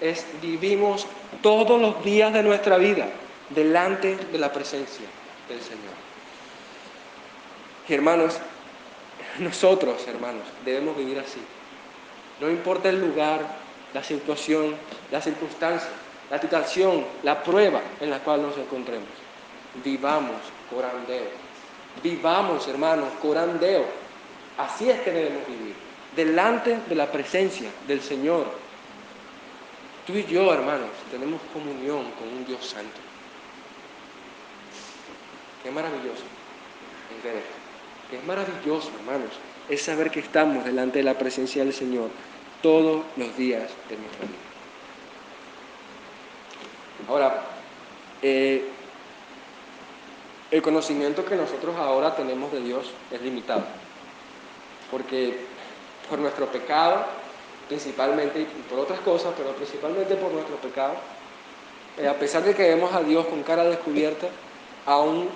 Es 0.00 0.26
vivimos 0.40 1.06
todos 1.42 1.80
los 1.80 2.02
días 2.04 2.32
de 2.32 2.42
nuestra 2.42 2.78
vida 2.78 3.08
delante 3.50 4.16
de 4.16 4.38
la 4.38 4.52
presencia 4.52 5.06
del 5.48 5.60
Señor. 5.60 5.94
hermanos, 7.88 8.38
nosotros, 9.38 10.06
hermanos, 10.06 10.44
debemos 10.64 10.96
vivir 10.96 11.18
así. 11.18 11.40
No 12.40 12.48
importa 12.48 12.88
el 12.88 13.00
lugar, 13.00 13.40
la 13.92 14.02
situación, 14.02 14.76
la 15.10 15.20
circunstancia, 15.20 15.90
la 16.30 16.40
situación, 16.40 17.04
la 17.22 17.42
prueba 17.42 17.80
en 18.00 18.10
la 18.10 18.20
cual 18.20 18.42
nos 18.42 18.56
encontremos. 18.56 19.08
Vivamos 19.84 20.36
corandeo. 20.70 21.30
Vivamos, 22.02 22.66
hermanos, 22.68 23.08
corandeo. 23.20 23.84
Así 24.56 24.88
es 24.88 25.00
que 25.00 25.10
debemos 25.10 25.46
vivir, 25.46 25.74
delante 26.16 26.78
de 26.88 26.94
la 26.94 27.10
presencia 27.10 27.70
del 27.86 28.00
Señor. 28.00 28.46
Tú 30.06 30.14
y 30.14 30.24
yo, 30.24 30.52
hermanos, 30.52 30.90
tenemos 31.10 31.40
comunión 31.52 32.10
con 32.12 32.28
un 32.28 32.44
Dios 32.44 32.66
santo. 32.66 33.00
Qué 35.62 35.70
maravilloso 35.70 36.24
es 37.10 38.10
Qué 38.10 38.18
maravilloso, 38.26 38.90
hermanos, 38.98 39.30
es 39.68 39.82
saber 39.82 40.10
que 40.10 40.20
estamos 40.20 40.64
delante 40.64 40.98
de 40.98 41.04
la 41.04 41.16
presencia 41.16 41.62
del 41.62 41.72
Señor 41.72 42.10
todos 42.62 43.04
los 43.16 43.36
días 43.36 43.70
de 43.88 43.96
nuestra 43.96 44.26
vida. 44.26 44.50
Ahora, 47.08 47.44
eh, 48.22 48.64
el 50.50 50.62
conocimiento 50.62 51.24
que 51.24 51.36
nosotros 51.36 51.76
ahora 51.76 52.16
tenemos 52.16 52.50
de 52.52 52.60
Dios 52.60 52.90
es 53.12 53.22
limitado, 53.22 53.64
porque 54.90 55.46
por 56.10 56.18
nuestro 56.18 56.46
pecado, 56.46 57.06
principalmente 57.68 58.40
y 58.40 58.44
por 58.68 58.80
otras 58.80 58.98
cosas, 59.00 59.32
pero 59.36 59.50
principalmente 59.52 60.16
por 60.16 60.32
nuestro 60.32 60.56
pecado, 60.56 60.94
eh, 61.96 62.08
a 62.08 62.14
pesar 62.14 62.42
de 62.42 62.54
que 62.54 62.68
vemos 62.68 62.92
a 62.92 63.02
Dios 63.02 63.26
con 63.26 63.42
cara 63.44 63.64
descubierta, 63.64 64.26
aún 64.86 65.28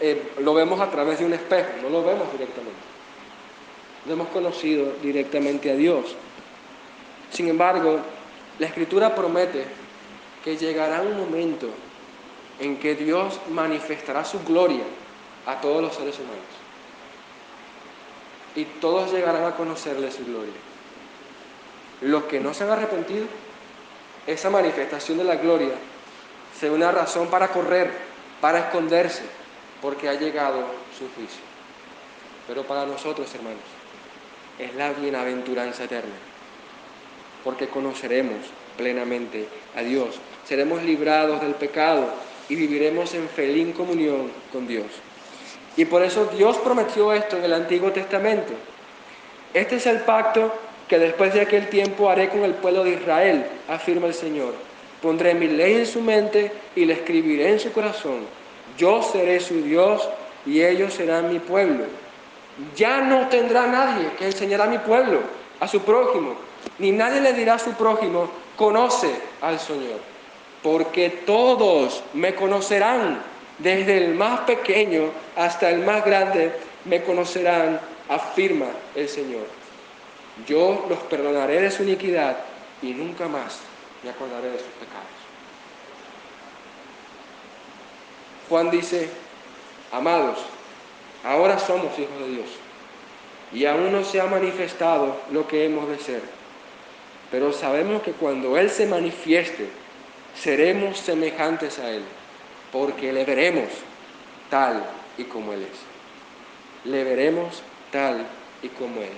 eh, 0.00 0.32
lo 0.40 0.54
vemos 0.54 0.78
a 0.80 0.90
través 0.90 1.18
de 1.18 1.24
un 1.24 1.32
espejo, 1.32 1.70
no 1.82 1.88
lo 1.88 2.04
vemos 2.04 2.30
directamente. 2.32 2.78
No 4.04 4.12
hemos 4.12 4.28
conocido 4.28 4.92
directamente 5.02 5.70
a 5.70 5.74
Dios. 5.74 6.14
Sin 7.30 7.48
embargo, 7.48 7.98
la 8.58 8.66
escritura 8.66 9.14
promete 9.14 9.64
que 10.44 10.56
llegará 10.56 11.02
un 11.02 11.16
momento 11.16 11.68
en 12.60 12.78
que 12.78 12.94
Dios 12.94 13.40
manifestará 13.50 14.24
su 14.24 14.40
gloria 14.44 14.84
a 15.46 15.60
todos 15.60 15.82
los 15.82 15.94
seres 15.94 16.18
humanos. 16.18 16.57
Y 18.54 18.64
todos 18.64 19.12
llegarán 19.12 19.44
a 19.44 19.56
conocerle 19.56 20.10
su 20.10 20.24
gloria. 20.24 20.52
Los 22.00 22.24
que 22.24 22.40
no 22.40 22.54
se 22.54 22.64
han 22.64 22.70
arrepentido, 22.70 23.26
esa 24.26 24.50
manifestación 24.50 25.18
de 25.18 25.24
la 25.24 25.36
gloria 25.36 25.74
será 26.58 26.72
una 26.72 26.92
razón 26.92 27.28
para 27.28 27.48
correr, 27.48 27.90
para 28.40 28.60
esconderse, 28.60 29.22
porque 29.80 30.08
ha 30.08 30.14
llegado 30.14 30.64
su 30.96 31.08
juicio. 31.14 31.42
Pero 32.46 32.64
para 32.64 32.86
nosotros, 32.86 33.32
hermanos, 33.34 33.62
es 34.58 34.74
la 34.74 34.92
bienaventuranza 34.92 35.84
eterna 35.84 36.14
porque 37.44 37.68
conoceremos 37.68 38.38
plenamente 38.76 39.48
a 39.76 39.82
Dios. 39.82 40.16
Seremos 40.46 40.82
librados 40.82 41.40
del 41.40 41.54
pecado 41.54 42.10
y 42.48 42.56
viviremos 42.56 43.14
en 43.14 43.28
feliz 43.28 43.74
comunión 43.74 44.30
con 44.52 44.66
Dios. 44.66 44.86
Y 45.78 45.84
por 45.84 46.02
eso 46.02 46.26
Dios 46.26 46.58
prometió 46.58 47.12
esto 47.12 47.36
en 47.36 47.44
el 47.44 47.54
Antiguo 47.54 47.92
Testamento. 47.92 48.52
Este 49.54 49.76
es 49.76 49.86
el 49.86 50.00
pacto 50.00 50.52
que 50.88 50.98
después 50.98 51.32
de 51.32 51.40
aquel 51.40 51.68
tiempo 51.68 52.10
haré 52.10 52.28
con 52.30 52.42
el 52.42 52.54
pueblo 52.54 52.82
de 52.82 52.94
Israel, 52.94 53.46
afirma 53.68 54.08
el 54.08 54.14
Señor. 54.14 54.54
Pondré 55.00 55.34
mi 55.34 55.46
ley 55.46 55.74
en 55.74 55.86
su 55.86 56.00
mente 56.00 56.50
y 56.74 56.84
la 56.84 56.94
escribiré 56.94 57.50
en 57.50 57.60
su 57.60 57.70
corazón. 57.70 58.26
Yo 58.76 59.04
seré 59.04 59.38
su 59.38 59.62
Dios 59.62 60.08
y 60.44 60.62
ellos 60.62 60.94
serán 60.94 61.32
mi 61.32 61.38
pueblo. 61.38 61.84
Ya 62.74 63.00
no 63.00 63.28
tendrá 63.28 63.68
nadie 63.68 64.10
que 64.18 64.26
enseñará 64.26 64.64
a 64.64 64.68
mi 64.68 64.78
pueblo, 64.78 65.20
a 65.60 65.68
su 65.68 65.82
prójimo, 65.82 66.34
ni 66.80 66.90
nadie 66.90 67.20
le 67.20 67.32
dirá 67.34 67.54
a 67.54 67.58
su 67.60 67.70
prójimo, 67.74 68.28
conoce 68.56 69.12
al 69.40 69.60
Señor, 69.60 70.00
porque 70.60 71.08
todos 71.24 72.02
me 72.14 72.34
conocerán, 72.34 73.22
desde 73.58 73.98
el 73.98 74.14
más 74.14 74.40
pequeño 74.40 75.10
hasta 75.36 75.70
el 75.70 75.84
más 75.84 76.04
grande, 76.04 76.52
me 76.84 77.02
conocerán, 77.02 77.80
afirma 78.08 78.66
el 78.94 79.08
Señor. 79.08 79.46
Yo 80.46 80.86
los 80.88 80.98
perdonaré 81.00 81.60
de 81.60 81.70
su 81.70 81.82
iniquidad 81.82 82.36
y 82.80 82.92
nunca 82.92 83.26
más 83.28 83.60
me 84.02 84.10
acordaré 84.10 84.50
de 84.50 84.58
sus 84.58 84.68
pecados. 84.68 85.08
Juan 88.48 88.70
dice, 88.70 89.08
amados, 89.92 90.38
ahora 91.24 91.58
somos 91.58 91.98
hijos 91.98 92.18
de 92.20 92.28
Dios 92.28 92.46
y 93.52 93.66
aún 93.66 93.92
no 93.92 94.04
se 94.04 94.20
ha 94.20 94.26
manifestado 94.26 95.16
lo 95.32 95.46
que 95.46 95.64
hemos 95.64 95.88
de 95.88 95.98
ser, 95.98 96.22
pero 97.30 97.52
sabemos 97.52 98.02
que 98.02 98.12
cuando 98.12 98.56
Él 98.56 98.70
se 98.70 98.86
manifieste, 98.86 99.68
seremos 100.34 100.98
semejantes 100.98 101.78
a 101.78 101.90
Él, 101.90 102.04
porque 102.72 103.12
le 103.12 103.24
veremos 103.24 103.68
tal 104.50 104.84
y 105.16 105.24
como 105.24 105.52
Él 105.52 105.62
es. 105.62 106.90
Le 106.90 107.04
veremos 107.04 107.62
tal 107.90 108.26
y 108.62 108.68
como 108.68 109.00
es. 109.00 109.10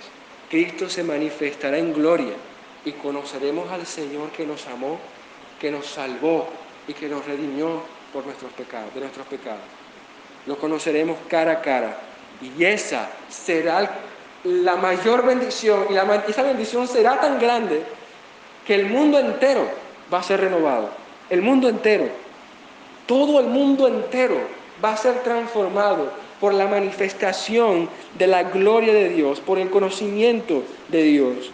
Cristo 0.49 0.89
se 0.89 1.05
manifestará 1.05 1.79
en 1.79 1.93
gloria 1.93 2.35
y 2.85 2.93
conoceremos 2.93 3.71
al 3.71 3.87
Señor 3.87 4.31
que 4.31 4.47
nos 4.47 4.67
amó, 4.67 4.99
que 5.61 5.71
nos 5.71 5.87
salvó 5.87 6.49
y 6.89 6.95
que 6.95 7.09
nos 7.09 7.25
redimió 7.27 7.83
por 8.13 8.25
nuestros 8.25 8.53
pecados, 8.53 8.93
de 8.95 9.01
nuestros 9.01 9.27
pecados. 9.27 9.61
Lo 10.47 10.59
conoceremos 10.59 11.19
cara 11.29 11.53
a 11.53 11.61
cara 11.61 11.99
y 12.41 12.65
esa 12.65 13.11
será 13.29 13.91
la 14.45 14.77
mayor 14.77 15.25
bendición 15.25 15.87
y 15.91 16.31
esa 16.31 16.43
bendición 16.43 16.89
será 16.89 17.21
tan 17.21 17.39
grande 17.39 17.83
que 18.67 18.75
el 18.75 18.87
mundo 18.87 19.19
entero 19.19 19.69
va 20.13 20.21
a 20.21 20.23
ser 20.23 20.41
renovado. 20.41 20.91
El 21.29 21.43
mundo 21.43 21.69
entero, 21.69 22.09
todo 23.11 23.41
el 23.41 23.47
mundo 23.47 23.89
entero 23.89 24.37
va 24.83 24.93
a 24.93 24.97
ser 24.97 25.25
transformado 25.25 26.13
por 26.41 26.55
la 26.55 26.69
manifestación 26.69 27.89
de 28.17 28.29
la 28.29 28.45
gloria 28.45 28.95
de 28.95 29.09
Dios, 29.09 29.41
por 29.41 29.59
el 29.59 29.69
conocimiento 29.69 30.63
de 30.91 31.03
Dios. 31.03 31.51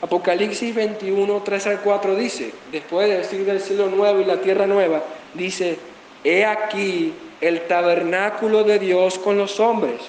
Apocalipsis 0.00 0.72
21, 0.72 1.42
3 1.44 1.66
al 1.66 1.80
4 1.80 2.14
dice, 2.14 2.52
después 2.70 3.08
de 3.08 3.16
decir 3.16 3.44
del 3.44 3.60
cielo 3.60 3.88
nuevo 3.88 4.20
y 4.20 4.26
la 4.26 4.40
tierra 4.40 4.68
nueva, 4.68 5.02
dice, 5.34 5.76
he 6.22 6.44
aquí 6.44 7.12
el 7.40 7.62
tabernáculo 7.62 8.62
de 8.62 8.78
Dios 8.78 9.18
con 9.18 9.36
los 9.36 9.58
hombres, 9.58 10.02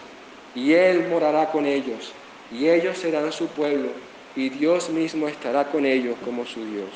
y 0.54 0.74
Él 0.74 1.08
morará 1.10 1.50
con 1.50 1.66
ellos, 1.66 2.12
y 2.52 2.70
ellos 2.70 3.00
serán 3.00 3.32
su 3.32 3.48
pueblo, 3.48 3.90
y 4.36 4.50
Dios 4.50 4.92
mismo 4.92 5.28
estará 5.28 5.72
con 5.72 5.88
ellos 5.88 6.18
como 6.24 6.46
su 6.46 6.64
Dios. 6.64 6.90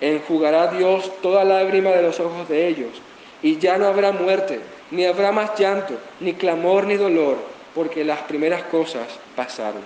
Enjugará 0.00 0.72
Dios 0.72 1.12
toda 1.22 1.44
lágrima 1.44 1.90
de 1.90 2.02
los 2.02 2.18
ojos 2.18 2.48
de 2.48 2.66
ellos, 2.66 3.00
y 3.42 3.58
ya 3.58 3.76
no 3.78 3.86
habrá 3.86 4.12
muerte, 4.12 4.60
ni 4.90 5.04
habrá 5.04 5.32
más 5.32 5.58
llanto, 5.58 5.98
ni 6.20 6.34
clamor, 6.34 6.86
ni 6.86 6.96
dolor, 6.96 7.38
porque 7.74 8.04
las 8.04 8.20
primeras 8.20 8.62
cosas 8.64 9.06
pasaron. 9.34 9.82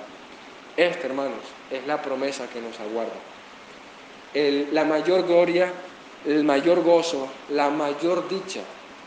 Esta, 0.77 1.07
hermanos, 1.07 1.41
es 1.71 1.87
la 1.87 2.03
promesa 2.03 2.49
que 2.49 2.61
nos 2.61 2.79
aguarda. 2.81 3.15
la 4.73 4.85
mayor 4.85 5.27
gloria, 5.27 5.73
el 6.27 6.45
mayor 6.45 6.83
gozo, 6.83 7.29
la 7.51 7.71
mayor 7.71 8.29
dicha 8.29 8.61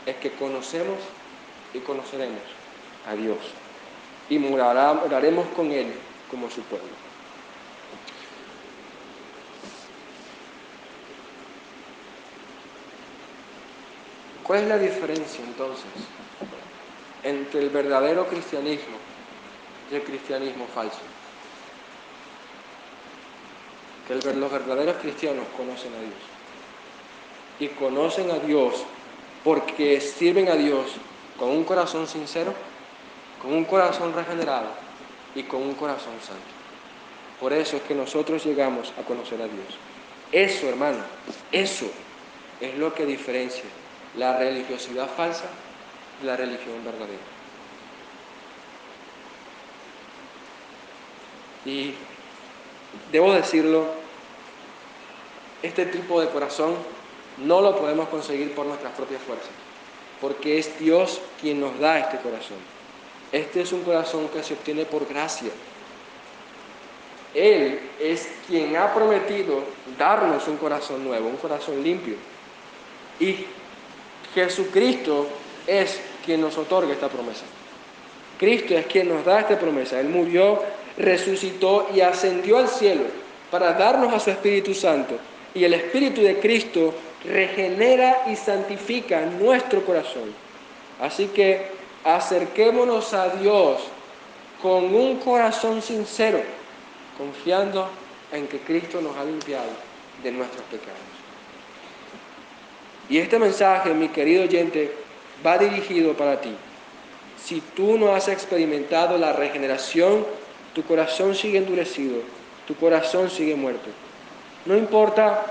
es 0.06 0.16
que 0.16 0.32
conocemos 0.32 0.98
y 1.72 1.78
conoceremos 1.78 2.42
a 3.06 3.14
Dios 3.14 3.38
y 4.28 4.38
moraremos 4.38 5.46
con 5.54 5.70
Él 5.70 5.92
como 6.30 6.50
su 6.50 6.62
pueblo. 6.62 6.99
¿Cuál 14.50 14.64
es 14.64 14.68
la 14.68 14.78
diferencia 14.78 15.44
entonces 15.44 15.86
entre 17.22 17.60
el 17.60 17.70
verdadero 17.70 18.26
cristianismo 18.26 18.96
y 19.92 19.94
el 19.94 20.02
cristianismo 20.02 20.66
falso? 20.74 20.98
Que 24.08 24.16
los 24.16 24.50
verdaderos 24.50 24.96
cristianos 24.96 25.44
conocen 25.56 25.92
a 25.94 26.00
Dios. 26.00 26.18
Y 27.60 27.68
conocen 27.78 28.32
a 28.32 28.40
Dios 28.40 28.82
porque 29.44 30.00
sirven 30.00 30.48
a 30.48 30.56
Dios 30.56 30.94
con 31.38 31.50
un 31.50 31.62
corazón 31.62 32.08
sincero, 32.08 32.52
con 33.40 33.52
un 33.52 33.64
corazón 33.64 34.12
regenerado 34.12 34.70
y 35.36 35.44
con 35.44 35.62
un 35.62 35.74
corazón 35.74 36.14
santo. 36.26 36.42
Por 37.38 37.52
eso 37.52 37.76
es 37.76 37.82
que 37.84 37.94
nosotros 37.94 38.44
llegamos 38.44 38.92
a 38.98 39.02
conocer 39.02 39.40
a 39.42 39.44
Dios. 39.44 39.78
Eso, 40.32 40.68
hermano, 40.68 41.04
eso 41.52 41.86
es 42.60 42.76
lo 42.76 42.92
que 42.92 43.06
diferencia 43.06 43.62
la 44.16 44.36
religiosidad 44.36 45.08
falsa 45.08 45.46
y 46.22 46.26
la 46.26 46.36
religión 46.36 46.84
verdadera. 46.84 47.18
Y 51.64 51.94
debo 53.12 53.32
decirlo, 53.32 53.86
este 55.62 55.86
tipo 55.86 56.20
de 56.20 56.28
corazón 56.28 56.74
no 57.38 57.60
lo 57.60 57.78
podemos 57.78 58.08
conseguir 58.08 58.54
por 58.54 58.66
nuestras 58.66 58.92
propias 58.94 59.22
fuerzas, 59.22 59.50
porque 60.20 60.58
es 60.58 60.78
Dios 60.78 61.20
quien 61.40 61.60
nos 61.60 61.78
da 61.78 61.98
este 61.98 62.18
corazón. 62.18 62.58
Este 63.32 63.60
es 63.60 63.72
un 63.72 63.82
corazón 63.82 64.28
que 64.28 64.42
se 64.42 64.54
obtiene 64.54 64.84
por 64.84 65.06
gracia. 65.06 65.50
Él 67.32 67.78
es 68.00 68.28
quien 68.48 68.76
ha 68.76 68.92
prometido 68.92 69.62
darnos 69.96 70.48
un 70.48 70.56
corazón 70.56 71.04
nuevo, 71.04 71.28
un 71.28 71.36
corazón 71.36 71.82
limpio. 71.82 72.16
Y 73.20 73.46
Jesucristo 74.34 75.26
es 75.66 76.00
quien 76.24 76.40
nos 76.40 76.56
otorga 76.58 76.92
esta 76.92 77.08
promesa. 77.08 77.44
Cristo 78.38 78.74
es 78.76 78.86
quien 78.86 79.08
nos 79.08 79.24
da 79.24 79.40
esta 79.40 79.58
promesa. 79.58 80.00
Él 80.00 80.08
murió, 80.08 80.62
resucitó 80.96 81.88
y 81.94 82.00
ascendió 82.00 82.58
al 82.58 82.68
cielo 82.68 83.04
para 83.50 83.72
darnos 83.72 84.12
a 84.12 84.20
su 84.20 84.30
Espíritu 84.30 84.74
Santo. 84.74 85.16
Y 85.54 85.64
el 85.64 85.74
Espíritu 85.74 86.22
de 86.22 86.38
Cristo 86.38 86.94
regenera 87.24 88.24
y 88.28 88.36
santifica 88.36 89.26
nuestro 89.26 89.84
corazón. 89.84 90.32
Así 91.00 91.26
que 91.28 91.66
acerquémonos 92.04 93.12
a 93.12 93.28
Dios 93.30 93.80
con 94.62 94.94
un 94.94 95.16
corazón 95.18 95.82
sincero, 95.82 96.40
confiando 97.18 97.88
en 98.32 98.46
que 98.46 98.58
Cristo 98.60 99.00
nos 99.00 99.16
ha 99.16 99.24
limpiado 99.24 99.70
de 100.22 100.30
nuestros 100.30 100.62
pecados. 100.64 101.09
Y 103.10 103.18
este 103.18 103.40
mensaje, 103.40 103.92
mi 103.92 104.08
querido 104.08 104.44
oyente, 104.44 104.92
va 105.44 105.58
dirigido 105.58 106.14
para 106.14 106.40
ti. 106.40 106.54
Si 107.42 107.60
tú 107.74 107.98
no 107.98 108.14
has 108.14 108.28
experimentado 108.28 109.18
la 109.18 109.32
regeneración, 109.32 110.24
tu 110.74 110.84
corazón 110.84 111.34
sigue 111.34 111.58
endurecido, 111.58 112.18
tu 112.68 112.76
corazón 112.76 113.28
sigue 113.28 113.56
muerto. 113.56 113.90
No 114.64 114.76
importa 114.76 115.44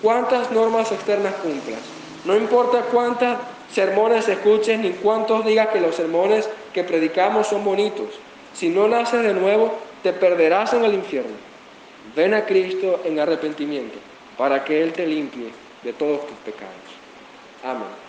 cuántas 0.00 0.52
normas 0.52 0.92
externas 0.92 1.34
cumplas, 1.42 1.80
no 2.24 2.36
importa 2.36 2.82
cuántas 2.92 3.38
sermones 3.72 4.28
escuches 4.28 4.78
ni 4.78 4.90
cuántos 4.90 5.44
digas 5.44 5.68
que 5.68 5.80
los 5.80 5.96
sermones 5.96 6.48
que 6.72 6.84
predicamos 6.84 7.48
son 7.48 7.64
bonitos. 7.64 8.10
Si 8.54 8.68
no 8.68 8.86
naces 8.86 9.24
de 9.24 9.34
nuevo, 9.34 9.74
te 10.04 10.12
perderás 10.12 10.72
en 10.74 10.84
el 10.84 10.94
infierno. 10.94 11.34
Ven 12.14 12.34
a 12.34 12.44
Cristo 12.46 13.00
en 13.04 13.18
arrepentimiento 13.18 13.98
para 14.38 14.64
que 14.64 14.80
Él 14.80 14.92
te 14.92 15.06
limpie 15.06 15.50
de 15.82 15.92
todos 15.92 16.26
tus 16.26 16.36
pecados. 16.38 16.83
Amen. 17.64 18.03